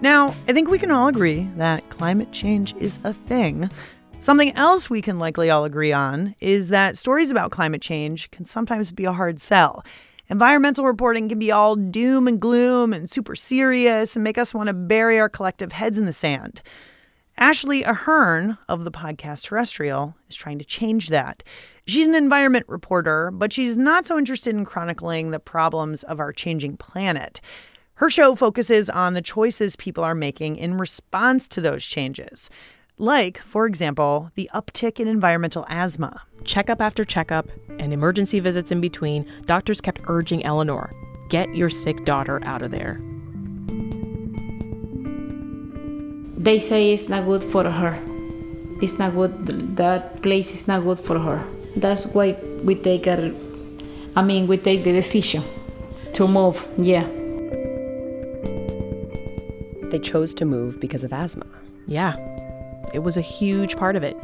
Now, 0.00 0.28
I 0.46 0.52
think 0.52 0.68
we 0.68 0.78
can 0.78 0.92
all 0.92 1.08
agree 1.08 1.48
that 1.56 1.90
climate 1.90 2.30
change 2.30 2.76
is 2.76 3.00
a 3.02 3.12
thing. 3.12 3.68
Something 4.20 4.52
else 4.52 4.88
we 4.88 5.02
can 5.02 5.18
likely 5.18 5.50
all 5.50 5.64
agree 5.64 5.92
on 5.92 6.36
is 6.38 6.68
that 6.68 6.96
stories 6.96 7.32
about 7.32 7.50
climate 7.50 7.82
change 7.82 8.30
can 8.30 8.44
sometimes 8.44 8.92
be 8.92 9.04
a 9.04 9.12
hard 9.12 9.40
sell. 9.40 9.84
Environmental 10.28 10.84
reporting 10.84 11.28
can 11.28 11.40
be 11.40 11.50
all 11.50 11.74
doom 11.74 12.28
and 12.28 12.38
gloom 12.38 12.92
and 12.92 13.10
super 13.10 13.34
serious 13.34 14.14
and 14.14 14.22
make 14.22 14.38
us 14.38 14.54
want 14.54 14.68
to 14.68 14.72
bury 14.72 15.18
our 15.18 15.28
collective 15.28 15.72
heads 15.72 15.98
in 15.98 16.06
the 16.06 16.12
sand. 16.12 16.62
Ashley 17.38 17.82
Ahearn 17.82 18.58
of 18.68 18.84
the 18.84 18.90
podcast 18.90 19.44
Terrestrial 19.44 20.14
is 20.28 20.36
trying 20.36 20.58
to 20.58 20.64
change 20.64 21.08
that. 21.08 21.42
She's 21.86 22.06
an 22.06 22.14
environment 22.14 22.66
reporter, 22.68 23.30
but 23.30 23.52
she's 23.52 23.76
not 23.76 24.06
so 24.06 24.18
interested 24.18 24.54
in 24.54 24.64
chronicling 24.64 25.30
the 25.30 25.40
problems 25.40 26.02
of 26.02 26.20
our 26.20 26.32
changing 26.32 26.76
planet. 26.76 27.40
Her 27.94 28.10
show 28.10 28.34
focuses 28.34 28.88
on 28.88 29.14
the 29.14 29.22
choices 29.22 29.76
people 29.76 30.04
are 30.04 30.14
making 30.14 30.56
in 30.56 30.78
response 30.78 31.48
to 31.48 31.60
those 31.60 31.84
changes. 31.84 32.50
Like, 32.98 33.38
for 33.38 33.66
example, 33.66 34.30
the 34.34 34.50
uptick 34.54 35.00
in 35.00 35.08
environmental 35.08 35.66
asthma. 35.68 36.22
Checkup 36.44 36.80
after 36.80 37.04
checkup 37.04 37.48
and 37.78 37.92
emergency 37.92 38.40
visits 38.40 38.70
in 38.70 38.80
between, 38.80 39.30
doctors 39.46 39.80
kept 39.80 40.02
urging 40.06 40.44
Eleanor 40.44 40.94
get 41.30 41.54
your 41.54 41.70
sick 41.70 42.04
daughter 42.04 42.40
out 42.44 42.60
of 42.60 42.72
there. 42.72 43.00
They 46.40 46.58
say 46.58 46.94
it's 46.94 47.10
not 47.10 47.26
good 47.26 47.44
for 47.44 47.70
her. 47.70 47.98
It's 48.80 48.98
not 48.98 49.14
good, 49.14 49.76
that 49.76 50.22
place 50.22 50.54
is 50.54 50.66
not 50.66 50.84
good 50.84 50.98
for 50.98 51.18
her. 51.18 51.44
That's 51.76 52.06
why 52.06 52.32
we 52.64 52.76
take 52.76 53.06
a, 53.06 53.34
I 54.16 54.22
mean, 54.22 54.46
we 54.46 54.56
take 54.56 54.82
the 54.82 54.90
decision 54.90 55.42
to 56.14 56.26
move, 56.26 56.66
yeah. 56.78 57.06
They 59.90 59.98
chose 59.98 60.32
to 60.34 60.46
move 60.46 60.80
because 60.80 61.04
of 61.04 61.12
asthma. 61.12 61.44
Yeah, 61.86 62.16
it 62.94 63.00
was 63.00 63.18
a 63.18 63.20
huge 63.20 63.76
part 63.76 63.94
of 63.94 64.02
it. 64.02 64.16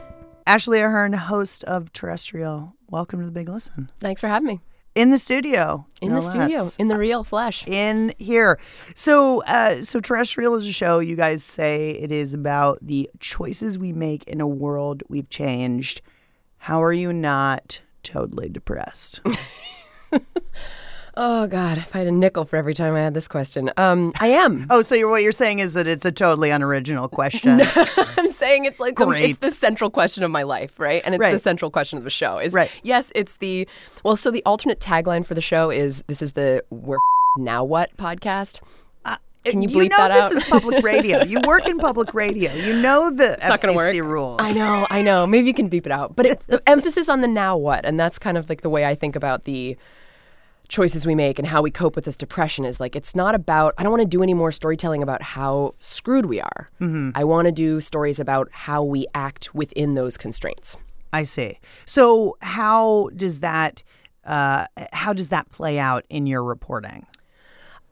Ashley 0.47 0.81
Ahearn, 0.81 1.13
host 1.13 1.65
of 1.65 1.93
Terrestrial. 1.93 2.73
Welcome 2.89 3.19
to 3.19 3.27
the 3.27 3.33
Big 3.33 3.51
Listen. 3.51 3.91
Thanks 4.01 4.23
for 4.23 4.29
having 4.29 4.47
me. 4.49 4.61
In 4.97 5.11
the 5.11 5.19
studio. 5.19 5.87
In 6.01 6.15
no 6.15 6.21
the 6.21 6.23
studio, 6.23 6.63
less. 6.63 6.77
in 6.77 6.89
the 6.89 6.97
real 6.99 7.23
flesh. 7.23 7.69
in 7.69 8.15
here. 8.19 8.59
So, 8.95 9.43
uh, 9.45 9.83
so 9.83 10.01
terrestrial 10.01 10.55
is 10.55 10.67
a 10.67 10.73
show. 10.73 11.01
You 11.01 11.17
guys 11.17 11.45
say 11.45 11.91
it 11.91 12.11
is 12.11 12.33
about 12.33 12.79
the 12.81 13.11
choices 13.21 13.79
we 13.79 13.93
make 13.93 14.25
in 14.25 14.41
a 14.41 14.49
world 14.49 15.03
we've 15.09 15.29
changed. 15.29 16.01
How 16.57 16.83
are 16.83 16.95
you 16.95 17.13
not 17.13 17.83
totally 18.03 18.49
depressed? 18.49 19.21
Oh 21.19 21.47
God, 21.47 21.79
if 21.79 21.95
I 21.97 22.01
had 22.01 22.09
a 22.09 22.13
nickel 22.13 22.45
for 22.45 22.57
every 22.57 22.75
time 22.75 22.95
I 22.95 23.01
had 23.01 23.15
this 23.15 23.27
question, 23.27 23.71
um, 23.79 24.13
I 24.21 24.27
am. 24.29 24.67
oh, 24.71 24.83
so 24.83 24.95
you're, 24.95 25.09
what 25.09 25.23
you're 25.23 25.33
saying 25.33 25.61
is 25.61 25.73
that 25.73 25.87
it's 25.87 26.05
a 26.05 26.13
totally 26.13 26.51
unoriginal 26.51 27.09
question. 27.09 27.63
I'm 28.19 28.29
saying 28.29 28.67
it's 28.67 28.79
like 28.79 28.97
the, 28.97 29.09
it's 29.11 29.39
the 29.39 29.51
central 29.51 29.89
question 29.89 30.25
of 30.25 30.31
my 30.31 30.43
life, 30.43 30.79
right? 30.79 31.01
And 31.07 31.15
it's 31.15 31.25
the 31.25 31.39
central 31.39 31.71
question 31.71 31.97
of 31.97 32.05
the 32.05 32.11
show. 32.11 32.39
Is 32.39 32.53
Right. 32.53 32.71
yes, 32.83 33.13
it's 33.15 33.37
the 33.39 33.67
well. 34.05 34.17
So 34.17 34.31
the 34.31 34.43
alternate 34.45 34.79
tagline 34.79 35.25
for 35.25 35.33
the 35.33 35.41
show 35.41 35.71
is 35.71 36.05
this 36.07 36.21
is 36.21 36.33
the 36.33 36.63
we're 36.71 36.99
now 37.39 37.65
what 37.65 37.97
podcast. 37.97 38.61
Can 39.45 39.63
you 39.63 39.69
bleep 39.69 39.85
you 39.85 39.89
know 39.91 39.97
that 39.99 40.31
this 40.31 40.43
is 40.43 40.49
public 40.51 40.83
radio. 40.83 41.23
You 41.23 41.41
work 41.47 41.69
in 41.69 41.79
public 41.79 42.13
radio. 42.15 42.53
You 42.53 42.83
know 42.83 43.13
the 43.13 43.35
It's 43.35 43.47
not 43.49 43.63
gonna 43.63 43.75
FCC 43.75 44.01
work. 44.03 44.11
rules. 44.13 44.41
I 44.41 44.53
know, 44.53 44.87
I 44.91 45.03
know. 45.03 45.25
Maybe 45.25 45.47
you 45.47 45.55
can 45.55 45.69
beep 45.69 45.87
it 45.87 45.93
out. 45.93 46.17
But 46.17 46.27
it, 46.27 46.43
emphasis 46.67 47.09
on 47.09 47.21
the 47.21 47.29
now 47.29 47.57
what, 47.57 47.85
and 47.87 47.99
that's 47.99 48.19
kind 48.19 48.37
of 48.37 48.49
like 48.49 48.63
the 48.63 48.69
way 48.71 48.85
I 48.85 48.97
think 48.97 49.15
about 49.15 49.45
the 49.45 49.77
choices 50.69 51.07
we 51.07 51.15
make 51.15 51.39
and 51.39 51.47
how 51.49 51.63
we 51.63 51.71
cope 51.71 51.95
with 51.97 52.05
this 52.05 52.17
depression 52.17 52.65
is 52.65 52.81
like 52.81 52.97
it's 52.97 53.15
not 53.15 53.35
about 53.35 53.75
I 53.79 53.83
don't 53.83 53.93
want 53.93 54.03
to 54.03 54.09
do 54.09 54.23
any 54.23 54.35
more 54.35 54.53
storytelling 54.53 55.03
about 55.03 55.23
how 55.23 55.75
screwed 55.79 56.27
we 56.27 56.41
are. 56.41 56.71
Mhm. 56.81 57.13
I 57.15 57.25
want 57.25 57.47
to 57.47 57.53
do 57.53 57.81
stories 57.81 58.19
about 58.19 58.49
how 58.51 58.83
we 58.83 59.07
act 59.15 59.55
within 59.55 59.95
those 59.95 60.17
constraints. 60.17 60.77
I 61.13 61.23
see. 61.23 61.59
So 61.85 62.37
how 62.43 63.11
does 63.17 63.41
that 63.41 63.83
uh, 64.25 64.67
how 64.93 65.13
does 65.13 65.29
that 65.29 65.49
play 65.51 65.79
out 65.79 66.05
in 66.11 66.27
your 66.27 66.43
reporting? 66.43 67.07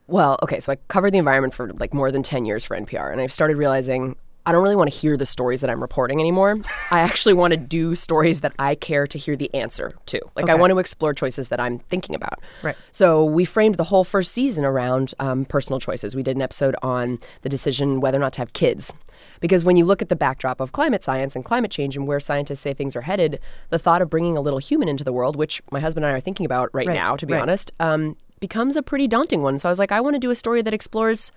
Well, 0.07 0.37
okay, 0.43 0.59
so 0.59 0.71
I 0.71 0.75
covered 0.89 1.11
the 1.13 1.17
environment 1.17 1.53
for 1.53 1.71
like 1.79 1.93
more 1.93 2.11
than 2.11 2.21
10 2.23 2.45
years 2.45 2.63
for 2.65 2.75
NPR, 2.77 3.11
and 3.11 3.19
I've 3.21 3.31
started 3.33 3.57
realizing 3.57 4.15
I 4.45 4.51
don't 4.51 4.61
really 4.63 4.75
want 4.75 4.91
to 4.91 4.97
hear 4.97 5.17
the 5.17 5.25
stories 5.25 5.61
that 5.61 5.69
I'm 5.69 5.81
reporting 5.81 6.19
anymore. 6.19 6.57
I 6.91 6.99
actually 6.99 7.33
want 7.33 7.51
to 7.51 7.57
do 7.57 7.95
stories 7.95 8.41
that 8.41 8.53
I 8.59 8.75
care 8.75 9.07
to 9.07 9.17
hear 9.17 9.35
the 9.35 9.53
answer 9.53 9.93
to. 10.07 10.21
Like, 10.35 10.49
I 10.49 10.55
want 10.55 10.71
to 10.71 10.79
explore 10.79 11.13
choices 11.13 11.49
that 11.49 11.59
I'm 11.59 11.79
thinking 11.79 12.15
about. 12.15 12.39
Right. 12.61 12.75
So, 12.91 13.23
we 13.25 13.45
framed 13.45 13.75
the 13.75 13.85
whole 13.85 14.03
first 14.03 14.31
season 14.33 14.63
around 14.65 15.13
um, 15.19 15.45
personal 15.45 15.79
choices. 15.79 16.15
We 16.15 16.23
did 16.23 16.35
an 16.35 16.41
episode 16.41 16.75
on 16.81 17.19
the 17.41 17.49
decision 17.49 18.01
whether 18.01 18.17
or 18.17 18.21
not 18.21 18.33
to 18.33 18.39
have 18.39 18.53
kids. 18.53 18.93
Because 19.41 19.63
when 19.63 19.75
you 19.75 19.85
look 19.85 20.01
at 20.01 20.09
the 20.09 20.15
backdrop 20.15 20.59
of 20.59 20.71
climate 20.71 21.03
science 21.03 21.35
and 21.35 21.43
climate 21.43 21.71
change 21.71 21.97
and 21.97 22.07
where 22.07 22.19
scientists 22.19 22.61
say 22.61 22.73
things 22.73 22.95
are 22.95 23.01
headed, 23.01 23.39
the 23.69 23.79
thought 23.79 24.01
of 24.01 24.09
bringing 24.09 24.37
a 24.37 24.41
little 24.41 24.59
human 24.59 24.87
into 24.87 25.03
the 25.03 25.11
world, 25.11 25.35
which 25.35 25.61
my 25.71 25.79
husband 25.79 26.05
and 26.05 26.13
I 26.13 26.17
are 26.17 26.21
thinking 26.21 26.45
about 26.45 26.69
right, 26.73 26.87
Right, 26.87 26.93
now, 26.93 27.15
to 27.15 27.25
be 27.25 27.33
right. 27.33 27.41
honest, 27.41 27.71
um, 27.79 28.15
becomes 28.39 28.75
a 28.75 28.81
pretty 28.81 29.07
daunting 29.07 29.41
one. 29.41 29.57
So 29.59 29.67
I 29.67 29.71
was 29.71 29.79
like, 29.79 29.91
I 29.91 30.01
want 30.01 30.15
to 30.15 30.19
do 30.19 30.29
a 30.29 30.35
story 30.35 30.61
that 30.61 30.73
explores 30.73 31.31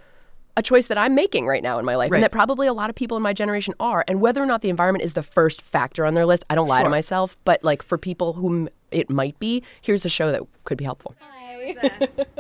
a 0.59 0.63
choice 0.63 0.89
that 0.89 0.99
I'm 0.99 1.15
making 1.15 1.47
right 1.47 1.63
now 1.63 1.79
in 1.79 1.85
my 1.85 1.95
life 1.95 2.11
Right. 2.11 2.17
and 2.19 2.25
that 2.25 2.33
probably 2.33 2.67
a 2.67 2.73
lot 2.73 2.91
of 2.91 2.97
people 2.97 3.17
in 3.17 3.23
my 3.23 3.33
generation 3.33 3.75
are. 3.79 4.05
And 4.09 4.21
whether 4.21 4.43
or 4.43 4.47
not 4.47 4.61
the 4.61 4.71
environment 4.71 5.05
is 5.05 5.13
the 5.13 5.23
first 5.23 5.63
factor 5.63 6.05
on 6.05 6.15
their 6.15 6.27
list, 6.27 6.45
I 6.51 6.57
don't 6.57 6.67
lie 6.67 6.83
to 6.83 6.89
myself. 6.89 7.37
But 7.45 7.63
like 7.63 7.81
for 7.81 7.97
people 7.97 8.33
whom 8.33 8.69
it 8.91 9.09
might 9.09 9.39
be, 9.39 9.63
here's 9.81 10.05
a 10.05 10.09
show 10.09 10.33
that 10.33 10.43
could 10.65 10.77
be 10.77 10.85
helpful. 10.85 11.15
Hi. 11.21 11.77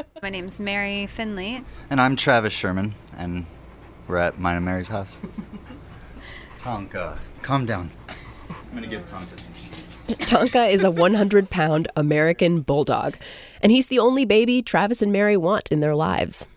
my 0.22 0.30
name's 0.30 0.58
Mary 0.58 1.06
Finley. 1.06 1.62
And 1.90 2.00
I'm 2.00 2.16
Travis 2.16 2.52
Sherman, 2.52 2.92
and 3.16 3.46
we're 4.08 4.16
at 4.16 4.40
mine 4.40 4.56
and 4.56 4.64
Mary's 4.64 4.88
house. 4.88 5.20
Tonka, 6.58 7.18
calm 7.42 7.66
down. 7.66 7.90
I'm 8.50 8.74
gonna 8.74 8.86
give 8.88 9.04
Tonka 9.04 9.38
some 9.38 9.52
cheese. 9.54 10.16
Tonka 10.26 10.70
is 10.72 10.82
a 10.82 10.90
100 10.90 11.50
pound 11.50 11.86
American 11.94 12.62
bulldog, 12.62 13.16
and 13.62 13.70
he's 13.70 13.86
the 13.88 13.98
only 13.98 14.24
baby 14.24 14.60
Travis 14.62 15.02
and 15.02 15.12
Mary 15.12 15.36
want 15.36 15.70
in 15.70 15.80
their 15.80 15.94
lives. 15.94 16.48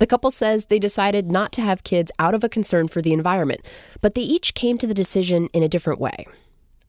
The 0.00 0.06
couple 0.06 0.30
says 0.30 0.64
they 0.64 0.78
decided 0.78 1.30
not 1.30 1.52
to 1.52 1.60
have 1.60 1.84
kids 1.84 2.10
out 2.18 2.34
of 2.34 2.42
a 2.42 2.48
concern 2.48 2.88
for 2.88 3.02
the 3.02 3.12
environment, 3.12 3.60
but 4.00 4.14
they 4.14 4.22
each 4.22 4.54
came 4.54 4.78
to 4.78 4.86
the 4.86 4.94
decision 4.94 5.48
in 5.52 5.62
a 5.62 5.68
different 5.68 6.00
way. 6.00 6.26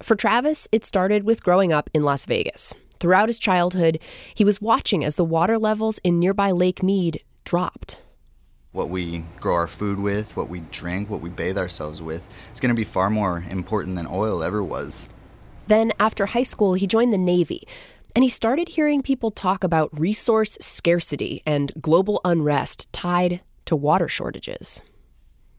For 0.02 0.16
Travis, 0.16 0.66
it 0.72 0.86
started 0.86 1.26
with 1.26 1.44
growing 1.44 1.74
up 1.74 1.90
in 1.94 2.06
Las 2.06 2.26
Vegas. 2.26 2.74
Throughout 3.02 3.28
his 3.28 3.38
childhood, 3.38 4.00
he 4.34 4.46
was 4.46 4.62
watching 4.62 5.04
as 5.04 5.16
the 5.16 5.26
water 5.26 5.60
levels 5.60 6.00
in 6.06 6.20
nearby 6.20 6.52
Lake 6.52 6.82
Mead 6.82 7.22
dropped. 7.44 8.02
What 8.72 8.88
we 8.88 9.26
grow 9.42 9.56
our 9.56 9.68
food 9.68 10.00
with, 10.00 10.38
what 10.38 10.48
we 10.48 10.62
drink, 10.72 11.10
what 11.10 11.20
we 11.20 11.30
bathe 11.30 11.58
ourselves 11.58 12.02
with, 12.02 12.26
it's 12.50 12.62
gonna 12.62 12.74
be 12.74 12.86
far 12.86 13.10
more 13.10 13.44
important 13.50 13.98
than 13.98 14.08
oil 14.08 14.42
ever 14.42 14.64
was. 14.64 15.10
Then, 15.68 15.92
after 16.00 16.28
high 16.28 16.44
school, 16.44 16.76
he 16.76 16.88
joined 16.88 17.12
the 17.12 17.18
Navy, 17.18 17.68
and 18.16 18.24
he 18.24 18.30
started 18.30 18.70
hearing 18.70 19.02
people 19.02 19.32
talk 19.32 19.64
about 19.64 19.98
resource 19.98 20.58
scarcity 20.62 21.42
and 21.46 21.72
global 21.82 22.22
unrest 22.26 22.92
tied 22.94 23.42
to 23.66 23.76
water 23.76 24.08
shortages. 24.08 24.82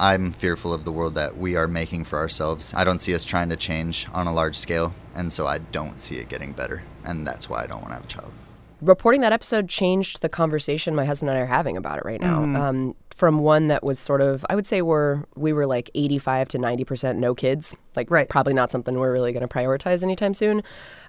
I'm 0.00 0.32
fearful 0.32 0.74
of 0.74 0.84
the 0.84 0.90
world 0.90 1.14
that 1.14 1.36
we 1.36 1.54
are 1.54 1.68
making 1.68 2.04
for 2.04 2.18
ourselves. 2.18 2.74
I 2.74 2.82
don't 2.82 2.98
see 2.98 3.14
us 3.14 3.24
trying 3.24 3.48
to 3.50 3.56
change 3.56 4.08
on 4.12 4.26
a 4.26 4.32
large 4.32 4.56
scale, 4.56 4.92
and 5.14 5.30
so 5.30 5.46
I 5.46 5.58
don't 5.58 6.00
see 6.00 6.16
it 6.16 6.28
getting 6.28 6.52
better. 6.52 6.82
And 7.04 7.26
that's 7.26 7.48
why 7.48 7.62
I 7.62 7.66
don't 7.66 7.82
want 7.82 7.90
to 7.90 7.94
have 7.94 8.04
a 8.04 8.08
child. 8.08 8.32
Reporting 8.80 9.20
that 9.20 9.32
episode 9.32 9.68
changed 9.68 10.20
the 10.20 10.28
conversation 10.28 10.96
my 10.96 11.04
husband 11.04 11.30
and 11.30 11.38
I 11.38 11.42
are 11.42 11.46
having 11.46 11.76
about 11.76 11.98
it 11.98 12.04
right 12.04 12.20
now. 12.20 12.40
Mhm. 12.40 12.56
Um, 12.58 12.94
from 13.14 13.38
one 13.38 13.68
that 13.68 13.84
was 13.84 14.00
sort 14.00 14.20
of, 14.20 14.44
I 14.50 14.56
would 14.56 14.66
say 14.66 14.82
we're 14.82 15.22
we 15.36 15.52
were 15.52 15.66
like 15.66 15.88
85 15.94 16.48
to 16.48 16.58
90 16.58 16.84
percent 16.84 17.18
no 17.20 17.32
kids, 17.32 17.76
like 17.94 18.10
right. 18.10 18.28
probably 18.28 18.54
not 18.54 18.72
something 18.72 18.98
we're 18.98 19.12
really 19.12 19.32
going 19.32 19.46
to 19.46 19.54
prioritize 19.54 20.02
anytime 20.02 20.34
soon, 20.34 20.64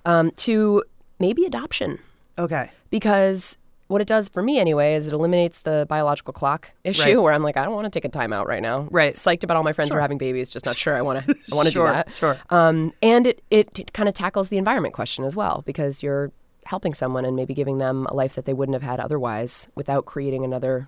um, 0.06 0.30
to 0.38 0.84
maybe 1.26 1.46
adoption. 1.46 2.00
Okay. 2.38 2.66
Because 2.90 3.58
what 3.88 4.02
it 4.02 4.08
does 4.08 4.28
for 4.28 4.42
me 4.42 4.60
anyway 4.60 4.96
is 4.96 5.08
it 5.08 5.14
eliminates 5.14 5.62
the 5.62 5.86
biological 5.88 6.34
clock 6.34 6.72
issue 6.84 7.04
Right. 7.04 7.22
where 7.22 7.34
I'm 7.34 7.44
like, 7.44 7.58
I 7.58 7.64
don't 7.64 7.74
want 7.74 7.86
to 7.86 7.90
take 7.98 8.06
a 8.06 8.10
time 8.10 8.34
out 8.34 8.48
right 8.48 8.62
now. 8.62 8.88
Right. 8.92 9.14
Psyched 9.14 9.44
about 9.44 9.56
all 9.58 9.64
my 9.64 9.74
friends 9.74 9.90
who 9.92 9.98
are 9.98 10.02
having 10.02 10.18
babies, 10.18 10.50
just 10.50 10.66
not 10.66 10.78
sure 10.78 10.96
I 10.96 11.02
want 11.02 11.26
to 11.26 11.36
I 11.52 11.56
want 11.56 11.68
to 11.68 11.72
Sure, 11.72 11.88
do 11.88 11.94
that. 11.94 12.12
sure. 12.14 12.38
Um, 12.50 12.94
and 13.02 13.28
it, 13.28 13.42
it, 13.52 13.80
it 13.80 13.94
kind 13.94 14.10
of 14.10 14.16
tackles 14.16 14.50
the 14.50 14.58
environment 14.58 14.94
question 14.94 15.24
as 15.26 15.36
well 15.36 15.64
because 15.66 16.02
you're 16.04 16.32
helping 16.66 16.94
someone 16.94 17.24
and 17.26 17.36
maybe 17.36 17.54
giving 17.54 17.78
them 17.78 18.06
a 18.08 18.14
life 18.14 18.34
that 18.36 18.46
they 18.46 18.54
wouldn't 18.54 18.74
have 18.74 18.84
had 18.92 19.00
otherwise 19.00 19.68
without 19.76 20.06
creating 20.06 20.44
another 20.44 20.88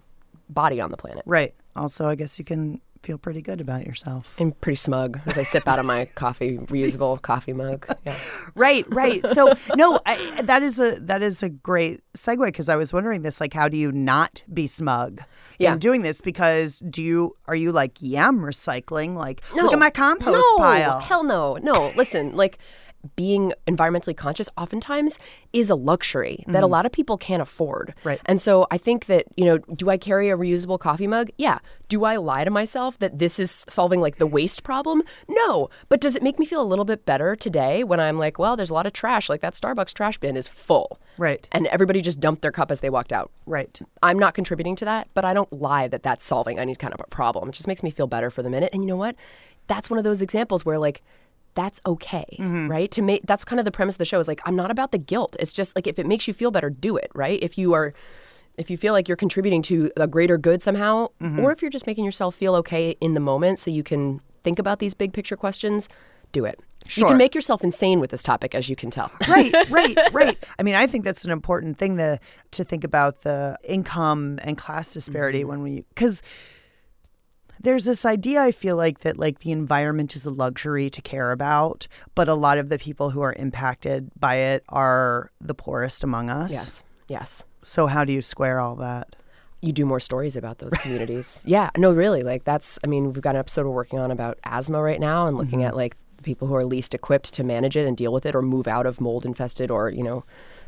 body 0.50 0.80
on 0.82 0.90
the 0.90 0.98
planet. 0.98 1.24
Right. 1.26 1.54
Also, 1.76 2.08
I 2.08 2.16
guess 2.16 2.40
you 2.40 2.46
can 2.46 2.82
feel 3.06 3.18
pretty 3.20 3.42
good 3.42 3.62
about 3.62 3.86
yourself. 3.86 4.34
I'm 4.40 4.52
pretty 4.52 4.78
smug 4.78 5.20
as 5.28 5.38
I 5.38 5.44
sip 5.44 5.68
out 5.68 5.78
of 5.78 5.86
my 5.86 6.06
coffee 6.16 6.58
reusable 6.74 7.22
coffee 7.22 7.54
mug. 7.54 7.86
Yeah. 8.06 8.16
Right, 8.56 8.86
right. 8.94 9.26
So 9.28 9.54
no, 9.76 10.00
I, 10.06 10.42
that 10.44 10.62
is 10.62 10.80
a 10.80 11.00
that 11.02 11.22
is 11.24 11.42
a 11.42 11.50
great 11.50 12.02
segue 12.16 12.46
because 12.46 12.70
I 12.70 12.76
was 12.76 12.94
wondering 12.94 13.22
this, 13.24 13.40
like, 13.42 13.54
how 13.54 13.68
do 13.68 13.78
you 13.78 13.92
not 13.92 14.44
be 14.54 14.68
smug 14.68 15.22
Yeah. 15.58 15.74
in 15.74 15.80
doing 15.80 16.02
this? 16.04 16.22
Because 16.22 16.80
do 16.80 17.02
you 17.04 17.36
are 17.48 17.56
you 17.56 17.72
like, 17.72 17.98
yeah, 18.00 18.28
I'm 18.28 18.40
recycling. 18.40 19.16
Like, 19.16 19.42
No. 19.56 19.64
look 19.64 19.74
at 19.74 19.80
my 19.80 19.90
compost 19.90 20.38
no, 20.38 20.58
pile. 20.58 21.00
Hell 21.00 21.24
no. 21.24 21.56
No, 21.62 21.92
listen, 21.96 22.36
like 22.36 22.60
being 23.16 23.54
environmentally 23.68 24.16
conscious 24.16 24.50
oftentimes 24.58 25.20
is 25.54 25.70
a 25.70 25.76
luxury 25.76 26.44
that 26.48 26.64
a 26.64 26.68
Mhm. 26.68 26.72
lot 26.72 26.86
of 26.86 26.92
people 26.92 27.18
can't 27.18 27.42
afford. 27.42 27.94
Right. 28.04 28.20
And 28.26 28.40
so 28.42 28.68
I 28.72 28.78
think 28.78 29.06
that, 29.06 29.26
you 29.36 29.46
know, 29.46 29.58
do 29.58 29.90
I 29.90 29.98
carry 29.98 30.30
a 30.30 30.38
reusable 30.38 30.80
coffee 30.80 31.08
mug? 31.08 31.30
Yeah. 31.38 31.60
Do 31.88 32.04
I 32.06 32.16
lie 32.16 32.44
to 32.44 32.50
myself 32.52 32.98
that 33.00 33.20
this 33.20 33.40
is 33.40 33.64
solving 33.70 34.02
like 34.02 34.18
the 34.18 34.26
waste 34.28 34.64
problem? 34.64 35.04
No. 35.28 35.70
But 35.90 36.02
does 36.02 36.16
it 36.16 36.24
make 36.24 36.40
me 36.40 36.46
feel 36.46 36.62
a 36.62 36.64
little 36.66 36.86
bit 36.86 37.06
better 37.06 37.36
today 37.36 37.84
when 37.84 38.00
I'm 38.00 38.18
like, 38.18 38.40
well, 38.40 38.56
there's 38.56 38.72
a 38.72 38.74
lot 38.74 38.88
of 38.88 38.94
trash, 38.94 39.30
like 39.30 39.42
that 39.42 39.54
Starbucks 39.54 39.94
trash 39.94 40.18
bin 40.18 40.36
is 40.36 40.48
full. 40.48 41.00
Right. 41.18 41.48
And 41.52 41.68
everybody 41.68 42.02
just 42.02 42.20
dumped 42.20 42.42
their 42.42 42.52
cup 42.52 42.72
as 42.72 42.82
they 42.82 42.90
walked 42.90 43.14
out. 43.14 43.32
Right. 43.46 43.80
I'm 44.04 44.18
not 44.20 44.34
contributing 44.34 44.76
to 44.78 44.86
that, 44.86 45.08
but 45.14 45.24
I 45.26 45.34
don't 45.34 45.52
lie 45.54 45.88
that 45.88 46.04
that's 46.04 46.26
solving 46.26 46.60
any 46.60 46.76
kind 46.76 46.94
of 46.94 47.00
a 47.02 47.08
problem. 47.08 47.50
It 47.50 47.54
just 47.54 47.68
makes 47.68 47.84
me 47.84 47.92
feel 47.92 48.08
better 48.08 48.30
for 48.30 48.42
the 48.44 48.50
minute. 48.50 48.72
And 48.74 48.82
you 48.84 48.88
know 48.88 48.98
what? 48.98 49.16
That's 49.68 49.90
one 49.90 49.98
of 49.98 50.04
those 50.04 50.22
examples 50.22 50.66
where 50.66 50.78
like 50.78 51.02
that's 51.56 51.82
okay, 51.86 52.26
Mm-hmm. 52.40 52.68
right? 52.70 52.92
To 52.92 53.02
make 53.02 53.22
that's 53.26 53.44
kind 53.44 53.60
of 53.60 53.66
the 53.66 53.72
premise 53.72 53.96
of 53.96 54.00
the 54.00 54.06
show 54.06 54.20
is 54.20 54.28
like 54.28 54.42
I'm 54.46 54.56
not 54.56 54.72
about 54.72 54.92
the 54.92 54.98
guilt. 54.98 55.36
It's 55.40 55.54
just 55.54 55.76
like 55.76 55.88
if 55.88 55.98
it 55.98 56.06
makes 56.06 56.28
you 56.28 56.34
feel 56.34 56.52
better, 56.52 56.70
do 56.70 56.96
it, 56.98 57.10
right? 57.16 57.40
If 57.42 57.58
you 57.58 57.74
are 57.74 57.94
if 58.58 58.70
you 58.70 58.78
feel 58.78 58.94
like 58.94 59.08
you're 59.10 59.18
contributing 59.18 59.62
to 59.64 59.92
a 59.98 60.08
greater 60.08 60.38
good 60.38 60.62
somehow, 60.62 61.10
Mhm. 61.22 61.44
or 61.44 61.52
if 61.52 61.62
you're 61.62 61.72
just 61.72 61.88
making 61.88 62.06
yourself 62.06 62.36
feel 62.36 62.56
okay 62.56 62.96
in 63.02 63.14
the 63.14 63.20
moment 63.20 63.60
so 63.60 63.70
you 63.72 63.84
can 63.84 64.22
think 64.44 64.60
about 64.60 64.80
these 64.80 64.94
big 64.94 65.12
picture 65.12 65.36
questions, 65.36 65.90
do 66.32 66.46
it. 66.46 66.60
You 66.94 67.06
can 67.08 67.18
make 67.18 67.34
yourself 67.34 67.64
insane 67.64 68.00
with 68.00 68.12
this 68.12 68.22
topic, 68.22 68.54
as 68.54 68.70
you 68.70 68.76
can 68.76 68.92
tell. 68.92 69.10
right, 69.28 69.52
right, 69.72 69.98
right. 70.14 70.38
I 70.60 70.64
mean, 70.64 70.76
I 70.76 70.86
think 70.88 71.04
that's 71.04 71.26
an 71.26 71.32
important 71.32 71.78
thing 71.80 71.98
to 71.98 72.20
to 72.52 72.64
think 72.64 72.84
about 72.84 73.22
the 73.24 73.58
income 73.64 74.40
and 74.44 74.58
class 74.58 74.94
disparity 74.94 75.40
Mm-hmm. 75.40 75.50
when 75.50 75.62
we 75.64 75.84
because 75.90 76.22
there's 77.66 77.84
this 77.84 78.06
idea 78.06 78.42
I 78.42 78.52
feel 78.54 78.78
like 78.78 79.00
that 79.00 79.18
like 79.20 79.40
the 79.40 79.52
environment 79.52 80.16
is 80.16 80.26
a 80.26 80.32
luxury 80.32 80.90
to 80.90 81.02
care 81.02 81.32
about, 81.34 81.88
but 82.16 82.30
a 82.30 82.34
lot 82.36 82.58
of 82.58 82.70
the 82.70 82.78
people 82.80 83.10
who 83.10 83.20
are 83.22 83.34
impacted 83.34 84.10
by 84.18 84.36
it 84.36 84.64
are 84.70 85.32
the 85.42 85.54
poorest 85.54 86.04
among 86.04 86.30
us. 86.30 86.52
Yes. 86.52 86.84
Yes. 87.10 87.44
So 87.62 87.88
how 87.88 88.06
do 88.06 88.14
you 88.14 88.22
square 88.22 88.60
all 88.60 88.76
that? 88.78 89.16
you 89.62 89.72
do 89.72 89.86
more 89.86 90.00
stories 90.00 90.36
about 90.36 90.60
those 90.60 90.74
communities. 90.74 91.42
yeah, 91.48 91.72
no, 91.76 91.92
really. 91.92 92.22
Like 92.22 92.44
that's. 92.44 92.78
I 92.84 92.88
mean, 92.88 93.06
we've 93.14 93.22
got 93.22 93.34
an 93.34 93.40
episode 93.40 93.66
we're 93.66 93.72
working 93.74 93.98
on 93.98 94.12
about 94.12 94.38
asthma 94.44 94.80
right 94.80 95.00
now, 95.00 95.26
and 95.26 95.36
looking 95.38 95.62
Mhm. 95.62 95.68
at 95.70 95.76
like 95.76 95.96
the 96.18 96.24
people 96.24 96.48
who 96.48 96.54
are 96.54 96.64
least 96.66 96.94
equipped 96.94 97.34
to 97.34 97.44
manage 97.44 97.76
it 97.76 97.88
and 97.88 97.98
deal 97.98 98.14
with 98.14 98.28
it, 98.28 98.36
or 98.36 98.44
move 98.44 98.68
out 98.68 98.86
of 98.86 99.02
mold 99.02 99.26
infested 99.26 99.72
or 99.72 99.90
you 99.90 100.04
know, 100.04 100.24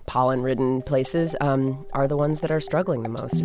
pollen 0.07 0.41
ridden 0.41 0.81
places, 0.81 1.35
um, 1.39 1.85
are 1.93 2.07
the 2.07 2.17
ones 2.17 2.39
that 2.39 2.51
are 2.51 2.59
struggling 2.59 3.03
the 3.03 3.09
most. 3.09 3.43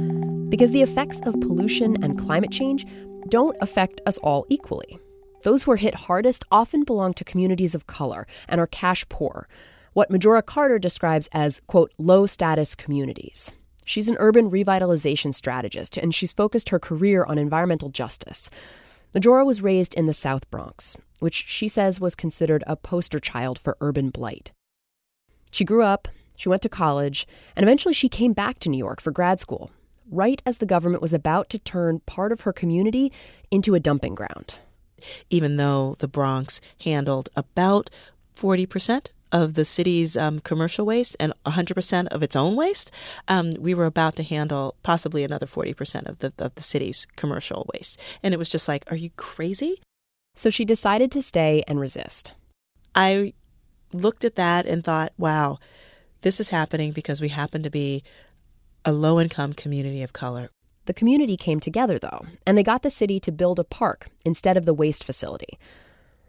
Because 0.48 0.72
the 0.72 0.82
effects 0.82 1.20
of 1.26 1.40
pollution 1.40 2.02
and 2.02 2.18
climate 2.18 2.50
change 2.50 2.86
don't 3.28 3.56
affect 3.60 4.00
us 4.06 4.16
all 4.18 4.46
equally. 4.48 4.98
Those 5.42 5.64
who 5.64 5.72
are 5.72 5.76
hit 5.76 5.94
hardest 5.94 6.44
often 6.50 6.84
belong 6.84 7.14
to 7.14 7.24
communities 7.24 7.74
of 7.74 7.86
color 7.86 8.26
and 8.48 8.60
are 8.60 8.66
cash 8.66 9.04
poor, 9.08 9.48
what 9.92 10.10
Majora 10.10 10.42
Carter 10.42 10.78
describes 10.78 11.28
as, 11.32 11.60
quote, 11.66 11.92
low 11.98 12.26
status 12.26 12.74
communities. 12.74 13.52
She's 13.84 14.08
an 14.08 14.16
urban 14.20 14.50
revitalization 14.50 15.34
strategist, 15.34 15.96
and 15.96 16.14
she's 16.14 16.32
focused 16.32 16.68
her 16.68 16.78
career 16.78 17.24
on 17.24 17.38
environmental 17.38 17.88
justice. 17.88 18.48
Majora 19.12 19.44
was 19.44 19.60
raised 19.60 19.94
in 19.94 20.06
the 20.06 20.14
South 20.14 20.48
Bronx, 20.50 20.96
which 21.18 21.44
she 21.46 21.68
says 21.68 22.00
was 22.00 22.14
considered 22.14 22.64
a 22.66 22.76
poster 22.76 23.18
child 23.18 23.58
for 23.58 23.76
urban 23.80 24.10
blight. 24.10 24.52
She 25.50 25.64
grew 25.64 25.82
up, 25.82 26.08
she 26.42 26.48
went 26.48 26.62
to 26.62 26.68
college, 26.68 27.24
and 27.54 27.62
eventually 27.62 27.94
she 27.94 28.08
came 28.08 28.32
back 28.32 28.58
to 28.58 28.68
New 28.68 28.76
York 28.76 29.00
for 29.00 29.12
grad 29.12 29.38
school, 29.38 29.70
right 30.10 30.42
as 30.44 30.58
the 30.58 30.66
government 30.66 31.00
was 31.00 31.14
about 31.14 31.48
to 31.50 31.58
turn 31.60 32.00
part 32.00 32.32
of 32.32 32.40
her 32.40 32.52
community 32.52 33.12
into 33.52 33.76
a 33.76 33.80
dumping 33.80 34.16
ground. 34.16 34.58
even 35.30 35.56
though 35.56 35.94
the 36.00 36.08
Bronx 36.08 36.60
handled 36.80 37.28
about 37.36 37.90
40% 38.34 39.10
of 39.30 39.54
the 39.54 39.64
city's 39.64 40.16
um, 40.16 40.40
commercial 40.40 40.84
waste 40.84 41.16
and 41.20 41.32
100% 41.46 42.08
of 42.08 42.22
its 42.24 42.34
own 42.34 42.56
waste, 42.56 42.90
um, 43.28 43.52
we 43.60 43.72
were 43.72 43.86
about 43.86 44.16
to 44.16 44.24
handle 44.24 44.74
possibly 44.82 45.22
another 45.22 45.46
40% 45.46 46.08
of 46.08 46.18
the, 46.18 46.32
of 46.38 46.56
the 46.56 46.62
city's 46.62 47.06
commercial 47.14 47.68
waste. 47.72 48.00
And 48.20 48.34
it 48.34 48.36
was 48.36 48.48
just 48.48 48.66
like, 48.66 48.84
are 48.90 48.96
you 48.96 49.10
crazy? 49.10 49.80
So 50.34 50.50
she 50.50 50.64
decided 50.64 51.12
to 51.12 51.22
stay 51.22 51.62
and 51.68 51.78
resist. 51.78 52.32
I 52.96 53.32
looked 53.94 54.24
at 54.24 54.36
that 54.36 54.66
and 54.66 54.84
thought, 54.84 55.12
wow, 55.18 55.58
this 56.22 56.40
is 56.40 56.48
happening 56.48 56.92
because 56.92 57.20
we 57.20 57.28
happen 57.28 57.62
to 57.62 57.70
be 57.70 58.02
a 58.84 58.92
low 58.92 59.20
income 59.20 59.52
community 59.52 60.02
of 60.02 60.12
color. 60.12 60.50
The 60.86 60.94
community 60.94 61.36
came 61.36 61.60
together, 61.60 61.98
though, 61.98 62.26
and 62.44 62.58
they 62.58 62.64
got 62.64 62.82
the 62.82 62.90
city 62.90 63.20
to 63.20 63.30
build 63.30 63.60
a 63.60 63.64
park 63.64 64.08
instead 64.24 64.56
of 64.56 64.64
the 64.64 64.74
waste 64.74 65.04
facility. 65.04 65.58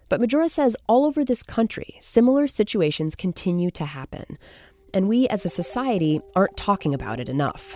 But 0.10 0.20
Majora 0.20 0.50
says 0.50 0.78
all 0.88 1.06
over 1.06 1.26
this 1.26 1.42
country, 1.42 1.96
similar 2.00 2.46
situations 2.46 3.16
continue 3.16 3.72
to 3.72 3.86
happen. 3.86 4.38
And 4.94 5.08
we 5.08 5.28
as 5.30 5.44
a 5.44 5.50
society 5.50 6.22
aren't 6.36 6.56
talking 6.56 6.94
about 6.94 7.20
it 7.20 7.30
enough. 7.30 7.76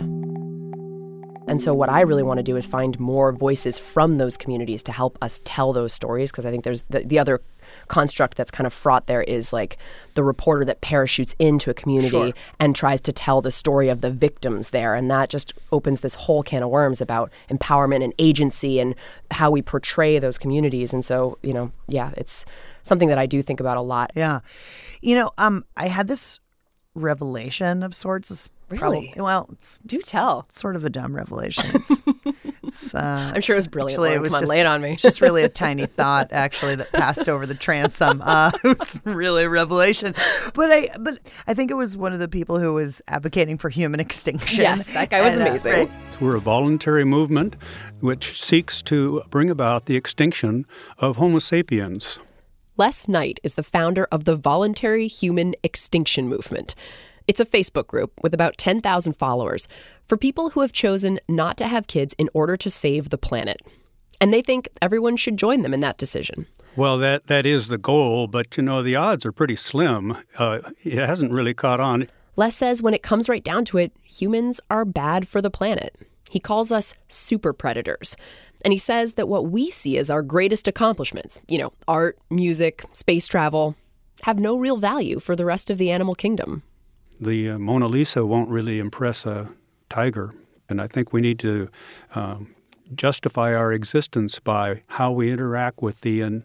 And 1.48 1.62
so, 1.62 1.74
what 1.74 1.88
I 1.88 2.02
really 2.02 2.22
want 2.22 2.38
to 2.38 2.44
do 2.44 2.56
is 2.56 2.66
find 2.66 3.00
more 3.00 3.32
voices 3.32 3.78
from 3.78 4.18
those 4.18 4.36
communities 4.36 4.82
to 4.84 4.92
help 4.92 5.18
us 5.22 5.40
tell 5.44 5.72
those 5.72 5.92
stories. 5.92 6.30
Because 6.30 6.46
I 6.46 6.50
think 6.50 6.62
there's 6.62 6.82
the, 6.90 7.00
the 7.00 7.18
other 7.18 7.40
construct 7.88 8.36
that's 8.36 8.50
kind 8.50 8.66
of 8.66 8.72
fraught 8.72 9.06
there 9.06 9.22
is 9.22 9.52
like 9.52 9.76
the 10.14 10.22
reporter 10.22 10.64
that 10.64 10.80
parachutes 10.80 11.34
into 11.38 11.70
a 11.70 11.74
community 11.74 12.08
Sure. 12.10 12.32
and 12.60 12.74
tries 12.76 13.00
to 13.02 13.12
tell 13.12 13.40
the 13.40 13.50
story 13.52 13.88
of 13.88 14.00
the 14.00 14.10
victims 14.10 14.70
there. 14.70 14.94
And 14.94 15.10
that 15.10 15.28
just 15.30 15.52
opens 15.72 16.00
this 16.00 16.14
whole 16.14 16.42
can 16.42 16.62
of 16.62 16.70
worms 16.70 17.00
about 17.00 17.30
empowerment 17.50 18.02
and 18.04 18.12
agency 18.18 18.80
and 18.80 18.94
how 19.30 19.50
we 19.50 19.62
portray 19.62 20.18
those 20.18 20.38
communities. 20.38 20.92
And 20.92 21.04
so, 21.04 21.38
you 21.42 21.52
know, 21.52 21.72
yeah, 21.86 22.12
it's 22.16 22.44
something 22.82 23.08
that 23.08 23.18
I 23.18 23.26
do 23.26 23.42
think 23.42 23.60
about 23.60 23.76
a 23.76 23.82
lot. 23.82 24.10
Yeah. 24.14 24.40
You 25.00 25.14
know, 25.14 25.30
um, 25.38 25.64
I 25.76 25.88
had 25.88 26.08
this 26.08 26.40
revelation 26.94 27.82
of 27.82 27.94
sorts. 27.94 28.48
Really? 28.70 29.14
well, 29.16 29.48
it's 29.52 29.78
do 29.86 30.00
tell. 30.02 30.44
Sort 30.50 30.76
of 30.76 30.84
a 30.84 30.90
dumb 30.90 31.14
revelation. 31.16 31.70
It's, 31.74 32.02
it's, 32.62 32.94
uh, 32.94 33.32
I'm 33.34 33.40
sure 33.40 33.56
it 33.56 33.58
was 33.58 33.66
brilliant, 33.68 33.94
Actually, 33.98 34.08
Lauren. 34.10 34.18
it 34.18 34.22
was 34.22 34.32
Come 34.32 34.36
on, 34.36 34.42
just, 34.42 34.50
lay 34.50 34.60
it 34.60 34.66
on 34.66 34.82
me. 34.82 34.96
just 34.96 35.20
really 35.22 35.42
a 35.42 35.48
tiny 35.48 35.86
thought, 35.96 36.28
actually, 36.32 36.76
that 36.76 36.92
passed 36.92 37.28
over 37.28 37.46
the 37.46 37.54
transom. 37.54 38.20
Uh, 38.22 38.50
it 38.64 38.78
was 38.78 39.00
really 39.04 39.44
a 39.44 39.48
revelation. 39.48 40.14
But 40.54 40.70
I, 40.70 40.90
but 40.98 41.18
I 41.46 41.54
think 41.54 41.70
it 41.70 41.74
was 41.74 41.96
one 41.96 42.12
of 42.12 42.18
the 42.18 42.28
people 42.28 42.58
who 42.58 42.74
was 42.74 43.00
advocating 43.08 43.56
for 43.58 43.70
human 43.70 44.00
extinction. 44.00 44.60
Yes, 44.60 44.90
that 44.92 45.08
guy 45.10 45.22
was 45.26 45.38
And, 45.38 45.46
uh, 45.46 45.50
amazing. 45.50 45.72
right. 45.72 45.90
We're 46.20 46.36
a 46.36 46.40
voluntary 46.40 47.04
movement 47.04 47.56
which 48.00 48.40
seeks 48.42 48.82
to 48.82 49.22
bring 49.30 49.48
about 49.50 49.86
the 49.86 49.96
extinction 49.96 50.66
of 50.98 51.16
Homo 51.16 51.38
sapiens. 51.38 52.20
Les 52.76 53.08
Knight 53.08 53.40
is 53.42 53.54
the 53.56 53.62
founder 53.64 54.06
of 54.12 54.24
the 54.24 54.36
Voluntary 54.36 55.08
Human 55.08 55.54
Extinction 55.64 56.28
Movement. 56.28 56.74
It's 57.28 57.40
a 57.40 57.44
Facebook 57.44 57.86
group 57.86 58.12
with 58.22 58.32
about 58.32 58.56
10,000 58.56 59.12
followers 59.12 59.68
for 60.06 60.16
people 60.16 60.50
who 60.50 60.62
have 60.62 60.72
chosen 60.72 61.20
not 61.28 61.58
to 61.58 61.68
have 61.68 61.86
kids 61.86 62.14
in 62.16 62.30
order 62.32 62.56
to 62.56 62.70
save 62.70 63.10
the 63.10 63.18
planet. 63.18 63.60
And 64.18 64.32
they 64.32 64.40
think 64.40 64.66
everyone 64.80 65.18
should 65.18 65.36
join 65.36 65.60
them 65.60 65.74
in 65.74 65.80
that 65.80 65.98
decision. 65.98 66.46
Well, 66.74 66.96
that, 66.98 67.26
that 67.26 67.44
is 67.44 67.68
the 67.68 67.76
goal, 67.76 68.28
but 68.28 68.56
you 68.56 68.62
know, 68.62 68.82
the 68.82 68.96
odds 68.96 69.26
are 69.26 69.32
pretty 69.32 69.56
slim. 69.56 70.16
Uh, 70.38 70.60
it 70.82 71.06
hasn't 71.06 71.30
really 71.30 71.52
caught 71.52 71.80
on. 71.80 72.08
Les 72.36 72.56
says 72.56 72.82
when 72.82 72.94
it 72.94 73.02
comes 73.02 73.28
right 73.28 73.44
down 73.44 73.66
to 73.66 73.76
it, 73.76 73.92
humans 74.02 74.58
are 74.70 74.86
bad 74.86 75.28
for 75.28 75.42
the 75.42 75.50
planet. 75.50 75.94
He 76.30 76.40
calls 76.40 76.72
us 76.72 76.94
super 77.08 77.52
predators. 77.52 78.16
And 78.64 78.72
he 78.72 78.78
says 78.78 79.14
that 79.14 79.28
what 79.28 79.50
we 79.50 79.70
see 79.70 79.98
as 79.98 80.08
our 80.08 80.22
greatest 80.22 80.66
accomplishments, 80.66 81.40
you 81.46 81.58
know, 81.58 81.74
art, 81.86 82.18
music, 82.30 82.84
space 82.92 83.28
travel, 83.28 83.76
have 84.22 84.38
no 84.38 84.58
real 84.58 84.78
value 84.78 85.20
for 85.20 85.36
the 85.36 85.44
rest 85.44 85.68
of 85.68 85.76
the 85.76 85.90
animal 85.90 86.14
kingdom. 86.14 86.62
The 87.20 87.50
uh, 87.50 87.58
Mona 87.58 87.88
Lisa 87.88 88.24
won't 88.24 88.48
really 88.48 88.78
impress 88.78 89.26
a 89.26 89.48
tiger, 89.88 90.30
and 90.68 90.80
I 90.80 90.86
think 90.86 91.12
we 91.12 91.20
need 91.20 91.38
to 91.40 91.68
um, 92.14 92.54
justify 92.94 93.54
our 93.54 93.72
existence 93.72 94.38
by 94.38 94.82
how 94.88 95.12
we 95.12 95.30
interact 95.30 95.82
with 95.82 96.02
the 96.02 96.20
and 96.20 96.44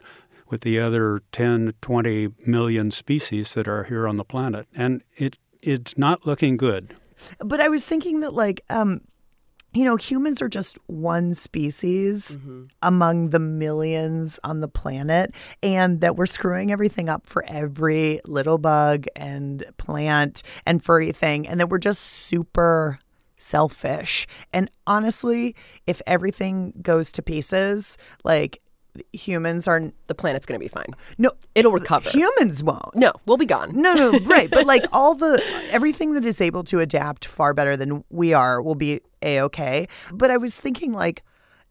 with 0.50 0.62
the 0.62 0.80
other 0.80 1.22
10, 1.32 1.74
20 1.82 2.30
million 2.46 2.92
species 2.92 3.54
that 3.54 3.68
are 3.68 3.86
here 3.86 4.08
on 4.08 4.18
the 4.18 4.26
planet, 4.26 4.68
and 4.74 5.02
it 5.16 5.38
it's 5.62 5.98
not 5.98 6.28
looking 6.28 6.58
good. 6.58 6.96
But 7.40 7.62
I 7.62 7.70
was 7.70 7.86
thinking 7.86 8.20
that, 8.20 8.34
like, 8.34 8.62
um, 8.70 9.02
you 9.74 9.84
know, 9.84 9.96
humans 9.96 10.42
are 10.42 10.50
just 10.50 10.78
one 10.88 11.34
species 11.34 12.38
mm-hmm. 12.38 12.66
among 12.82 13.30
the 13.32 13.40
millions 13.40 14.40
on 14.44 14.62
the 14.62 14.68
planet, 14.68 15.34
and 15.62 16.02
that 16.02 16.16
we're 16.16 16.26
screwing 16.26 16.72
everything 16.72 17.10
up 17.10 17.26
for 17.26 17.44
every 17.48 18.22
little 18.26 18.58
bug 18.58 19.06
and 19.16 19.66
plant 19.78 20.44
and 20.66 20.84
furry 20.84 21.12
thing, 21.12 21.48
and 21.48 21.60
that 21.60 21.70
we're 21.70 21.78
just 21.80 22.02
super 22.02 23.00
selfish. 23.38 24.26
And 24.54 24.72
honestly, 24.88 25.56
if 25.86 26.02
everything 26.08 26.74
goes 26.82 27.12
to 27.12 27.22
pieces, 27.22 27.98
like 28.24 28.62
humans 29.12 29.68
are 29.68 29.92
the 30.08 30.16
planet's 30.16 30.46
going 30.46 30.60
to 30.60 30.64
be 30.64 30.70
fine. 30.70 30.94
No, 31.18 31.32
it'll 31.56 31.72
recover. 31.72 32.10
Humans 32.10 32.64
won't. 32.64 32.96
No, 32.96 33.12
we'll 33.26 33.38
be 33.38 33.46
gone. 33.46 33.72
No, 33.74 33.94
no, 33.94 34.20
right. 34.26 34.50
But 34.50 34.66
like 34.66 34.86
all 34.92 35.16
the 35.16 35.44
everything 35.72 36.14
that 36.14 36.26
is 36.26 36.42
able 36.42 36.64
to 36.66 36.80
adapt 36.80 37.26
far 37.26 37.54
better 37.54 37.76
than 37.76 38.04
we 38.10 38.34
are 38.34 38.62
will 38.62 38.76
be 38.76 39.02
a 39.22 39.42
okay. 39.42 39.88
But 40.12 40.32
I 40.32 40.38
was 40.38 40.60
thinking 40.60 40.94
like 40.94 41.24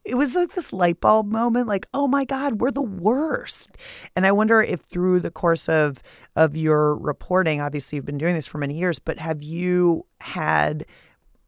it 0.05 0.17
was 0.17 0.35
like 0.35 0.55
this 0.55 0.73
light 0.73 1.01
bulb 1.01 1.31
moment 1.31 1.69
like 1.69 1.87
oh 1.95 2.09
my 2.09 2.25
god 2.25 2.61
we're 2.61 2.73
the 2.73 2.83
worst 2.83 3.77
and 4.17 4.27
i 4.27 4.33
wonder 4.33 4.61
if 4.61 4.81
through 4.81 5.21
the 5.21 5.31
course 5.31 5.69
of 5.69 6.03
of 6.35 6.57
your 6.57 6.97
reporting 6.97 7.61
obviously 7.61 7.97
you've 7.97 8.05
been 8.05 8.19
doing 8.19 8.35
this 8.35 8.47
for 8.47 8.59
many 8.59 8.77
years 8.77 8.99
but 8.99 9.19
have 9.21 9.43
you 9.43 10.05
had 10.21 10.85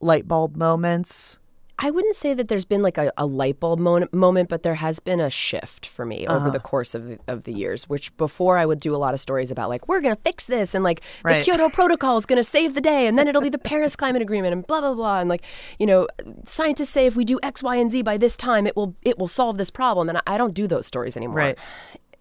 light 0.00 0.28
bulb 0.28 0.56
moments 0.56 1.38
I 1.78 1.90
wouldn't 1.90 2.14
say 2.14 2.34
that 2.34 2.48
there's 2.48 2.64
been 2.64 2.82
like 2.82 2.96
a, 2.98 3.12
a 3.16 3.26
light 3.26 3.58
bulb 3.58 3.80
mo- 3.80 4.06
moment, 4.12 4.48
but 4.48 4.62
there 4.62 4.76
has 4.76 5.00
been 5.00 5.18
a 5.20 5.28
shift 5.28 5.84
for 5.86 6.06
me 6.06 6.26
over 6.26 6.36
Uh-huh. 6.46 6.50
the 6.50 6.60
course 6.60 6.94
of 6.94 7.06
the, 7.08 7.18
of 7.26 7.42
the 7.44 7.52
years. 7.52 7.88
Which 7.88 8.16
before 8.16 8.58
I 8.58 8.64
would 8.66 8.78
do 8.80 8.94
a 8.94 8.98
lot 8.98 9.12
of 9.12 9.20
stories 9.20 9.50
about 9.50 9.68
like 9.68 9.88
we're 9.88 10.00
gonna 10.00 10.16
fix 10.24 10.46
this 10.46 10.74
and 10.74 10.84
like 10.84 11.00
Right. 11.24 11.38
the 11.40 11.44
Kyoto 11.44 11.68
Protocol 11.80 12.16
is 12.16 12.26
gonna 12.26 12.44
save 12.44 12.74
the 12.74 12.80
day, 12.80 13.06
and 13.06 13.18
then 13.18 13.26
it'll 13.28 13.42
be 13.42 13.48
the 13.48 13.58
Paris 13.58 13.96
Climate 13.96 14.22
Agreement 14.22 14.52
and 14.52 14.66
blah 14.66 14.80
blah 14.80 14.94
blah, 14.94 15.18
and 15.20 15.28
like 15.28 15.42
you 15.78 15.86
know 15.86 16.06
scientists 16.46 16.90
say 16.90 17.06
if 17.06 17.16
we 17.16 17.24
do 17.24 17.38
X, 17.42 17.62
Y, 17.62 17.76
and 17.76 17.90
Z 17.90 18.02
by 18.02 18.18
this 18.18 18.36
time, 18.36 18.66
it 18.66 18.76
will 18.76 18.94
it 19.02 19.18
will 19.18 19.28
solve 19.28 19.58
this 19.58 19.70
problem, 19.70 20.08
and 20.08 20.18
I, 20.18 20.22
I 20.26 20.38
don't 20.38 20.54
do 20.54 20.66
those 20.66 20.86
stories 20.86 21.16
anymore. 21.16 21.36
Right. 21.38 21.58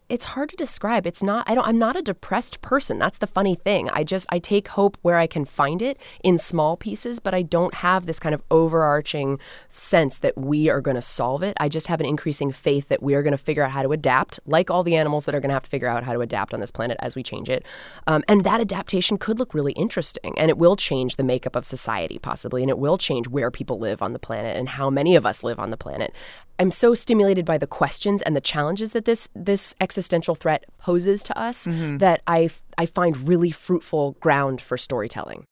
It's 0.10 0.26
hard 0.26 0.50
to 0.50 0.56
describe. 0.56 1.08
It's 1.08 1.24
not. 1.24 1.50
I 1.50 1.56
don't. 1.56 1.66
I'm 1.66 1.80
not 1.80 1.96
a 1.96 2.02
depressed 2.02 2.62
person. 2.62 3.00
That's 3.00 3.18
the 3.18 3.28
funny 3.28 3.56
thing. 3.56 3.90
I 3.90 4.04
just 4.04 4.28
I 4.30 4.40
take 4.40 4.68
hope 4.68 4.98
where 5.02 5.18
I 5.18 5.28
can 5.28 5.46
find 5.46 5.82
it 5.82 5.98
in 6.24 6.38
small 6.38 6.76
pieces, 6.78 7.20
but 7.20 7.34
I 7.34 7.42
don't 7.42 7.74
have 7.76 8.06
this 8.06 8.20
kind 8.20 8.36
of 8.36 8.44
overarching 8.52 9.40
sense 9.70 10.20
that 10.20 10.38
we 10.38 10.70
are 10.70 10.82
going 10.82 10.96
to 10.96 11.02
solve 11.02 11.42
it. 11.42 11.56
I 11.60 11.70
just 11.70 11.88
have 11.88 12.00
an 12.00 12.06
increasing 12.06 12.52
faith 12.52 12.90
that 12.90 13.02
we 13.02 13.16
are 13.16 13.24
going 13.24 13.32
to 13.32 13.38
figure 13.38 13.64
out 13.64 13.72
how 13.72 13.82
to 13.82 13.92
adapt, 13.92 14.40
like 14.46 14.70
all 14.70 14.84
the 14.84 14.96
animals 14.96 15.26
that 15.26 15.34
are 15.34 15.40
going 15.40 15.50
to 15.50 15.56
have 15.56 15.64
to 15.64 15.70
figure 15.70 15.88
out 15.88 16.04
how 16.04 16.14
to 16.14 16.22
adapt 16.22 16.54
on 16.54 16.60
this 16.60 16.72
planet 16.72 16.98
as 17.00 17.16
we 17.16 17.24
change 17.24 17.50
it. 17.50 17.66
Um, 18.06 18.24
and 18.28 18.44
that 18.44 18.60
adaptation 18.60 19.18
could 19.18 19.40
look 19.40 19.54
really 19.54 19.74
interesting, 19.74 20.38
and 20.38 20.50
it 20.50 20.58
will 20.58 20.76
change 20.76 21.16
the 21.16 21.24
makeup 21.24 21.56
of 21.56 21.66
society 21.66 22.20
possibly, 22.20 22.62
and 22.62 22.70
it 22.70 22.78
will 22.78 22.98
change 22.98 23.28
where 23.28 23.50
people 23.50 23.80
live 23.80 24.02
on 24.02 24.14
the 24.14 24.20
planet 24.20 24.58
and 24.58 24.70
how 24.70 24.90
many 24.90 25.16
of 25.16 25.26
us 25.26 25.44
live 25.44 25.60
on 25.60 25.70
the 25.70 25.78
planet. 25.78 26.14
I'm 26.60 26.72
so 26.72 26.94
stimulated 26.94 27.46
by 27.46 27.58
the 27.58 27.66
questions 27.66 28.22
and 28.22 28.36
the 28.36 28.42
challenges 28.42 28.94
that 28.94 29.06
this 29.06 29.28
this 29.36 29.76
existential 29.94 30.34
threat 30.34 30.66
poses 30.80 31.22
to 31.22 31.38
us 31.40 31.68
Mhm. 31.68 32.00
that 32.00 32.22
I 32.26 32.50
I 32.76 32.88
find 32.88 33.28
really 33.28 33.52
fruitful 33.52 34.18
ground 34.20 34.60
for 34.60 34.78
storytelling. 34.78 35.46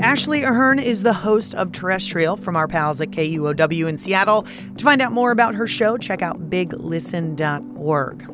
Ashley 0.00 0.42
Ahearn 0.42 0.80
is 0.80 1.04
the 1.04 1.12
host 1.12 1.54
of 1.54 1.70
Terrestrial 1.70 2.36
from 2.36 2.56
our 2.56 2.66
pals 2.66 3.00
at 3.00 3.12
KUOW 3.12 3.86
in 3.88 3.96
Seattle. 3.96 4.44
To 4.76 4.84
find 4.84 5.00
out 5.00 5.12
more 5.12 5.30
about 5.30 5.54
her 5.54 5.68
show, 5.68 5.96
check 5.96 6.22
out 6.22 6.50
biglisten.org. 6.50 8.26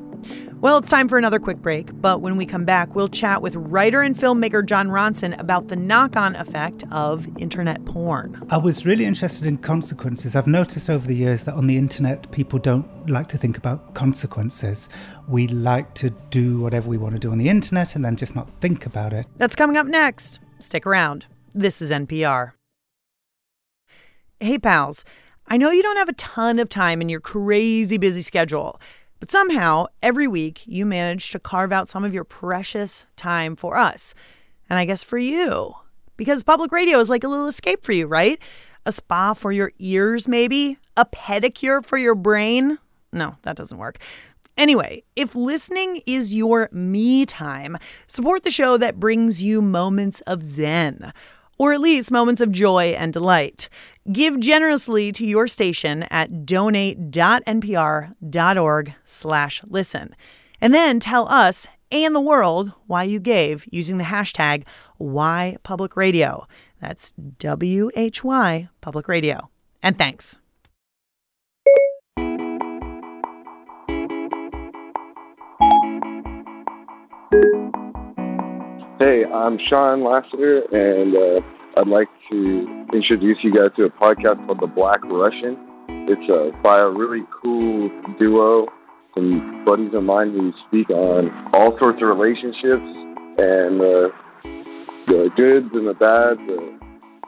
Well, 0.62 0.76
it's 0.76 0.90
time 0.90 1.08
for 1.08 1.16
another 1.16 1.38
quick 1.38 1.62
break, 1.62 1.88
but 2.02 2.20
when 2.20 2.36
we 2.36 2.44
come 2.44 2.66
back, 2.66 2.94
we'll 2.94 3.08
chat 3.08 3.40
with 3.40 3.56
writer 3.56 4.02
and 4.02 4.14
filmmaker 4.14 4.62
Jon 4.62 4.88
Ronson 4.88 5.40
about 5.40 5.68
the 5.68 5.76
knock 5.76 6.16
on 6.16 6.36
effect 6.36 6.84
of 6.92 7.26
internet 7.38 7.82
porn. 7.86 8.46
I 8.50 8.58
was 8.58 8.84
really 8.84 9.06
interested 9.06 9.46
in 9.46 9.56
consequences. 9.56 10.36
I've 10.36 10.46
noticed 10.46 10.90
over 10.90 11.08
the 11.08 11.16
years 11.16 11.44
that 11.44 11.54
on 11.54 11.66
the 11.66 11.78
internet, 11.78 12.30
people 12.30 12.58
don't 12.58 13.08
like 13.08 13.26
to 13.28 13.38
think 13.38 13.56
about 13.56 13.94
consequences. 13.94 14.90
We 15.26 15.48
like 15.48 15.94
to 15.94 16.10
do 16.28 16.60
whatever 16.60 16.90
we 16.90 16.98
want 16.98 17.14
to 17.14 17.18
do 17.18 17.32
on 17.32 17.38
the 17.38 17.48
internet 17.48 17.96
and 17.96 18.04
then 18.04 18.16
just 18.16 18.36
not 18.36 18.50
think 18.60 18.84
about 18.84 19.14
it. 19.14 19.24
That's 19.38 19.56
coming 19.56 19.78
up 19.78 19.86
next. 19.86 20.40
Stick 20.58 20.84
around. 20.84 21.24
This 21.54 21.80
is 21.80 21.90
NPR. 21.90 22.52
Hey, 24.38 24.58
pals. 24.58 25.06
I 25.46 25.56
know 25.56 25.70
you 25.70 25.82
don't 25.82 25.96
have 25.96 26.08
a 26.08 26.12
ton 26.12 26.58
of 26.58 26.68
time 26.68 27.00
in 27.00 27.08
your 27.08 27.20
crazy 27.20 27.98
busy 27.98 28.22
schedule, 28.22 28.78
but 29.20 29.30
somehow 29.30 29.86
every 30.02 30.26
week 30.26 30.62
you 30.66 30.84
manage 30.84 31.30
to 31.30 31.38
carve 31.38 31.72
out 31.72 31.88
some 31.88 32.04
of 32.04 32.12
your 32.12 32.24
precious 32.24 33.06
time 33.16 33.54
for 33.54 33.76
us. 33.76 34.14
And 34.68 34.78
I 34.78 34.84
guess 34.84 35.02
for 35.02 35.18
you. 35.18 35.74
Because 36.16 36.42
public 36.42 36.72
radio 36.72 36.98
is 36.98 37.08
like 37.08 37.24
a 37.24 37.28
little 37.28 37.46
escape 37.46 37.84
for 37.84 37.92
you, 37.92 38.06
right? 38.06 38.40
A 38.86 38.92
spa 38.92 39.34
for 39.34 39.52
your 39.52 39.72
ears, 39.78 40.26
maybe? 40.26 40.78
A 40.96 41.04
pedicure 41.06 41.84
for 41.84 41.96
your 41.96 42.14
brain? 42.14 42.78
No, 43.12 43.36
that 43.42 43.56
doesn't 43.56 43.78
work. 43.78 43.98
Anyway, 44.56 45.02
if 45.16 45.34
listening 45.34 46.02
is 46.06 46.34
your 46.34 46.68
me 46.72 47.24
time, 47.24 47.78
support 48.06 48.42
the 48.42 48.50
show 48.50 48.76
that 48.76 49.00
brings 49.00 49.42
you 49.42 49.62
moments 49.62 50.20
of 50.22 50.42
zen, 50.44 51.12
or 51.60 51.72
at 51.74 51.80
least 51.80 52.10
moments 52.10 52.40
of 52.40 52.50
joy 52.50 52.94
and 52.96 53.12
delight. 53.12 53.68
Give 54.10 54.40
generously 54.40 55.12
to 55.12 55.26
your 55.26 55.46
station 55.46 56.04
at 56.04 56.46
donate.npr.org 56.46 58.94
slash 59.04 59.62
listen. 59.66 60.16
And 60.62 60.72
then 60.72 61.00
tell 61.00 61.28
us 61.28 61.68
and 61.92 62.14
the 62.14 62.20
world 62.20 62.72
why 62.86 63.04
you 63.04 63.20
gave 63.20 63.66
using 63.70 63.98
the 63.98 64.04
hashtag 64.04 64.64
WhyPublicRadio. 64.98 66.46
That's 66.80 67.10
W-H-Y 67.10 68.68
Public 68.80 69.06
Radio. 69.06 69.50
And 69.82 69.98
thanks. 69.98 70.36
Hey, 79.00 79.24
I'm 79.24 79.58
Sean 79.66 80.04
Lassiter, 80.04 80.60
and 80.72 81.16
uh, 81.16 81.80
I'd 81.80 81.88
like 81.88 82.08
to 82.30 82.86
introduce 82.92 83.38
you 83.42 83.50
guys 83.50 83.74
to 83.78 83.84
a 83.84 83.88
podcast 83.88 84.44
called 84.44 84.60
The 84.60 84.66
Black 84.66 85.02
Russian. 85.04 85.56
It's 86.06 86.30
uh, 86.30 86.54
by 86.62 86.80
a 86.80 86.90
really 86.90 87.22
cool 87.42 87.88
duo, 88.18 88.66
some 89.14 89.64
buddies 89.64 89.94
of 89.94 90.02
mine 90.02 90.32
who 90.32 90.52
speak 90.68 90.90
on 90.90 91.30
all 91.54 91.74
sorts 91.78 92.02
of 92.02 92.08
relationships 92.08 92.84
and 93.38 93.80
uh, 93.80 94.12
the 95.06 95.30
goods 95.34 95.70
and 95.72 95.88
the 95.88 95.94
bad, 95.94 96.36
the 96.46 96.78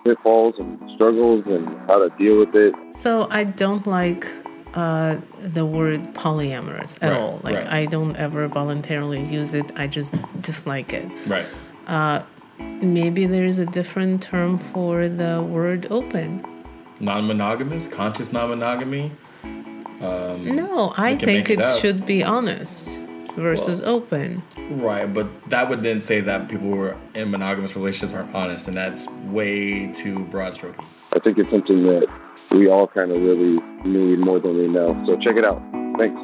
pitfalls 0.05 0.57
and 0.59 0.79
struggles, 0.95 1.43
and 1.47 1.67
how 1.87 2.07
to 2.07 2.11
deal 2.19 2.41
with 2.41 2.55
it. 2.55 2.75
So 2.95 3.29
I 3.31 3.45
don't 3.45 3.87
like 3.87 4.27
uh, 4.75 5.17
the 5.41 5.67
word 5.67 6.01
polyamorous 6.15 6.97
at 7.03 7.13
Right, 7.13 7.21
all. 7.21 7.41
Like 7.43 7.57
right. 7.57 7.67
I 7.67 7.87
don't 7.87 8.17
ever 8.17 8.49
voluntarily 8.49 9.23
use 9.23 9.55
it. 9.55 9.71
I 9.77 9.87
just 9.87 10.15
dislike 10.41 10.93
it. 10.93 11.11
Right. 11.27 11.47
Uh, 11.87 12.23
maybe 12.59 13.27
there's 13.27 13.59
a 13.59 13.67
different 13.67 14.23
term 14.23 14.59
for 14.59 15.09
the 15.09 15.43
word 15.43 15.87
open. 15.91 16.45
Non-monogamous, 17.01 17.89
conscious 17.89 18.33
non-monogamy. 18.33 19.11
Um, 20.01 20.57
No, 20.57 20.93
I 20.97 21.17
think 21.17 21.49
make 21.49 21.51
it, 21.51 21.65
should 21.81 22.07
be 22.07 22.23
honest 22.23 22.99
versus 23.37 23.81
open. 23.81 24.43
Right, 24.71 25.13
but 25.13 25.29
that 25.51 25.69
would 25.69 25.83
then 25.83 26.01
say 26.01 26.21
that 26.21 26.49
people 26.49 26.69
who 26.69 26.81
are 26.81 26.97
in 27.15 27.31
monogamous 27.31 27.75
relationships 27.77 28.13
aren't 28.13 28.35
honest, 28.35 28.69
and 28.69 28.77
that's 28.77 29.09
way 29.27 29.93
too 29.93 30.21
broad 30.27 30.55
strokey. 30.55 30.85
I 31.13 31.19
think 31.19 31.39
it's 31.39 31.51
something 31.51 31.83
that 31.85 32.07
we 32.55 32.69
all 32.69 32.87
kind 32.87 33.11
of 33.11 33.23
really 33.23 33.59
need 33.85 34.19
more 34.19 34.39
than 34.41 34.57
we 34.57 34.69
know. 34.69 35.01
So 35.07 35.17
check 35.17 35.37
it 35.37 35.45
out. 35.45 35.63
Thanks. 35.99 36.21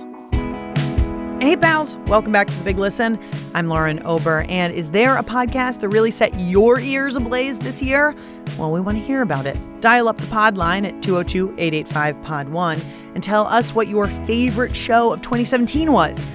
Hey, 1.40 1.56
pals, 1.56 1.96
welcome 2.08 2.32
back 2.32 2.48
to 2.48 2.56
The 2.56 2.64
Big 2.64 2.78
Listen. 2.78 3.18
I'm 3.54 3.68
Lauren 3.68 4.04
Ober, 4.04 4.44
and 4.48 4.74
is 4.74 4.90
there 4.90 5.16
a 5.16 5.22
podcast 5.22 5.80
that 5.80 5.88
really 5.88 6.10
set 6.10 6.38
your 6.38 6.80
ears 6.80 7.14
ablaze 7.14 7.60
this 7.60 7.80
year? 7.80 8.14
Well, 8.58 8.72
we 8.72 8.80
want 8.80 8.98
to 8.98 9.04
hear 9.04 9.22
about 9.22 9.46
it. 9.46 9.56
Dial 9.80 10.08
up 10.08 10.16
the 10.16 10.26
pod 10.26 10.56
line 10.56 10.84
at 10.84 11.00
202 11.00 11.54
885 11.56 12.22
Pod 12.24 12.48
1 12.48 12.80
and 13.14 13.22
tell 13.22 13.46
us 13.46 13.72
what 13.72 13.86
your 13.86 14.08
favorite 14.26 14.74
show 14.74 15.12
of 15.12 15.22
2017 15.22 15.92
was. 15.92 16.26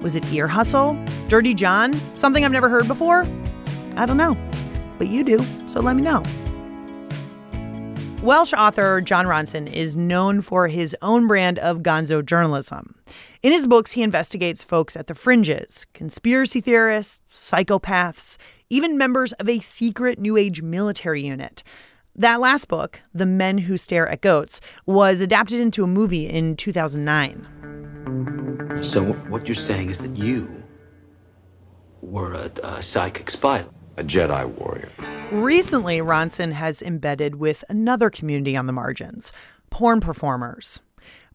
Was 0.00 0.16
it 0.16 0.24
Ear 0.32 0.48
Hustle? 0.48 0.98
Dirty 1.28 1.54
John? 1.54 1.98
Something 2.16 2.44
I've 2.44 2.52
never 2.52 2.68
heard 2.68 2.88
before? 2.88 3.26
I 3.96 4.06
don't 4.06 4.16
know, 4.16 4.36
but 4.98 5.06
you 5.06 5.22
do, 5.22 5.44
so 5.68 5.80
let 5.80 5.94
me 5.94 6.02
know. 6.02 6.24
Welsh 8.22 8.52
author 8.52 9.00
Jon 9.00 9.26
Ronson 9.26 9.72
is 9.72 9.96
known 9.96 10.42
for 10.42 10.66
his 10.66 10.96
own 11.00 11.28
brand 11.28 11.60
of 11.60 11.78
gonzo 11.78 12.24
journalism. 12.24 12.96
In 13.44 13.52
his 13.52 13.68
books, 13.68 13.92
he 13.92 14.02
investigates 14.02 14.64
folks 14.64 14.96
at 14.96 15.06
the 15.06 15.14
fringes 15.14 15.86
conspiracy 15.94 16.60
theorists, 16.60 17.20
psychopaths, 17.32 18.36
even 18.70 18.98
members 18.98 19.32
of 19.34 19.48
a 19.48 19.60
secret 19.60 20.18
New 20.18 20.36
Age 20.36 20.62
military 20.62 21.22
unit. 21.22 21.62
That 22.16 22.40
last 22.40 22.66
book, 22.66 23.00
The 23.14 23.24
Men 23.24 23.58
Who 23.58 23.78
Stare 23.78 24.08
at 24.08 24.20
Goats, 24.20 24.60
was 24.84 25.20
adapted 25.20 25.60
into 25.60 25.84
a 25.84 25.86
movie 25.86 26.28
in 26.28 26.56
2009. 26.56 28.80
So 28.82 29.04
what 29.04 29.46
you're 29.46 29.54
saying 29.54 29.90
is 29.90 30.00
that 30.00 30.16
you 30.16 30.64
were 32.02 32.34
a, 32.34 32.50
a 32.64 32.82
psychic 32.82 33.30
spy, 33.30 33.64
a 33.98 34.04
Jedi 34.04 34.46
warrior. 34.46 34.88
Recently, 35.32 35.98
Ronson 35.98 36.52
has 36.52 36.80
embedded 36.80 37.36
with 37.36 37.64
another 37.68 38.10
community 38.10 38.56
on 38.56 38.66
the 38.66 38.72
margins 38.72 39.32
porn 39.70 40.00
performers. 40.00 40.80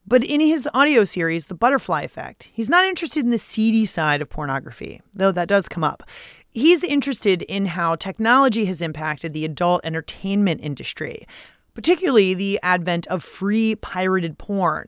But 0.08 0.24
in 0.24 0.42
his 0.42 0.68
audio 0.74 1.06
series, 1.06 1.48
The 1.48 1.54
Butterfly 1.54 2.02
Effect, 2.02 2.50
he's 2.52 2.70
not 2.70 2.86
interested 2.86 3.24
in 3.24 3.30
the 3.30 3.38
seedy 3.38 3.86
side 3.86 4.22
of 4.22 4.30
pornography, 4.30 5.02
though 5.14 5.32
that 5.32 5.48
does 5.48 5.70
come 5.70 5.84
up. 5.84 6.04
He's 6.52 6.84
interested 6.84 7.42
in 7.44 7.68
how 7.68 7.96
technology 7.96 8.66
has 8.66 8.82
impacted 8.82 9.34
the 9.34 9.46
adult 9.46 9.82
entertainment 9.84 10.62
industry, 10.62 11.28
particularly 11.74 12.34
the 12.34 12.60
advent 12.64 13.08
of 13.08 13.24
free 13.24 13.76
pirated 13.76 14.38
porn, 14.38 14.88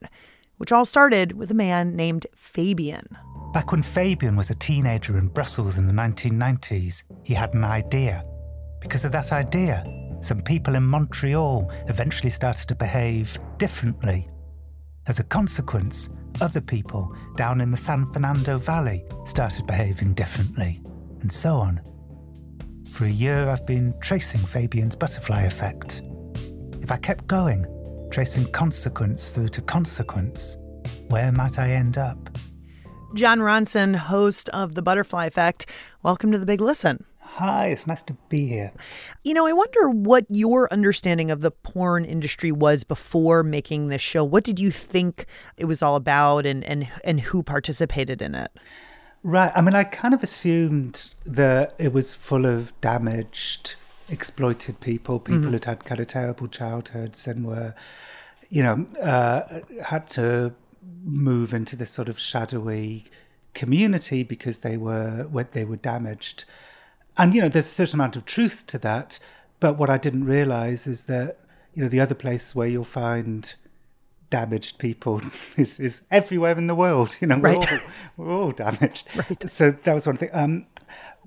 which 0.57 0.71
all 0.71 0.85
started 0.85 1.33
with 1.33 1.51
a 1.51 1.55
man 1.55 1.95
named 1.95 2.27
Fabian. 2.35 3.17
Back 3.55 3.71
when 3.71 3.83
Fabian 3.83 4.35
was 4.35 4.49
a 4.49 4.55
teenager 4.55 5.17
in 5.17 5.29
Brussels 5.29 5.77
in 5.77 5.87
the 5.87 5.93
1990s, 5.93 7.05
he 7.23 7.33
had 7.33 7.53
an 7.53 7.63
idea. 7.63 8.21
Because 8.81 9.05
of 9.05 9.13
that 9.13 9.31
idea, 9.31 9.85
some 10.19 10.41
people 10.41 10.75
in 10.75 10.83
Montreal 10.83 11.71
eventually 11.87 12.29
started 12.29 12.67
to 12.67 12.75
behave 12.75 13.37
differently. 13.57 14.27
As 15.07 15.21
a 15.21 15.23
consequence, 15.23 16.09
other 16.41 16.59
people 16.59 17.15
down 17.37 17.61
in 17.61 17.71
the 17.71 17.77
San 17.77 18.11
Fernando 18.11 18.57
Valley 18.57 19.05
started 19.23 19.65
behaving 19.65 20.15
differently, 20.15 20.81
and 21.21 21.31
so 21.31 21.55
on. 21.55 21.79
For 22.91 23.05
a 23.05 23.09
year, 23.09 23.49
I've 23.49 23.65
been 23.65 23.93
tracing 24.01 24.41
Fabian's 24.41 24.97
butterfly 24.97 25.43
effect. 25.43 26.01
If 26.81 26.91
I 26.91 26.97
kept 26.97 27.25
going, 27.27 27.65
tracing 28.11 28.51
consequence 28.51 29.29
through 29.29 29.47
to 29.47 29.61
consequence, 29.61 30.57
where 31.07 31.31
might 31.31 31.57
I 31.57 31.69
end 31.69 31.97
up? 31.97 32.37
Jon 33.15 33.39
Ronson, 33.39 33.95
host 33.95 34.49
of 34.49 34.75
The 34.75 34.81
Butterfly 34.81 35.25
Effect, 35.27 35.65
welcome 36.03 36.33
to 36.33 36.37
The 36.37 36.45
Big 36.45 36.59
Listen. 36.59 37.05
Hi, 37.21 37.67
it's 37.67 37.87
nice 37.87 38.03
to 38.03 38.13
be 38.27 38.47
here. 38.47 38.73
You 39.23 39.33
know, 39.33 39.47
I 39.47 39.53
wonder 39.53 39.89
what 39.89 40.25
your 40.29 40.71
understanding 40.71 41.31
of 41.31 41.39
the 41.39 41.51
porn 41.51 42.03
industry 42.03 42.51
was 42.51 42.83
before 42.83 43.41
making 43.41 43.87
this 43.87 44.01
show. 44.01 44.25
What 44.25 44.43
did 44.43 44.59
you 44.59 44.69
think 44.69 45.27
it 45.55 45.63
was 45.63 45.81
all 45.81 45.95
about 45.95 46.45
and, 46.45 46.61
and, 46.65 46.89
and 47.05 47.21
who 47.21 47.41
participated 47.41 48.21
in 48.21 48.35
it? 48.35 48.51
Right. 49.23 49.51
I 49.55 49.61
mean, 49.61 49.75
I 49.75 49.85
kind 49.85 50.13
of 50.13 50.21
assumed 50.21 51.11
that 51.25 51.73
it 51.79 51.93
was 51.93 52.13
full 52.13 52.45
of 52.45 52.79
damaged, 52.81 53.75
exploited 54.09 54.81
people, 54.81 55.21
people 55.21 55.43
Mhm. 55.43 55.51
who'd 55.51 55.65
had 55.65 55.85
kind 55.85 56.01
of 56.01 56.07
terrible 56.07 56.47
childhoods 56.49 57.27
and 57.27 57.45
were, 57.45 57.73
you 58.49 58.61
know, 58.61 58.85
uh, 59.01 59.61
had 59.85 60.05
to 60.09 60.53
move 61.03 61.53
into 61.53 61.75
this 61.75 61.91
sort 61.91 62.09
of 62.09 62.19
shadowy 62.19 63.05
community 63.53 64.23
because 64.23 64.59
they 64.59 64.77
were 64.77 65.27
they 65.51 65.65
were 65.65 65.77
damaged. 65.77 66.45
And 67.17 67.33
you 67.33 67.41
know, 67.41 67.49
there's 67.49 67.67
a 67.67 67.69
certain 67.69 67.97
amount 67.97 68.15
of 68.15 68.25
truth 68.25 68.67
to 68.67 68.77
that. 68.79 69.19
But 69.59 69.77
what 69.77 69.89
I 69.89 69.97
didn't 69.97 70.25
realize 70.25 70.85
is 70.87 71.05
that 71.05 71.39
you 71.73 71.83
know 71.83 71.89
the 71.89 71.99
other 71.99 72.15
place 72.15 72.53
where 72.53 72.67
you'll 72.67 72.83
find 72.83 73.55
damaged 74.29 74.79
people 74.79 75.21
is, 75.57 75.79
is 75.79 76.01
everywhere 76.11 76.57
in 76.57 76.67
the 76.67 76.75
world. 76.75 77.17
You 77.21 77.27
know, 77.27 77.37
we're, 77.37 77.55
all, 77.55 77.67
we're 78.17 78.31
all 78.31 78.51
damaged. 78.51 79.07
Right. 79.15 79.49
So 79.49 79.71
that 79.71 79.93
was 79.93 80.07
one 80.07 80.17
thing. 80.17 80.29
Um, 80.33 80.65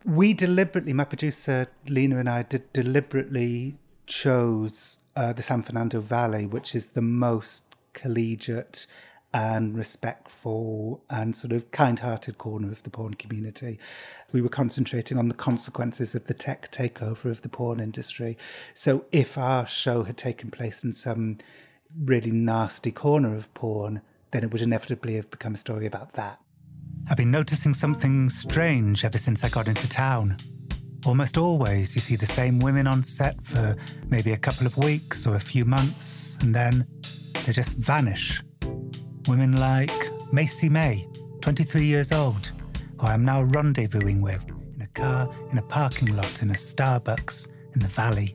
we 0.04 0.34
deliberately, 0.34 0.92
my 0.92 1.04
producer 1.04 1.68
Lena 1.86 2.18
and 2.18 2.28
I 2.28 2.42
did 2.42 2.72
deliberately 2.72 3.78
chose 4.06 4.98
uh, 5.16 5.32
the 5.32 5.42
San 5.42 5.62
Fernando 5.62 6.00
Valley, 6.00 6.46
which 6.46 6.74
is 6.74 6.88
the 6.88 7.02
most 7.02 7.74
collegiate 7.92 8.86
and 9.34 9.76
respectful 9.76 11.04
and 11.10 11.36
sort 11.36 11.52
of 11.52 11.70
kind-hearted 11.70 12.38
corner 12.38 12.70
of 12.70 12.82
the 12.82 12.90
porn 12.90 13.14
community. 13.14 13.78
We 14.32 14.40
were 14.40 14.48
concentrating 14.48 15.18
on 15.18 15.28
the 15.28 15.34
consequences 15.34 16.14
of 16.14 16.24
the 16.24 16.34
tech 16.34 16.72
takeover 16.72 17.26
of 17.26 17.42
the 17.42 17.48
porn 17.48 17.78
industry. 17.78 18.38
So 18.72 19.04
if 19.12 19.36
our 19.36 19.66
show 19.66 20.04
had 20.04 20.16
taken 20.16 20.50
place 20.50 20.82
in 20.82 20.92
some 20.92 21.38
really 22.04 22.30
nasty 22.30 22.90
corner 22.90 23.34
of 23.34 23.52
porn, 23.54 24.00
then 24.30 24.44
it 24.44 24.50
would 24.50 24.62
inevitably 24.62 25.16
have 25.16 25.30
become 25.30 25.54
a 25.54 25.58
story 25.58 25.86
about 25.86 26.12
that. 26.12 26.38
I've 27.10 27.16
been 27.16 27.30
noticing 27.30 27.74
something 27.74 28.28
strange 28.28 29.04
ever 29.04 29.18
since 29.18 29.44
I 29.44 29.48
got 29.48 29.68
into 29.68 29.88
town. 29.88 30.36
Almost 31.06 31.38
always, 31.38 31.94
you 31.94 32.00
see 32.00 32.16
the 32.16 32.26
same 32.26 32.58
women 32.58 32.86
on 32.86 33.02
set 33.02 33.42
for 33.44 33.76
maybe 34.08 34.32
a 34.32 34.36
couple 34.36 34.66
of 34.66 34.76
weeks 34.76 35.26
or 35.26 35.36
a 35.36 35.40
few 35.40 35.64
months, 35.64 36.36
and 36.42 36.54
then 36.54 36.86
they 37.46 37.52
just 37.52 37.74
vanish. 37.76 38.42
Women 39.28 39.56
like 39.56 39.92
Macy 40.32 40.70
May, 40.70 41.06
23 41.42 41.84
years 41.84 42.12
old, 42.12 42.50
who 42.98 43.06
I'm 43.06 43.26
now 43.26 43.44
rendezvousing 43.44 44.22
with 44.22 44.46
in 44.74 44.80
a 44.80 44.86
car 44.86 45.28
in 45.52 45.58
a 45.58 45.62
parking 45.62 46.16
lot 46.16 46.40
in 46.40 46.50
a 46.50 46.54
Starbucks 46.54 47.48
in 47.74 47.80
the 47.80 47.88
valley. 47.88 48.34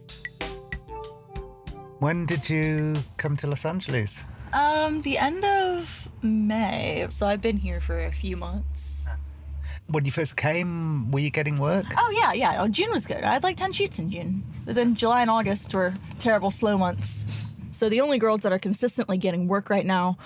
When 1.98 2.28
did 2.28 2.48
you 2.48 2.94
come 3.18 3.36
to 3.38 3.48
Los 3.48 3.66
Angeles? 3.66 4.20
Um, 4.54 5.02
the 5.02 5.18
end 5.18 5.44
of 5.44 6.08
May. 6.22 7.08
So 7.10 7.26
I've 7.26 7.42
been 7.42 7.58
here 7.58 7.82
for 7.82 8.06
a 8.06 8.12
few 8.12 8.38
months. 8.38 9.10
When 9.88 10.06
you 10.06 10.12
first 10.12 10.38
came, 10.38 11.10
were 11.10 11.20
you 11.20 11.32
getting 11.32 11.58
work? 11.58 11.88
Oh 11.98 12.12
yeah, 12.16 12.34
yeah. 12.34 12.62
Oh, 12.62 12.68
June 12.68 12.92
was 12.92 13.08
good. 13.08 13.24
I 13.24 13.34
had 13.34 13.42
like 13.42 13.58
ten 13.58 13.74
shoots 13.74 13.98
in 13.98 14.12
June. 14.12 14.44
But 14.64 14.76
then 14.76 14.96
July 14.96 15.22
and 15.22 15.32
August 15.32 15.74
were 15.74 15.96
terrible 16.20 16.52
slow 16.52 16.78
months. 16.78 17.26
So 17.72 17.90
the 17.90 18.02
only 18.02 18.20
girls 18.20 18.42
that 18.42 18.52
are 18.52 18.60
consistently 18.60 19.18
getting 19.18 19.48
work 19.48 19.72
right 19.72 19.86
now 19.86 20.20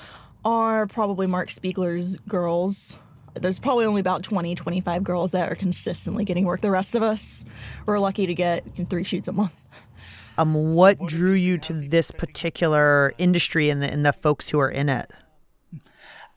are 0.46 0.88
probably 0.88 1.28
Mark 1.28 1.50
Spiegler's 1.50 2.18
girls. 2.28 2.96
There's 3.34 3.60
probably 3.60 3.86
only 3.86 4.02
about 4.02 4.24
20, 4.24 4.56
25 4.56 5.04
girls 5.04 5.32
that 5.32 5.52
are 5.52 5.56
consistently 5.56 6.26
getting 6.26 6.46
work. 6.46 6.62
The 6.62 6.72
rest 6.72 6.96
of 6.96 7.04
us, 7.04 7.46
we're 7.86 8.00
lucky 8.00 8.26
to 8.26 8.34
get 8.34 8.64
three 8.90 9.04
shoots 9.04 9.28
a 9.28 9.32
month. 9.32 9.52
Um, 10.40 10.74
what 10.76 11.00
drew 11.08 11.34
you 11.34 11.58
to 11.60 11.74
this 11.74 12.12
particular 12.12 13.14
industry 13.18 13.70
and 13.70 13.82
the, 13.82 13.92
and 13.92 14.06
the 14.06 14.14
folks 14.14 14.50
who 14.50 14.60
are 14.60 14.70
in 14.70 14.88
it? 14.88 15.12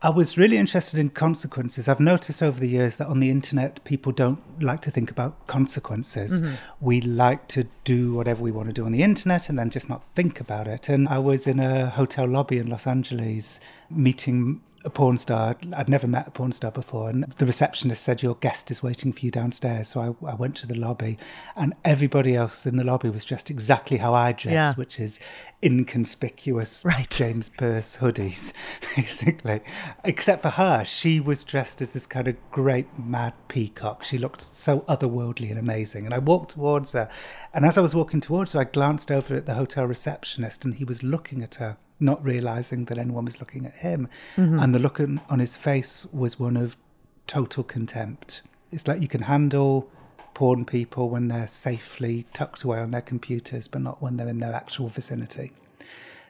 I 0.03 0.09
was 0.09 0.39
really 0.39 0.57
interested 0.57 0.99
in 0.99 1.11
consequences. 1.11 1.87
I've 1.87 2.01
noticed 2.01 2.43
over 2.43 2.59
the 2.59 2.69
years 2.69 2.97
that 2.97 3.09
on 3.09 3.21
the 3.21 3.31
internet, 3.31 3.85
people 3.85 4.13
don't 4.13 4.41
like 4.63 4.81
to 4.83 4.91
think 4.91 5.11
about 5.11 5.47
consequences. 5.47 6.41
Mhm. 6.41 6.55
We 6.81 7.03
like 7.03 7.49
to 7.49 7.67
do 7.85 8.15
whatever 8.15 8.43
we 8.43 8.51
want 8.51 8.69
to 8.69 8.73
do 8.73 8.87
on 8.87 8.93
the 8.93 9.03
internet 9.03 9.51
and 9.51 9.59
then 9.59 9.69
just 9.69 9.91
not 9.91 10.03
think 10.15 10.41
about 10.41 10.67
it. 10.67 10.89
And 10.89 11.07
I 11.07 11.19
was 11.19 11.47
in 11.47 11.61
a 11.61 11.91
hotel 11.91 12.27
lobby 12.27 12.59
in 12.59 12.69
Los 12.69 12.87
Angeles 12.87 13.61
meeting 13.91 14.63
a 14.85 14.91
porn 14.91 15.17
star. 15.17 15.57
I'd 15.75 15.89
never 15.89 16.07
met 16.07 16.29
a 16.29 16.31
porn 16.31 16.53
star 16.53 16.71
before. 16.71 17.11
And 17.11 17.25
the 17.25 17.47
receptionist 17.47 18.03
said, 18.03 18.23
Your 18.23 18.35
guest 18.37 18.71
is 18.71 18.83
waiting 18.83 19.13
for 19.13 19.21
you 19.21 19.31
downstairs. 19.31 19.89
So 19.89 20.17
I, 20.23 20.31
I 20.31 20.35
went 20.35 20.57
to 20.57 20.67
the 20.67 20.75
lobby, 20.75 21.19
and 21.57 21.75
everybody 21.85 22.35
else 22.35 22.67
in 22.67 22.77
the 22.77 22.85
lobby 22.85 23.11
was 23.11 23.25
dressed 23.25 23.51
exactly 23.51 23.99
how 23.99 24.15
I 24.15 24.33
dress, 24.33 24.53
Yeah. 24.53 24.75
which 24.75 24.99
is 24.99 25.21
inconspicuous 25.63 26.85
right. 26.85 27.09
James 27.11 27.49
Perse 27.49 27.99
hoodies, 27.99 28.53
basically. 28.97 29.61
Except 30.05 30.43
for 30.43 30.51
her, 30.51 30.85
she 30.85 31.21
was 31.21 31.45
dressed 31.45 31.83
as 31.83 31.93
this 31.93 32.07
kind 32.07 32.29
of 32.29 32.37
great 32.51 32.87
mad 32.99 33.35
peacock. 33.49 34.03
She 34.03 34.19
looked 34.19 34.41
so 34.41 34.81
otherworldly 34.81 35.51
and 35.51 35.59
amazing. 35.59 36.05
And 36.05 36.15
I 36.15 36.19
walked 36.19 36.53
towards 36.53 36.93
her, 36.93 37.09
and 37.53 37.65
as 37.67 37.77
I 37.77 37.81
was 37.81 37.95
walking 37.95 38.21
towards 38.21 38.53
her, 38.53 38.61
I 38.61 38.65
glanced 38.65 39.11
over 39.11 39.35
at 39.35 39.47
the 39.47 39.55
hotel 39.55 39.85
receptionist, 39.87 40.65
and 40.65 40.75
he 40.75 40.85
was 40.85 41.03
looking 41.03 41.43
at 41.43 41.57
her, 41.57 41.77
not 42.01 42.25
realizing 42.25 42.87
that 42.87 42.99
anyone 42.99 43.25
was 43.25 43.39
looking 43.41 43.67
at 43.67 43.75
him. 43.75 44.09
Mhm. 44.37 44.63
And 44.63 44.75
the 44.75 44.79
look 44.79 44.99
on 45.01 45.21
on 45.29 45.39
his 45.39 45.57
face 45.57 46.07
was 46.13 46.39
one 46.39 46.57
of 46.57 46.77
total 47.27 47.63
contempt. 47.63 48.43
It's 48.73 48.89
like 48.89 49.01
you 49.01 49.09
can 49.09 49.23
handle 49.23 49.89
porn 50.35 50.65
people 50.65 51.11
when 51.11 51.29
they're 51.29 51.47
safely 51.47 52.27
tucked 52.33 52.63
away 52.63 52.79
on 52.79 52.91
their 52.93 53.03
computers, 53.03 53.69
but 53.69 53.83
not 53.83 54.01
when 54.01 54.17
they're 54.17 54.29
in 54.29 54.41
their 54.41 54.55
actual 54.55 54.89
vicinity. 54.89 55.53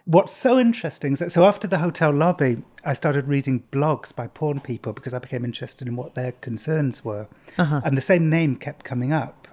What's 0.07 0.33
so 0.33 0.59
interesting 0.59 1.12
is 1.12 1.18
that 1.21 1.31
so 1.31 1.45
after 1.45 1.68
the 1.68 1.79
hotel 1.79 2.11
lobby, 2.11 2.62
I 2.85 2.95
started 2.95 3.29
reading 3.29 3.62
blogs 3.71 4.14
by 4.14 4.27
porn 4.27 4.61
people 4.61 4.93
because 4.93 5.14
I 5.14 5.18
became 5.18 5.45
interested 5.45 5.87
in 5.87 5.95
what 5.95 6.14
their 6.14 6.33
concerns 6.33 7.05
were. 7.05 7.29
Uh-huh. 7.59 7.83
And 7.85 7.97
the 7.97 8.03
same 8.03 8.29
name 8.29 8.57
kept 8.57 8.85
coming 8.85 9.12
up. 9.12 9.47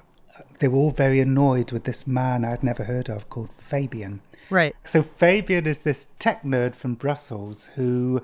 They 0.60 0.68
were 0.68 0.78
all 0.78 0.92
very 0.92 1.20
annoyed 1.20 1.72
with 1.72 1.84
this 1.84 2.08
man 2.08 2.44
I'd 2.46 2.64
never 2.64 2.86
heard 2.86 3.10
of 3.10 3.30
called 3.30 3.52
Fabian. 3.54 4.22
Right. 4.50 4.76
So 4.84 5.04
Fabian 5.04 5.68
is 5.68 5.80
this 5.80 6.08
tech 6.20 6.44
nerd 6.44 6.76
from 6.76 6.96
Brussels 6.96 7.68
who 7.76 8.22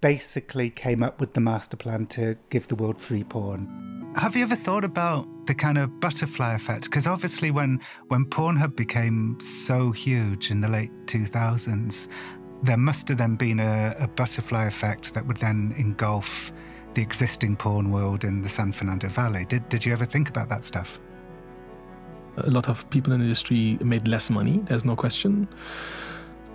basically 0.00 0.70
came 0.70 1.02
up 1.02 1.20
with 1.20 1.34
the 1.34 1.40
master 1.40 1.76
plan 1.76 2.06
to 2.06 2.36
give 2.48 2.68
the 2.68 2.74
world 2.74 3.00
free 3.00 3.24
porn. 3.24 4.12
Have 4.16 4.34
you 4.34 4.42
ever 4.42 4.56
thought 4.56 4.84
about 4.84 5.26
the 5.46 5.54
kind 5.54 5.78
of 5.78 6.00
butterfly 6.00 6.54
effect? 6.54 6.84
Because 6.84 7.06
obviously, 7.06 7.50
when 7.50 7.80
when 8.08 8.24
Pornhub 8.24 8.74
became 8.74 9.38
so 9.40 9.92
huge 9.92 10.50
in 10.50 10.60
the 10.60 10.68
late 10.68 10.90
2000s, 11.06 12.08
there 12.62 12.76
must 12.76 13.08
have 13.08 13.18
then 13.18 13.36
been 13.36 13.60
a, 13.60 13.94
a 13.98 14.08
butterfly 14.08 14.66
effect 14.66 15.14
that 15.14 15.26
would 15.26 15.36
then 15.36 15.74
engulf 15.76 16.52
the 16.94 17.02
existing 17.02 17.56
porn 17.56 17.92
world 17.92 18.24
in 18.24 18.42
the 18.42 18.48
San 18.48 18.72
Fernando 18.72 19.08
Valley. 19.08 19.44
Did 19.44 19.68
did 19.68 19.84
you 19.86 19.92
ever 19.92 20.04
think 20.04 20.28
about 20.28 20.48
that 20.48 20.64
stuff? 20.64 20.98
A 22.36 22.50
lot 22.50 22.68
of 22.68 22.88
people 22.90 23.12
in 23.12 23.20
the 23.20 23.24
industry 23.24 23.78
made 23.82 24.06
less 24.08 24.30
money, 24.30 24.60
there's 24.64 24.84
no 24.84 24.96
question. 24.96 25.48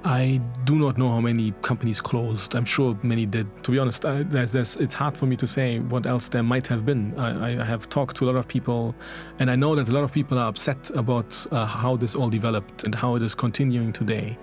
I 0.03 0.39
do 0.65 0.76
not 0.76 0.99
know 0.99 1.09
how 1.09 1.19
many 1.19 1.51
companies 1.63 1.99
closed. 1.99 2.53
I'm 2.53 2.63
sure 2.65 2.95
many 3.01 3.26
did. 3.26 3.47
To 3.63 3.71
be 3.71 3.80
honest, 3.80 4.05
I, 4.05 4.21
there's, 4.21 4.51
there's, 4.51 4.76
it's 4.76 4.93
hard 4.93 5.17
for 5.17 5.26
me 5.26 5.36
to 5.38 5.47
say 5.47 5.80
what 5.80 6.05
else 6.05 6.30
there 6.30 6.43
might 6.43 6.67
have 6.67 6.86
been. 6.86 7.17
I, 7.17 7.59
I 7.59 7.63
have 7.65 7.89
talked 7.89 8.15
to 8.17 8.26
a 8.26 8.28
lot 8.28 8.36
of 8.36 8.47
people, 8.47 8.93
and 9.39 9.49
I 9.49 9.55
know 9.55 9.73
that 9.73 9.89
a 9.89 9.91
lot 9.91 10.03
of 10.03 10.11
people 10.11 10.38
are 10.38 10.47
upset 10.47 10.91
about 10.91 11.36
uh, 11.51 11.65
how 11.65 11.95
this 11.97 12.13
all 12.13 12.30
developed 12.30 12.84
and 12.84 12.93
how 12.93 13.15
it 13.15 13.23
is 13.23 13.34
continuing 13.34 13.91
today. 13.91 14.38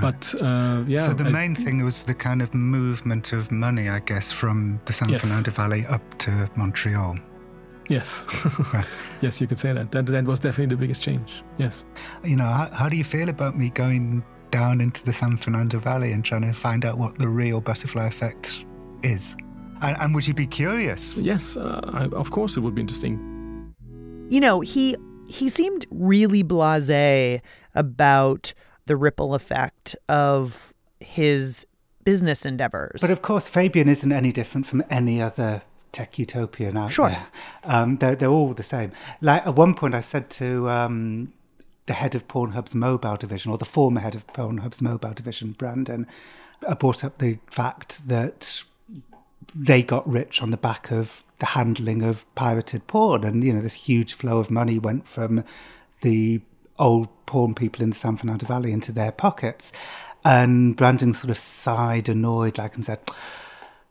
But 0.00 0.32
uh, 0.40 0.84
yeah. 0.86 0.98
So 0.98 1.12
the 1.14 1.24
I- 1.24 1.30
main 1.30 1.54
thing 1.56 1.82
was 1.82 2.04
the 2.04 2.14
kind 2.14 2.40
of 2.40 2.54
movement 2.54 3.32
of 3.32 3.50
money, 3.50 3.88
I 3.88 3.98
guess, 3.98 4.30
from 4.30 4.80
the 4.84 4.92
San 4.92 5.08
Yes. 5.08 5.22
Fernando 5.22 5.50
Valley 5.50 5.86
up 5.86 6.02
to 6.18 6.48
Montreal. 6.54 7.18
Yes. 7.88 8.26
yes, 9.22 9.40
you 9.40 9.46
could 9.46 9.58
say 9.58 9.72
that. 9.72 9.90
That 9.90 10.06
that 10.06 10.24
was 10.24 10.40
definitely 10.40 10.76
the 10.76 10.80
biggest 10.80 11.02
change. 11.02 11.42
Yes. 11.56 11.84
You 12.22 12.36
know, 12.36 12.44
how, 12.44 12.68
how 12.72 12.88
do 12.88 12.96
you 12.96 13.04
feel 13.04 13.28
about 13.28 13.56
me 13.56 13.70
going 13.70 14.22
down 14.50 14.80
into 14.80 15.04
the 15.04 15.12
San 15.12 15.36
Fernando 15.36 15.78
Valley 15.78 16.12
and 16.12 16.24
trying 16.24 16.42
to 16.42 16.52
find 16.52 16.84
out 16.84 16.98
what 16.98 17.18
the 17.18 17.28
real 17.28 17.60
butterfly 17.60 18.06
effect 18.06 18.64
is? 19.02 19.36
And, 19.80 19.96
and 20.00 20.14
would 20.14 20.26
you 20.26 20.34
be 20.34 20.46
curious? 20.46 21.14
Yes, 21.16 21.56
uh, 21.56 21.80
I, 21.92 22.04
of 22.08 22.30
course 22.30 22.56
it 22.56 22.60
would 22.60 22.74
be 22.74 22.82
interesting. 22.82 23.74
You 24.28 24.40
know, 24.40 24.60
he 24.60 24.96
he 25.26 25.48
seemed 25.48 25.86
really 25.90 26.44
blasé 26.44 27.40
about 27.74 28.52
the 28.86 28.96
ripple 28.96 29.34
effect 29.34 29.96
of 30.08 30.72
his 31.00 31.66
business 32.04 32.44
endeavors. 32.44 33.00
But 33.00 33.10
of 33.10 33.22
course, 33.22 33.48
Fabian 33.48 33.88
isn't 33.88 34.12
any 34.12 34.32
different 34.32 34.66
from 34.66 34.82
any 34.90 35.20
other 35.20 35.62
tech 35.92 36.18
utopian 36.18 36.76
out 36.76 36.92
Sure. 36.92 37.08
there. 37.10 37.26
Um, 37.64 37.96
they're, 37.98 38.14
they're 38.16 38.28
all 38.28 38.52
the 38.54 38.62
same. 38.62 38.92
Like 39.20 39.46
at 39.46 39.54
one 39.54 39.74
point, 39.74 39.94
I 39.94 40.00
said 40.00 40.30
to 40.30 40.68
um, 40.70 41.32
the 41.86 41.94
head 41.94 42.14
of 42.14 42.28
Pornhub's 42.28 42.74
mobile 42.74 43.16
division, 43.16 43.50
or 43.50 43.58
the 43.58 43.64
former 43.64 44.00
head 44.00 44.14
of 44.14 44.26
Pornhub's 44.28 44.82
mobile 44.82 45.12
division, 45.14 45.52
Brandon, 45.52 46.06
I 46.68 46.74
brought 46.74 47.04
up 47.04 47.18
the 47.18 47.38
fact 47.50 48.08
that 48.08 48.62
they 49.54 49.82
got 49.82 50.08
rich 50.08 50.42
on 50.42 50.50
the 50.50 50.56
back 50.56 50.90
of 50.90 51.24
the 51.38 51.46
handling 51.46 52.02
of 52.02 52.32
pirated 52.34 52.86
porn, 52.86 53.24
and 53.24 53.42
you 53.44 53.52
know 53.52 53.60
this 53.62 53.74
huge 53.74 54.12
flow 54.14 54.38
of 54.38 54.50
money 54.50 54.78
went 54.78 55.06
from 55.08 55.44
the 56.02 56.40
old 56.78 57.08
porn 57.26 57.54
people 57.54 57.82
in 57.82 57.90
the 57.90 57.96
San 57.96 58.16
Fernando 58.16 58.46
Valley 58.46 58.72
into 58.72 58.92
their 58.92 59.12
pockets. 59.12 59.72
And 60.24 60.76
Brandon 60.76 61.14
sort 61.14 61.30
of 61.30 61.38
sighed, 61.38 62.08
annoyed, 62.08 62.58
like 62.58 62.74
and 62.74 62.84
said, 62.84 62.98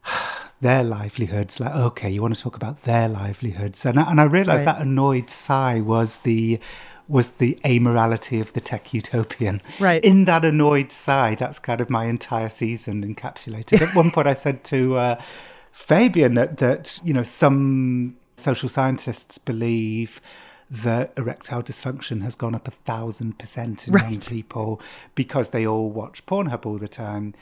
their 0.62 0.84
livelihoods. 0.84 1.60
Like, 1.60 1.76
okay, 1.76 2.10
you 2.10 2.22
want 2.22 2.36
to 2.36 2.42
talk 2.42 2.56
about 2.56 2.84
their 2.84 3.08
livelihoods, 3.10 3.86
and 3.86 4.00
I, 4.00 4.10
and 4.12 4.20
I 4.22 4.26
realised 4.26 4.66
Right. 4.66 4.76
that 4.78 4.82
annoyed 4.82 5.30
sigh 5.30 5.80
was 5.82 6.18
the 6.20 6.60
was 7.10 7.32
the 7.34 7.58
amorality 7.64 8.42
of 8.42 8.52
the 8.52 8.60
tech 8.60 8.94
utopian. 8.94 9.62
Right. 9.80 10.04
In 10.04 10.26
that 10.26 10.44
annoyed 10.44 10.92
sigh, 10.92 11.36
that's 11.36 11.58
kind 11.58 11.80
of 11.80 11.90
my 11.90 12.06
entire 12.06 12.50
season 12.50 13.02
encapsulated. 13.16 13.82
At 13.82 13.96
one 13.96 14.12
point, 14.12 14.28
I 14.28 14.34
said 14.34 14.66
to 14.66 14.98
uh, 14.98 15.22
Fabian 15.72 16.34
that 16.34 16.58
that 16.58 17.00
you 17.04 17.14
know 17.14 17.24
some 17.24 18.18
social 18.36 18.68
scientists 18.70 19.38
believe 19.38 20.20
that 20.70 21.14
erectile 21.16 21.64
dysfunction 21.64 22.22
has 22.24 22.36
gone 22.36 22.54
up 22.54 22.68
a 22.68 22.72
thousand 22.72 23.40
percent 23.40 23.88
in 23.88 23.94
young 23.94 24.04
Right. 24.04 24.28
people 24.28 24.82
because 25.16 25.52
they 25.52 25.66
all 25.66 25.90
watch 25.90 26.26
Pornhub 26.26 26.66
all 26.66 26.78
the 26.78 26.90
time. 26.90 27.34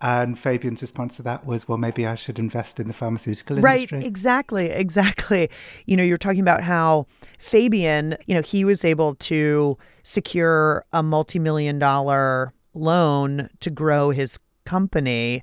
And 0.00 0.38
Fabian's 0.38 0.82
response 0.82 1.16
to 1.16 1.22
that 1.22 1.46
was, 1.46 1.66
well, 1.66 1.78
maybe 1.78 2.06
I 2.06 2.14
should 2.14 2.38
invest 2.38 2.78
in 2.78 2.88
the 2.88 2.94
pharmaceutical 2.94 3.56
industry. 3.56 3.98
Right, 3.98 4.06
exactly, 4.06 4.66
exactly. 4.66 5.48
You 5.86 5.96
know, 5.96 6.02
you're 6.02 6.18
talking 6.18 6.40
about 6.40 6.62
how 6.62 7.06
Fabian, 7.38 8.16
you 8.26 8.34
know, 8.34 8.42
he 8.42 8.64
was 8.64 8.84
able 8.84 9.14
to 9.16 9.78
secure 10.02 10.84
a 10.92 11.02
multi-million 11.02 11.78
dollar 11.78 12.52
loan 12.74 13.48
to 13.60 13.70
grow 13.70 14.10
his 14.10 14.38
company. 14.66 15.42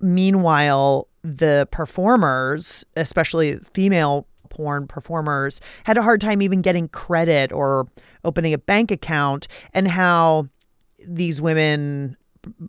Meanwhile, 0.00 1.08
the 1.22 1.66
performers, 1.70 2.84
especially 2.96 3.58
female 3.72 4.26
porn 4.50 4.86
performers, 4.86 5.60
had 5.84 5.96
a 5.96 6.02
hard 6.02 6.20
time 6.20 6.42
even 6.42 6.62
getting 6.62 6.88
credit 6.88 7.52
or 7.52 7.88
opening 8.24 8.52
a 8.52 8.58
bank 8.58 8.90
account 8.90 9.48
and 9.72 9.88
how 9.88 10.48
these 11.06 11.40
women 11.40 12.16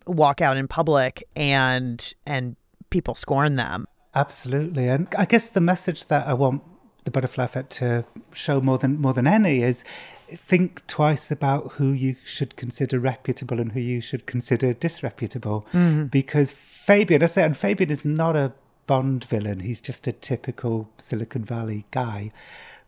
walk 0.06 0.40
out 0.40 0.56
in 0.56 0.68
public 0.68 1.24
and 1.36 2.14
and 2.26 2.56
people 2.90 3.14
scorn 3.14 3.56
them. 3.56 3.86
Absolutely, 4.14 4.88
and 4.88 5.08
I 5.16 5.24
guess 5.24 5.50
the 5.50 5.60
message 5.60 6.06
that 6.06 6.26
I 6.26 6.34
want 6.34 6.62
the 7.04 7.10
butterfly 7.10 7.44
effect 7.44 7.70
to 7.70 8.04
show 8.32 8.60
more 8.60 8.78
than 8.78 9.00
more 9.00 9.12
than 9.12 9.26
any 9.26 9.62
is 9.62 9.84
think 10.28 10.86
twice 10.86 11.30
about 11.30 11.72
who 11.72 11.90
you 11.90 12.16
should 12.24 12.56
consider 12.56 13.00
reputable 13.00 13.58
and 13.60 13.72
who 13.72 13.80
you 13.80 14.00
should 14.00 14.26
consider 14.26 14.72
disreputable. 14.72 15.66
Mhm. 15.72 16.10
Because 16.10 16.52
Fabian, 16.52 17.22
I 17.22 17.26
say, 17.26 17.42
and 17.42 17.56
Fabian 17.56 17.90
is 17.90 18.04
not 18.04 18.36
a 18.36 18.52
Bond 18.86 19.24
villain. 19.24 19.60
He's 19.60 19.80
just 19.80 20.06
a 20.08 20.12
typical 20.12 20.90
Silicon 20.98 21.44
Valley 21.44 21.86
guy. 21.92 22.32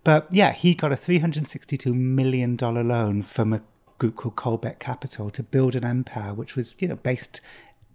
But 0.02 0.26
yeah, 0.32 0.50
he 0.52 0.74
got 0.74 0.90
a 0.90 0.96
$362 0.96 1.94
million 1.94 2.56
loan 2.56 3.22
from 3.22 3.52
a 3.52 3.62
group 4.02 4.16
called 4.16 4.36
Colbeck 4.36 4.80
Capital 4.80 5.30
to 5.30 5.42
build 5.44 5.76
an 5.76 5.84
empire, 5.84 6.34
which 6.34 6.56
was, 6.56 6.74
you 6.80 6.88
know, 6.88 6.96
based 6.96 7.40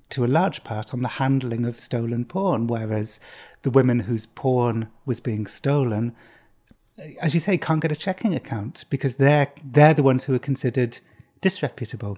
to 0.09 0.23
a 0.23 0.27
large 0.39 0.63
part 0.63 0.93
on 0.93 1.01
the 1.01 1.09
handling 1.19 1.65
of 1.65 1.77
stolen 1.77 2.23
porn, 2.23 2.65
whereas 2.67 3.19
the 3.63 3.69
women 3.69 3.99
whose 3.99 4.25
porn 4.25 4.87
was 5.05 5.19
being 5.19 5.45
stolen, 5.45 6.15
as 7.21 7.33
you 7.33 7.41
say, 7.41 7.57
can't 7.57 7.81
get 7.81 7.91
a 7.91 7.95
checking 7.95 8.33
account 8.33 8.85
because 8.89 9.17
they're 9.17 9.51
they're 9.63 9.93
the 9.93 10.03
ones 10.03 10.23
who 10.23 10.33
are 10.33 10.39
considered 10.39 10.99
disreputable. 11.41 12.17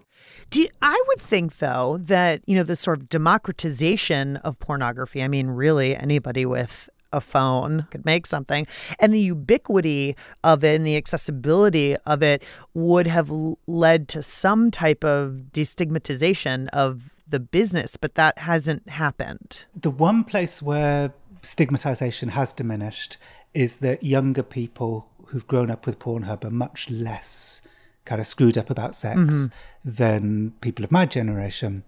Do 0.52 0.62
you- 0.62 0.70
I 0.82 1.04
would 1.08 1.20
think 1.20 1.58
though 1.58 1.98
that 2.16 2.42
you 2.46 2.56
know 2.56 2.64
the 2.64 2.76
sort 2.76 3.00
of 3.00 3.10
democratization 3.10 4.38
of 4.38 4.60
pornography. 4.60 5.24
I 5.24 5.28
mean, 5.28 5.48
really, 5.48 5.96
anybody 5.96 6.46
with 6.46 6.90
a 7.12 7.22
phone 7.22 7.88
could 7.92 8.06
make 8.06 8.26
something, 8.28 8.68
and 9.00 9.14
the 9.14 9.20
ubiquity 9.20 10.16
of 10.44 10.64
it 10.64 10.76
and 10.76 10.86
the 10.86 10.96
accessibility 10.98 11.96
of 12.06 12.22
it 12.22 12.44
would 12.74 13.08
have 13.08 13.32
led 13.68 14.08
to 14.10 14.22
some 14.24 14.72
type 14.72 15.04
of 15.04 15.42
destigmatization 15.52 16.68
of 16.70 17.12
the 17.28 17.40
business, 17.40 17.96
but 17.98 18.16
that 18.16 18.38
hasn't 18.40 18.88
happened. 18.90 19.66
The 19.80 19.92
one 19.92 20.24
place 20.24 20.62
where 20.62 21.14
stigmatization 21.42 22.30
has 22.30 22.54
diminished 22.54 23.18
is 23.54 23.78
that 23.78 24.04
younger 24.04 24.44
people 24.44 25.08
who've 25.28 25.48
grown 25.48 25.70
up 25.70 25.86
with 25.86 26.00
Pornhub 26.00 26.44
are 26.44 26.50
much 26.52 26.90
less 26.90 27.62
kind 28.06 28.20
of 28.20 28.26
screwed 28.28 28.58
up 28.58 28.70
about 28.70 28.96
sex 28.96 29.20
Mhm. 29.20 29.52
than 29.86 30.52
people 30.62 30.84
of 30.84 30.92
my 30.92 31.06
generation. 31.06 31.84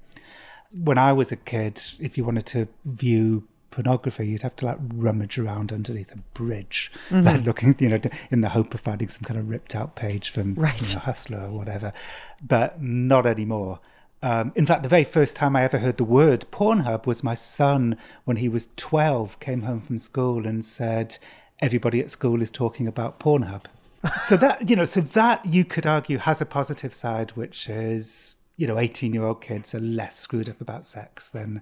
When 0.72 0.98
I 0.98 1.12
was 1.12 1.32
a 1.32 1.36
kid, 1.36 1.82
if 2.00 2.18
you 2.18 2.24
wanted 2.24 2.46
to 2.48 2.68
view 2.86 3.48
pornography, 3.72 4.28
you'd 4.28 4.42
have 4.44 4.56
to 4.58 4.66
like 4.66 4.78
rummage 4.94 5.40
around 5.40 5.72
underneath 5.72 6.12
a 6.14 6.18
bridge, 6.34 6.92
Mhm. 7.10 7.24
like 7.26 7.44
looking, 7.46 7.76
you 7.80 7.90
know, 7.90 8.00
in 8.30 8.42
the 8.42 8.50
hope 8.50 8.74
of 8.74 8.82
finding 8.82 9.08
some 9.10 9.24
kind 9.24 9.40
of 9.40 9.50
ripped 9.50 9.76
out 9.76 9.96
page 9.96 10.30
from 10.30 10.54
Right. 10.56 10.80
you 10.82 10.94
know, 10.94 11.00
Hustler 11.02 11.40
or 11.46 11.52
whatever. 11.52 11.94
But 12.46 12.82
not 12.82 13.26
anymore. 13.26 13.80
Um, 14.24 14.52
in 14.56 14.68
fact, 14.68 14.84
the 14.84 14.90
very 14.90 15.04
first 15.04 15.36
time 15.36 15.56
I 15.56 15.64
ever 15.64 15.80
heard 15.80 15.98
the 15.98 16.04
word 16.04 16.46
Pornhub 16.52 17.08
was 17.08 17.24
my 17.24 17.34
son 17.34 17.98
when 18.26 18.38
he 18.38 18.48
was 18.48 18.68
12, 18.76 19.40
came 19.40 19.64
home 19.64 19.82
from 19.82 19.98
school 19.98 20.46
and 20.46 20.64
said, 20.64 21.18
Everybody 21.62 22.00
at 22.02 22.10
school 22.12 22.42
is 22.42 22.52
talking 22.52 22.88
about 22.88 23.20
Pornhub. 23.20 23.66
so 24.24 24.36
that, 24.38 24.68
you 24.70 24.76
know, 24.76 24.86
so 24.86 25.00
that 25.02 25.46
you 25.46 25.64
could 25.64 25.86
argue 25.88 26.18
has 26.18 26.42
a 26.42 26.46
positive 26.46 26.94
side, 26.94 27.32
which 27.32 27.70
is, 27.70 28.38
you 28.58 28.66
know, 28.68 28.78
18 28.80 29.14
year 29.14 29.24
old 29.26 29.42
kids 29.42 29.74
are 29.76 29.80
less 29.80 30.16
screwed 30.18 30.50
up 30.50 30.60
about 30.62 30.86
sex 30.86 31.30
than 31.30 31.62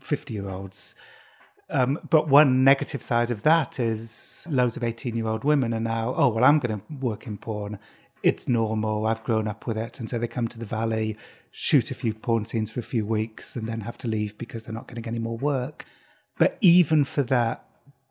50 0.00 0.34
year 0.34 0.48
olds. 0.48 0.94
Um, 1.72 1.98
but 2.10 2.28
one 2.28 2.64
negative 2.64 3.02
side 3.02 3.30
of 3.30 3.44
that 3.44 3.80
is 3.80 4.46
loads 4.50 4.76
of 4.76 4.84
18 4.84 5.16
year 5.16 5.26
old 5.26 5.42
women 5.42 5.72
are 5.72 5.80
now, 5.80 6.14
oh, 6.16 6.28
well, 6.28 6.44
I'm 6.44 6.58
going 6.58 6.78
to 6.78 6.84
work 6.94 7.26
in 7.26 7.38
porn. 7.38 7.78
It's 8.22 8.46
normal. 8.46 9.06
I've 9.06 9.24
grown 9.24 9.48
up 9.48 9.66
with 9.66 9.78
it. 9.78 9.98
And 9.98 10.08
so 10.08 10.18
they 10.18 10.28
come 10.28 10.48
to 10.48 10.58
the 10.58 10.66
valley, 10.66 11.16
shoot 11.50 11.90
a 11.90 11.94
few 11.94 12.12
porn 12.12 12.44
scenes 12.44 12.70
for 12.70 12.80
a 12.80 12.84
few 12.84 13.06
weeks, 13.06 13.56
and 13.56 13.66
then 13.66 13.80
have 13.80 13.96
to 13.98 14.08
leave 14.08 14.36
because 14.36 14.64
they're 14.64 14.74
not 14.74 14.86
getting 14.86 15.06
any 15.06 15.18
more 15.18 15.38
work. 15.38 15.86
But 16.38 16.58
even 16.60 17.04
for 17.04 17.22
that, 17.22 17.64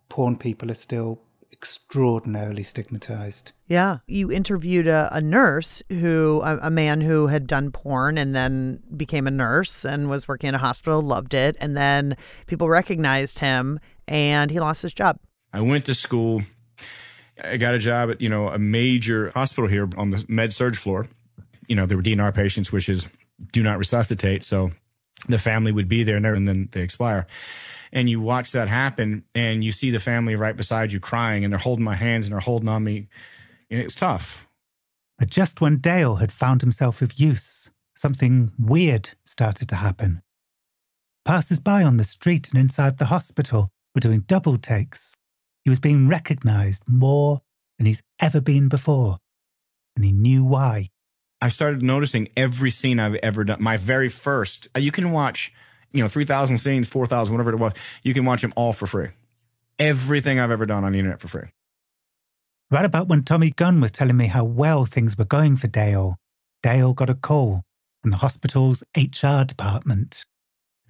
porn 0.10 0.38
people 0.38 0.72
are 0.72 0.76
still 0.76 1.22
extraordinarily 1.52 2.64
stigmatized. 2.64 3.52
Yeah. 3.68 4.00
You 4.08 4.32
interviewed 4.32 4.88
a, 4.88 5.10
a 5.12 5.22
nurse 5.22 5.84
who, 5.90 6.42
a, 6.44 6.58
a 6.64 6.70
man 6.70 7.02
who 7.02 7.28
had 7.28 7.48
done 7.48 7.72
porn 7.72 8.18
and 8.18 8.34
then 8.36 8.82
became 8.96 9.28
a 9.28 9.32
nurse 9.32 9.86
and 9.86 10.10
was 10.10 10.28
working 10.28 10.48
in 10.48 10.56
a 10.56 10.60
hospital, 10.60 11.02
loved 11.02 11.34
it. 11.34 11.56
And 11.60 11.76
then 11.76 12.18
people 12.48 12.70
recognized 12.70 13.40
him 13.40 13.80
and 14.08 14.52
he 14.52 14.60
lost 14.60 14.82
his 14.82 14.94
job. 14.94 15.20
I 15.54 15.62
went 15.62 15.86
to 15.86 15.94
school. 15.94 16.42
I 17.44 17.58
got 17.58 17.74
a 17.74 17.80
job 17.80 18.12
at, 18.12 18.22
you 18.22 18.30
know, 18.30 18.48
a 18.48 18.60
major 18.60 19.32
hospital 19.32 19.70
here 19.70 19.90
on 19.98 20.10
the 20.10 20.24
med 20.28 20.54
surg 20.54 20.76
floor. 20.76 21.08
You 21.68 21.76
know, 21.76 21.86
there 21.86 21.98
were 21.98 22.04
DNR 22.04 22.34
patients, 22.34 22.72
which 22.72 22.90
is 22.90 23.08
do 23.52 23.64
not 23.64 23.78
resuscitate. 23.78 24.44
So 24.44 24.72
the 25.28 25.40
family 25.40 25.72
would 25.72 25.88
be 25.88 26.04
there 26.04 26.16
and, 26.16 26.26
there, 26.26 26.34
and 26.34 26.48
then 26.48 26.70
they 26.72 26.82
expire. 26.82 27.28
And 27.94 28.10
you 28.10 28.22
watch 28.22 28.52
that 28.52 28.68
happen 28.68 29.26
and 29.36 29.64
you 29.64 29.72
see 29.72 29.92
the 29.92 30.00
family 30.00 30.36
right 30.36 30.56
beside 30.56 30.92
you 30.92 31.00
crying 31.00 31.44
and 31.44 31.52
they're 31.52 31.60
holding 31.60 31.84
my 31.84 31.96
hands 31.96 32.26
and 32.26 32.34
they're 32.34 32.40
holding 32.40 32.70
on 32.70 32.84
me. 32.84 33.10
And 33.70 33.82
it's 33.82 33.96
tough. 33.96 34.48
But 35.20 35.30
just 35.30 35.62
when 35.62 35.78
Dale 35.78 36.16
had 36.16 36.32
found 36.32 36.62
himself 36.62 37.02
of 37.02 37.20
use, 37.20 37.70
something 37.96 38.52
weird 38.58 39.10
started 39.26 39.68
to 39.70 39.76
happen. 39.76 40.22
Passers 41.26 41.60
by 41.60 41.84
on 41.84 41.98
the 41.98 42.04
street 42.04 42.50
and 42.50 42.60
inside 42.60 42.98
the 42.98 43.06
hospital 43.06 43.70
were 43.94 44.02
doing 44.02 44.22
double 44.22 44.58
takes. 44.58 45.16
He 45.64 45.70
was 45.70 45.80
being 45.80 46.08
recognized 46.08 46.84
more 46.88 47.42
than 47.78 47.86
he's 47.86 48.02
ever 48.20 48.42
been 48.42 48.70
before. 48.70 49.18
And 49.96 50.04
he 50.04 50.12
knew 50.12 50.44
why. 50.44 50.90
I 51.42 51.50
started 51.50 51.82
noticing 51.82 52.30
every 52.38 52.72
scene 52.72 53.00
I've 53.00 53.16
ever 53.16 53.44
done. 53.44 53.62
My 53.62 53.78
very 53.78 54.10
first, 54.10 54.68
you 54.76 54.92
can 54.92 55.12
watch, 55.12 55.52
you 55.94 56.02
know, 56.02 56.08
3,000 56.08 56.58
scenes, 56.58 56.88
4,000, 56.88 57.34
whatever 57.34 57.52
it 57.52 57.58
was. 57.58 57.74
You 58.04 58.14
can 58.14 58.26
watch 58.26 58.42
them 58.42 58.54
all 58.56 58.74
for 58.74 58.88
free. 58.88 59.10
Everything 59.80 60.40
I've 60.40 60.52
ever 60.52 60.66
done 60.66 60.84
on 60.84 60.94
the 60.94 61.00
internet 61.00 61.20
for 61.20 61.28
free. 61.28 61.50
Right 62.70 62.86
about 62.86 63.08
when 63.08 63.24
Tommy 63.24 63.52
Gunn 63.52 63.82
was 63.82 63.92
telling 63.92 64.16
me 64.16 64.28
how 64.28 64.46
well 64.46 64.86
things 64.86 65.18
were 65.18 65.26
going 65.26 65.58
for 65.58 65.68
Dale, 65.68 66.16
Dale 66.64 66.94
got 66.94 67.10
a 67.10 67.16
call 67.16 67.64
from 68.02 68.12
the 68.12 68.18
hospital's 68.18 68.84
HR 68.96 69.44
department. 69.44 70.24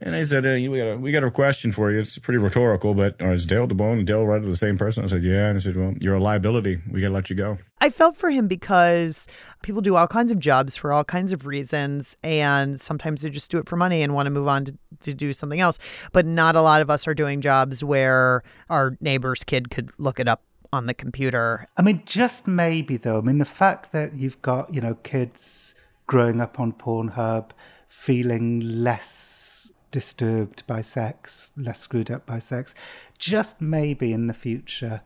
And 0.03 0.15
I 0.15 0.23
said, 0.23 0.47
uh, 0.47 0.57
we 0.69 0.79
got 0.79 0.87
a 0.87 0.97
we 0.97 1.11
got 1.11 1.23
a 1.23 1.29
question 1.29 1.71
for 1.71 1.91
you. 1.91 1.99
It's 1.99 2.17
pretty 2.17 2.39
rhetorical, 2.39 2.95
but 2.95 3.21
or 3.21 3.31
is 3.33 3.45
Dale 3.45 3.67
DaBone 3.67 3.99
and 3.99 4.07
Dale 4.07 4.25
Rudd 4.25 4.43
the 4.43 4.55
same 4.55 4.75
person? 4.75 5.03
I 5.03 5.07
said, 5.07 5.23
yeah. 5.23 5.47
And 5.47 5.57
I 5.57 5.59
said, 5.59 5.77
well, 5.77 5.93
you're 6.01 6.15
a 6.15 6.19
liability. 6.19 6.81
We 6.89 7.01
got 7.01 7.09
to 7.09 7.13
let 7.13 7.29
you 7.29 7.35
go. 7.35 7.59
I 7.79 7.91
felt 7.91 8.17
for 8.17 8.31
him 8.31 8.47
because 8.47 9.27
people 9.61 9.81
do 9.81 9.95
all 9.95 10.07
kinds 10.07 10.31
of 10.31 10.39
jobs 10.39 10.75
for 10.75 10.91
all 10.91 11.03
kinds 11.03 11.33
of 11.33 11.45
reasons, 11.45 12.17
and 12.23 12.81
sometimes 12.81 13.21
they 13.21 13.29
just 13.29 13.51
do 13.51 13.59
it 13.59 13.69
for 13.69 13.75
money 13.75 14.01
and 14.01 14.15
want 14.15 14.25
to 14.25 14.31
move 14.31 14.47
on 14.47 14.65
to, 14.65 14.77
to 15.01 15.13
do 15.13 15.33
something 15.33 15.59
else. 15.59 15.77
But 16.13 16.25
not 16.25 16.55
a 16.55 16.61
lot 16.61 16.81
of 16.81 16.89
us 16.89 17.07
are 17.07 17.13
doing 17.13 17.41
jobs 17.41 17.83
where 17.83 18.41
our 18.71 18.97
neighbor's 19.01 19.43
kid 19.43 19.69
could 19.69 19.91
look 19.99 20.19
it 20.19 20.27
up 20.27 20.41
on 20.73 20.87
the 20.87 20.95
computer. 20.95 21.67
I 21.77 21.83
mean, 21.83 22.01
just 22.07 22.47
maybe 22.47 22.97
though. 22.97 23.19
I 23.19 23.21
mean, 23.21 23.37
the 23.37 23.45
fact 23.45 23.91
that 23.91 24.15
you've 24.15 24.41
got 24.41 24.73
you 24.73 24.81
know 24.81 24.95
kids 24.95 25.75
growing 26.07 26.41
up 26.41 26.59
on 26.59 26.73
Pornhub, 26.73 27.51
feeling 27.87 28.61
less 28.61 29.50
disturbed 29.91 30.65
by 30.65 30.81
sex, 30.81 31.51
less 31.55 31.79
screwed 31.79 32.09
up 32.09 32.25
by 32.25 32.39
sex. 32.39 32.73
Just 33.19 33.61
maybe 33.61 34.13
in 34.13 34.27
the 34.27 34.33
future, 34.33 35.01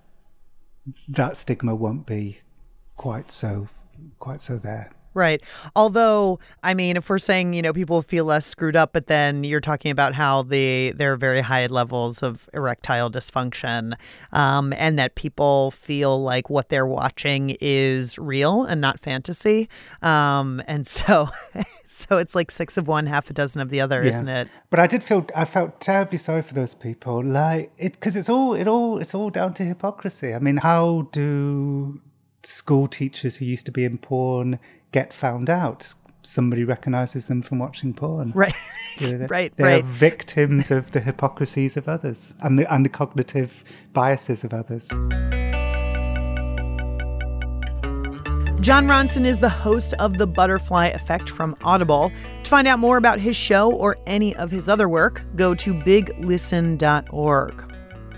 that 1.07 1.35
stigma 1.37 1.75
won't 1.75 2.05
be 2.05 2.39
quite 2.95 3.31
so 3.31 3.67
quite 4.19 4.41
so 4.41 4.57
there. 4.57 4.91
Right. 5.15 5.41
Although, 5.75 6.39
I 6.61 6.73
mean, 6.73 6.97
if 6.97 7.09
we're 7.09 7.17
saying, 7.17 7.53
you 7.53 7.61
know, 7.61 7.73
people 7.73 8.01
feel 8.01 8.25
less 8.25 8.45
screwed 8.45 8.75
up, 8.75 8.91
but 8.93 9.07
then 9.07 9.43
you're 9.45 9.61
talking 9.61 9.89
about 9.89 10.13
how 10.13 10.43
the 10.43 10.93
there 10.95 11.13
are 11.13 11.17
very 11.17 11.41
high 11.41 11.65
levels 11.67 12.21
of 12.21 12.49
erectile 12.53 13.09
dysfunction, 13.09 13.93
um, 14.33 14.73
and 14.73 14.99
that 14.99 15.15
people 15.15 15.71
feel 15.71 16.21
like 16.21 16.49
what 16.49 16.67
they're 16.69 16.85
watching 16.85 17.55
is 17.61 18.19
real 18.19 18.63
and 18.63 18.81
not 18.81 18.99
fantasy. 18.99 19.69
Um, 20.01 20.61
and 20.67 20.85
so, 20.95 21.29
so 21.87 22.17
it's 22.17 22.35
like 22.35 22.51
six 22.51 22.77
of 22.77 22.87
one, 22.87 23.05
half 23.05 23.29
a 23.29 23.33
dozen 23.33 23.61
of 23.61 23.69
the 23.69 23.79
other, 23.81 24.03
Yeah. 24.03 24.09
isn't 24.09 24.27
it? 24.27 24.49
But 24.69 24.79
I 24.81 24.87
did 24.87 25.01
feel 25.01 25.25
I 25.33 25.45
felt 25.45 25.79
terribly 25.79 26.17
sorry 26.17 26.41
for 26.41 26.53
those 26.53 26.75
people, 26.75 27.23
like 27.23 27.71
it 27.77 27.93
because 27.93 28.17
it's 28.17 28.27
all 28.29 28.53
it 28.53 28.67
all 28.67 28.97
it's 28.99 29.15
all 29.15 29.29
down 29.29 29.53
to 29.53 29.63
hypocrisy. 29.63 30.33
I 30.33 30.39
mean, 30.39 30.57
how 30.57 31.07
do 31.13 32.01
school 32.45 32.87
teachers 32.87 33.37
who 33.37 33.45
used 33.45 33.65
to 33.65 33.71
be 33.71 33.85
in 33.85 33.97
porn 33.97 34.59
get 34.91 35.13
found 35.13 35.49
out? 35.49 35.93
Somebody 36.21 36.63
recognizes 36.63 37.27
them 37.27 37.41
from 37.43 37.59
watching 37.59 37.93
porn, 37.93 38.31
Right. 38.33 38.55
You 38.97 39.11
know, 39.11 39.17
they're- 39.19 39.27
Right, 39.27 39.53
They're 39.57 39.81
victims 39.83 40.71
of 40.71 40.91
the 40.91 41.01
hypocrisies 41.01 41.75
of 41.77 41.87
others 41.89 42.33
and 42.41 42.57
the 42.57 42.71
and 42.73 42.83
the 42.85 42.89
cognitive 42.89 43.63
biases 43.93 44.43
of 44.43 44.53
others. 44.53 44.89
Jon 48.61 48.87
Ronson 48.87 49.25
is 49.25 49.39
the 49.39 49.49
host 49.49 49.93
of 49.99 50.17
The 50.17 50.25
Butterfly 50.25 50.87
Effect 50.87 51.29
from 51.29 51.55
Audible. 51.63 52.11
To 52.43 52.49
find 52.49 52.67
out 52.67 52.79
more 52.79 52.97
about 52.97 53.19
his 53.19 53.35
show 53.35 53.71
or 53.71 53.97
any 54.07 54.35
of 54.37 54.49
his 54.49 54.67
other 54.67 54.89
work, 54.89 55.21
go 55.35 55.53
to 55.53 55.73
biglisten.org. 55.73 57.73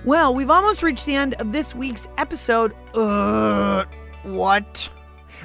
Well, 0.06 0.34
we've 0.34 0.50
almost 0.50 0.84
reached 0.84 1.06
the 1.06 1.16
end 1.16 1.34
of 1.36 1.52
this 1.52 1.76
week's 1.76 2.08
episode. 2.18 2.74
Uh, 2.94 3.84
what? 4.24 4.90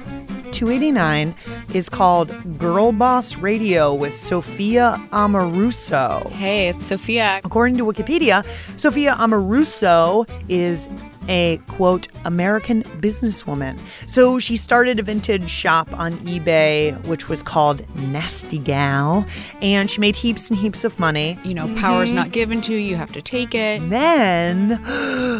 289 0.55 1.35
is 1.75 1.89
called 1.89 2.31
Girl 2.59 2.93
Boss 2.93 3.37
Radio 3.37 3.93
with 3.93 4.15
Sophia 4.15 4.95
Amoruso. 5.11 6.31
Hey, 6.31 6.69
it's 6.69 6.87
Sophia. 6.87 7.41
According 7.43 7.77
to 7.79 7.85
Wikipedia, 7.85 8.47
Sophia 8.77 9.15
Amoruso 9.15 10.31
is 10.49 10.89
a 11.29 11.57
quote 11.67 12.07
American 12.25 12.85
businesswoman. 13.01 13.81
So 14.07 14.39
she 14.39 14.57
started 14.57 15.01
a 15.01 15.03
vintage 15.03 15.51
shop 15.51 15.93
on 15.99 16.13
eBay, 16.19 17.05
which 17.09 17.29
was 17.29 17.43
called 17.43 17.83
Nasty 18.13 18.59
Gal, 18.59 19.27
and 19.61 19.91
she 19.91 20.01
made 20.01 20.15
heaps 20.15 20.51
and 20.51 20.59
heaps 20.59 20.85
of 20.85 21.01
money. 21.01 21.37
You 21.45 21.55
know, 21.55 21.67
power's 21.81 22.11
mm-hmm. 22.11 22.17
not 22.17 22.31
given 22.31 22.61
to 22.61 22.73
you, 22.75 22.79
you 22.79 22.95
have 22.95 23.13
to 23.13 23.23
take 23.23 23.57
it. 23.57 23.91
Then, 23.91 24.81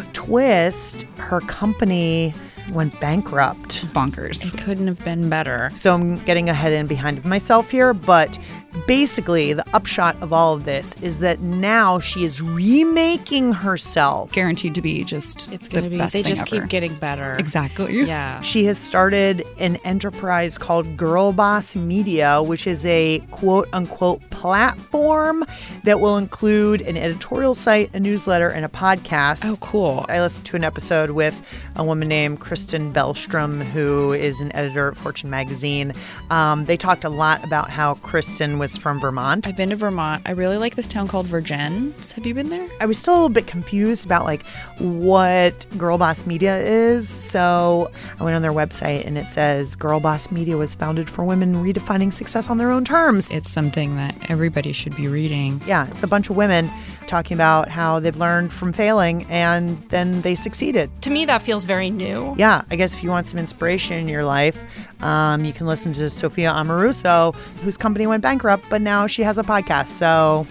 twist, 0.13 1.03
her 1.19 1.41
company 1.43 2.35
went 2.71 2.99
bankrupt. 3.01 3.87
Bonkers. 3.95 4.53
It 4.53 4.59
couldn't 4.61 4.87
have 4.87 5.03
been 5.05 5.29
better. 5.29 5.71
So 5.77 5.95
I'm 5.95 6.19
getting 6.25 6.49
ahead 6.49 6.73
and 6.73 6.89
behind 6.89 7.19
of 7.19 7.25
myself 7.25 7.71
here, 7.71 7.93
but 7.95 8.39
basically 8.87 9.53
the 9.53 9.65
upshot 9.75 10.17
of 10.21 10.33
all 10.33 10.55
of 10.55 10.65
this 10.65 10.95
is 11.03 11.19
that 11.21 11.41
now 11.41 11.99
she 11.99 12.25
is 12.25 12.41
remaking 12.41 13.53
herself. 13.53 14.33
Guaranteed 14.33 14.75
to 14.75 14.83
be 14.83 15.05
just 15.05 15.51
It's 15.53 15.69
gonna 15.69 15.83
the 15.83 15.91
be- 15.91 15.99
best 15.99 16.13
they 16.13 16.23
thing 16.23 16.29
just 16.35 16.43
ever. 16.53 16.63
keep 16.63 16.69
getting 16.71 16.95
better. 16.97 17.37
Exactly. 17.39 18.03
Yeah. 18.03 18.41
She 18.55 18.65
has 18.67 18.79
started 18.79 19.45
an 19.59 19.77
enterprise 19.85 20.59
called 20.59 20.97
Girl 20.97 21.33
Boss 21.33 21.75
Media, 21.75 22.43
which 22.43 22.67
is 22.67 22.85
a 22.87 23.21
quote 23.31 23.69
unquote 23.73 24.21
platform 24.31 25.45
that 25.85 26.01
will 26.01 26.17
include 26.17 26.81
an 26.83 26.97
editorial 26.97 27.55
site, 27.55 27.93
a 27.95 28.01
newsletter, 28.01 28.49
and 28.49 28.65
a 28.65 28.69
podcast. 28.69 29.45
Oh, 29.49 29.57
cool. 29.57 30.05
I 30.09 30.21
listened 30.21 30.47
to 30.47 30.57
an 30.57 30.65
episode 30.65 31.11
with 31.11 31.41
a 31.77 31.85
woman 31.85 32.09
named 32.09 32.41
Kristen 32.41 32.93
Bellstrom, 32.93 33.63
who 33.65 34.13
is 34.13 34.41
an 34.41 34.55
editor 34.55 34.89
at 34.89 34.97
Fortune 34.97 35.31
magazine. 35.31 35.93
Um, 36.31 36.65
they 36.67 36.77
talked 36.77 37.05
a 37.05 37.09
lot 37.09 37.43
about 37.45 37.71
how 37.71 37.95
Kristen 37.95 38.59
was 38.65 38.79
from 38.79 38.99
Vermont. 38.99 39.47
I've 39.47 39.59
been 39.59 39.69
to 39.69 39.77
Vermont. 39.77 40.23
I 40.25 40.31
really 40.31 40.57
like 40.57 40.75
this 40.75 40.89
town 40.89 41.07
called 41.07 41.27
Vergennes. 41.27 42.13
Have 42.13 42.25
you 42.25 42.33
been 42.33 42.49
there? 42.49 42.67
I 42.81 42.87
was 42.87 42.97
still 42.97 43.13
a 43.13 43.17
little 43.17 43.29
bit 43.29 43.47
confused 43.47 44.07
about 44.07 44.25
like 44.25 44.43
what 44.79 45.67
Girl 45.77 45.99
Boss 45.99 46.25
Media 46.25 46.57
is. 46.61 47.07
So 47.07 47.91
I 48.19 48.25
went 48.25 48.35
on 48.35 48.41
their 48.41 48.53
website 48.53 49.05
and 49.07 49.19
it 49.19 49.27
says 49.27 49.77
Girl 49.77 50.01
Boss 50.01 50.31
Media 50.31 50.57
was 50.57 50.75
founded 50.75 51.11
for 51.11 51.25
women 51.27 51.57
redefining 51.57 52.11
success 52.11 52.49
on 52.49 52.57
their 52.57 52.71
own 52.71 52.87
terms. 52.87 53.31
It's 53.31 53.51
something 53.51 53.97
that 53.97 54.31
everybody 54.31 54.73
should 54.73 54.97
be 54.97 55.09
reading. 55.09 55.61
Yeah, 55.67 55.87
it's 55.91 56.03
a 56.03 56.07
bunch 56.07 56.31
of 56.31 56.37
women 56.37 56.71
talking 57.07 57.35
about 57.35 57.69
how 57.69 58.01
they've 58.01 58.17
learned 58.17 58.51
from 58.51 58.73
failing 58.73 59.27
and 59.29 59.77
then 59.91 60.23
they 60.23 60.35
succeeded. 60.35 60.91
To 61.03 61.11
me, 61.11 61.27
that 61.27 61.43
feels 61.43 61.67
very 61.67 61.91
new. 61.91 62.35
Yeah, 62.39 62.63
I 62.71 62.77
guess 62.77 62.95
if 62.95 63.05
you 63.05 63.11
want 63.11 63.27
some 63.27 63.39
inspiration 63.39 63.99
in 63.99 64.09
your 64.09 64.25
life, 64.25 64.59
um, 65.05 65.45
you 65.45 65.53
can 65.53 65.67
listen 65.67 65.93
to 65.95 66.09
Sophia 66.09 66.51
Amoruso, 66.51 67.35
whose 67.63 67.77
company 67.77 68.07
went 68.07 68.23
bankrupt, 68.23 68.65
but 68.71 68.81
now 68.81 69.07
she 69.07 69.23
has 69.23 69.39
a 69.39 69.43
podcast. 69.43 69.89
So, 69.89 70.47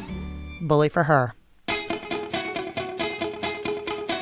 bully 0.62 0.90
for 0.90 1.04
her. 1.04 1.34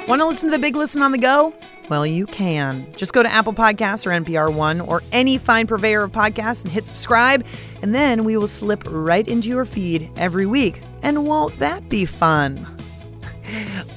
Want 0.07 0.21
to 0.21 0.25
listen 0.25 0.49
to 0.49 0.51
the 0.51 0.59
big 0.59 0.75
listen 0.75 1.01
on 1.01 1.11
the 1.11 1.17
go? 1.17 1.53
Well, 1.89 2.05
you 2.05 2.25
can. 2.25 2.87
Just 2.95 3.11
go 3.11 3.21
to 3.21 3.31
Apple 3.31 3.53
Podcasts 3.53 4.05
or 4.05 4.11
NPR 4.11 4.53
One 4.53 4.79
or 4.79 5.01
any 5.11 5.37
fine 5.37 5.67
purveyor 5.67 6.03
of 6.03 6.13
podcasts 6.13 6.63
and 6.63 6.71
hit 6.71 6.85
subscribe, 6.85 7.45
and 7.81 7.93
then 7.93 8.23
we 8.23 8.37
will 8.37 8.47
slip 8.47 8.83
right 8.89 9.27
into 9.27 9.49
your 9.49 9.65
feed 9.65 10.09
every 10.15 10.45
week. 10.45 10.81
And 11.03 11.27
won't 11.27 11.57
that 11.59 11.89
be 11.89 12.05
fun? 12.05 12.65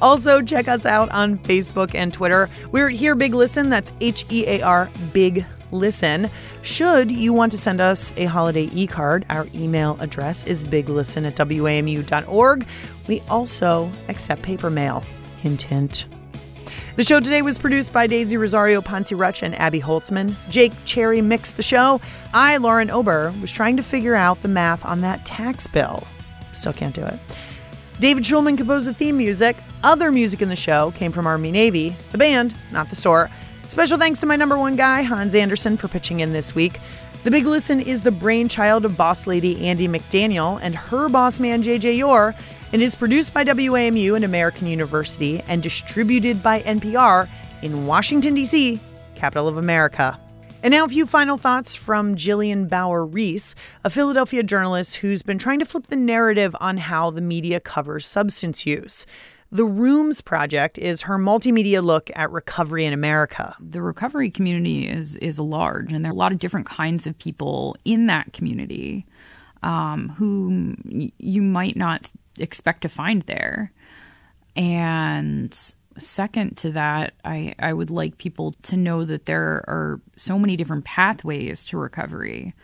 Also, 0.02 0.42
check 0.42 0.66
us 0.66 0.84
out 0.84 1.08
on 1.10 1.38
Facebook 1.38 1.94
and 1.94 2.12
Twitter. 2.12 2.50
We're 2.72 2.88
at 2.88 2.96
Hear 2.96 3.14
Big 3.14 3.34
Listen. 3.34 3.70
That's 3.70 3.92
H 4.00 4.26
E 4.28 4.44
A 4.48 4.62
R 4.62 4.90
Big 5.12 5.46
Listen. 5.74 6.30
Should 6.62 7.10
you 7.10 7.32
want 7.32 7.50
to 7.50 7.58
send 7.58 7.80
us 7.80 8.12
a 8.16 8.26
holiday 8.26 8.70
e 8.72 8.86
card, 8.86 9.26
our 9.28 9.48
email 9.56 9.96
address 9.98 10.46
is 10.46 10.62
biglisten 10.62 11.26
at 11.26 11.34
WAMU.org. 11.34 12.66
We 13.08 13.20
also 13.28 13.90
accept 14.08 14.42
paper 14.42 14.70
mail. 14.70 15.02
Hint, 15.38 15.62
hint. 15.62 16.06
The 16.94 17.02
show 17.02 17.18
today 17.18 17.42
was 17.42 17.58
produced 17.58 17.92
by 17.92 18.06
Daisy 18.06 18.36
Rosario 18.36 18.80
Poncie 18.80 19.18
Rutsch 19.18 19.42
and 19.42 19.52
Abby 19.56 19.80
Holtzman. 19.80 20.36
Jake 20.48 20.72
Cherry 20.84 21.20
mixed 21.20 21.56
the 21.56 21.62
show. 21.64 22.00
I, 22.32 22.56
Lauren 22.58 22.88
Ober, 22.88 23.34
was 23.42 23.50
trying 23.50 23.76
to 23.76 23.82
figure 23.82 24.14
out 24.14 24.40
the 24.42 24.48
math 24.48 24.84
on 24.84 25.00
that 25.00 25.26
tax 25.26 25.66
bill. 25.66 26.06
Still 26.52 26.72
can't 26.72 26.94
do 26.94 27.04
it. 27.04 27.18
David 27.98 28.22
Schulman 28.22 28.56
composed 28.56 28.86
the 28.86 28.94
theme 28.94 29.16
music. 29.16 29.56
Other 29.82 30.12
music 30.12 30.40
in 30.40 30.48
the 30.48 30.56
show 30.56 30.92
came 30.92 31.10
from 31.10 31.26
Army 31.26 31.50
Navy, 31.50 31.96
the 32.12 32.18
band, 32.18 32.54
not 32.70 32.90
the 32.90 32.96
store. 32.96 33.28
Special 33.66 33.98
thanks 33.98 34.20
to 34.20 34.26
my 34.26 34.36
number 34.36 34.56
one 34.56 34.76
guy, 34.76 35.02
Hans 35.02 35.34
Anderson, 35.34 35.76
for 35.76 35.88
pitching 35.88 36.20
in 36.20 36.32
this 36.32 36.54
week. 36.54 36.78
The 37.24 37.30
Big 37.30 37.46
Listen 37.46 37.80
is 37.80 38.02
the 38.02 38.10
brainchild 38.10 38.84
of 38.84 38.96
boss 38.96 39.26
lady 39.26 39.56
Andi 39.56 39.88
McDaniel 39.88 40.60
and 40.62 40.76
her 40.76 41.08
boss 41.08 41.40
man 41.40 41.62
JJ 41.62 41.96
Yore, 41.96 42.34
and 42.72 42.82
is 42.82 42.94
produced 42.94 43.32
by 43.32 43.44
WAMU 43.44 44.14
and 44.14 44.24
American 44.24 44.66
University 44.66 45.40
and 45.48 45.62
distributed 45.62 46.42
by 46.42 46.60
NPR 46.62 47.28
in 47.62 47.86
Washington, 47.86 48.34
D.C., 48.34 48.78
capital 49.14 49.48
of 49.48 49.56
America. 49.56 50.18
And 50.62 50.72
now, 50.72 50.84
a 50.84 50.88
few 50.88 51.06
final 51.06 51.36
thoughts 51.36 51.74
from 51.74 52.16
Jillian 52.16 52.68
Bauer-Reese, 52.68 53.54
a 53.84 53.90
Philadelphia 53.90 54.42
journalist 54.42 54.96
who's 54.96 55.22
been 55.22 55.38
trying 55.38 55.58
to 55.58 55.66
flip 55.66 55.88
the 55.88 55.96
narrative 55.96 56.54
on 56.60 56.76
how 56.76 57.10
the 57.10 57.20
media 57.20 57.60
covers 57.60 58.06
substance 58.06 58.66
use. 58.66 59.06
The 59.54 59.64
Rooms 59.64 60.20
Project 60.20 60.78
is 60.78 61.02
her 61.02 61.16
multimedia 61.16 61.80
look 61.80 62.10
at 62.16 62.32
recovery 62.32 62.86
in 62.86 62.92
America. 62.92 63.54
The 63.60 63.80
recovery 63.80 64.28
community 64.28 64.88
is 64.88 65.14
is 65.14 65.38
large, 65.38 65.92
and 65.92 66.04
there 66.04 66.10
are 66.10 66.12
a 66.12 66.18
lot 66.18 66.32
of 66.32 66.40
different 66.40 66.66
kinds 66.66 67.06
of 67.06 67.16
people 67.16 67.76
in 67.84 68.08
that 68.08 68.32
community 68.32 69.06
um, 69.62 70.08
who 70.08 70.74
you 71.18 71.40
might 71.40 71.76
not 71.76 72.10
expect 72.36 72.82
to 72.82 72.88
find 72.88 73.22
there. 73.22 73.70
And 74.56 75.56
second 75.98 76.56
to 76.58 76.72
that, 76.72 77.14
I, 77.24 77.54
I 77.60 77.72
would 77.72 77.90
like 77.90 78.18
people 78.18 78.56
to 78.62 78.76
know 78.76 79.04
that 79.04 79.26
there 79.26 79.62
are 79.68 80.00
so 80.16 80.36
many 80.36 80.56
different 80.56 80.84
pathways 80.84 81.64
to 81.66 81.78
recovery. 81.78 82.54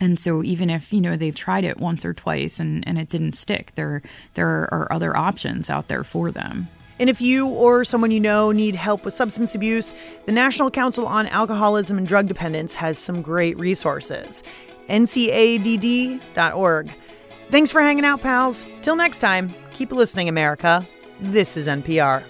And 0.00 0.18
so 0.18 0.42
even 0.42 0.70
if, 0.70 0.92
you 0.92 1.00
know, 1.00 1.16
they've 1.16 1.34
tried 1.34 1.64
it 1.64 1.78
once 1.78 2.04
or 2.04 2.14
twice 2.14 2.58
and, 2.58 2.86
and 2.88 2.98
it 2.98 3.08
didn't 3.08 3.34
stick, 3.34 3.72
there 3.74 4.02
there 4.34 4.72
are 4.72 4.88
other 4.90 5.16
options 5.16 5.68
out 5.68 5.88
there 5.88 6.04
for 6.04 6.30
them. 6.30 6.68
And 6.98 7.08
if 7.08 7.20
you 7.20 7.48
or 7.48 7.84
someone 7.84 8.10
you 8.10 8.20
know 8.20 8.52
need 8.52 8.76
help 8.76 9.04
with 9.04 9.14
substance 9.14 9.54
abuse, 9.54 9.94
the 10.26 10.32
National 10.32 10.70
Council 10.70 11.06
on 11.06 11.26
Alcoholism 11.28 11.96
and 11.96 12.06
Drug 12.06 12.28
Dependence 12.28 12.74
has 12.74 12.98
some 12.98 13.22
great 13.22 13.58
resources. 13.58 14.42
NCADD.org. 14.88 16.90
Thanks 17.50 17.70
for 17.70 17.80
hanging 17.80 18.04
out, 18.04 18.20
pals. 18.20 18.66
Till 18.82 18.96
next 18.96 19.18
time, 19.18 19.54
keep 19.72 19.92
listening, 19.92 20.28
America. 20.28 20.86
This 21.20 21.56
is 21.56 21.66
NPR. 21.66 22.22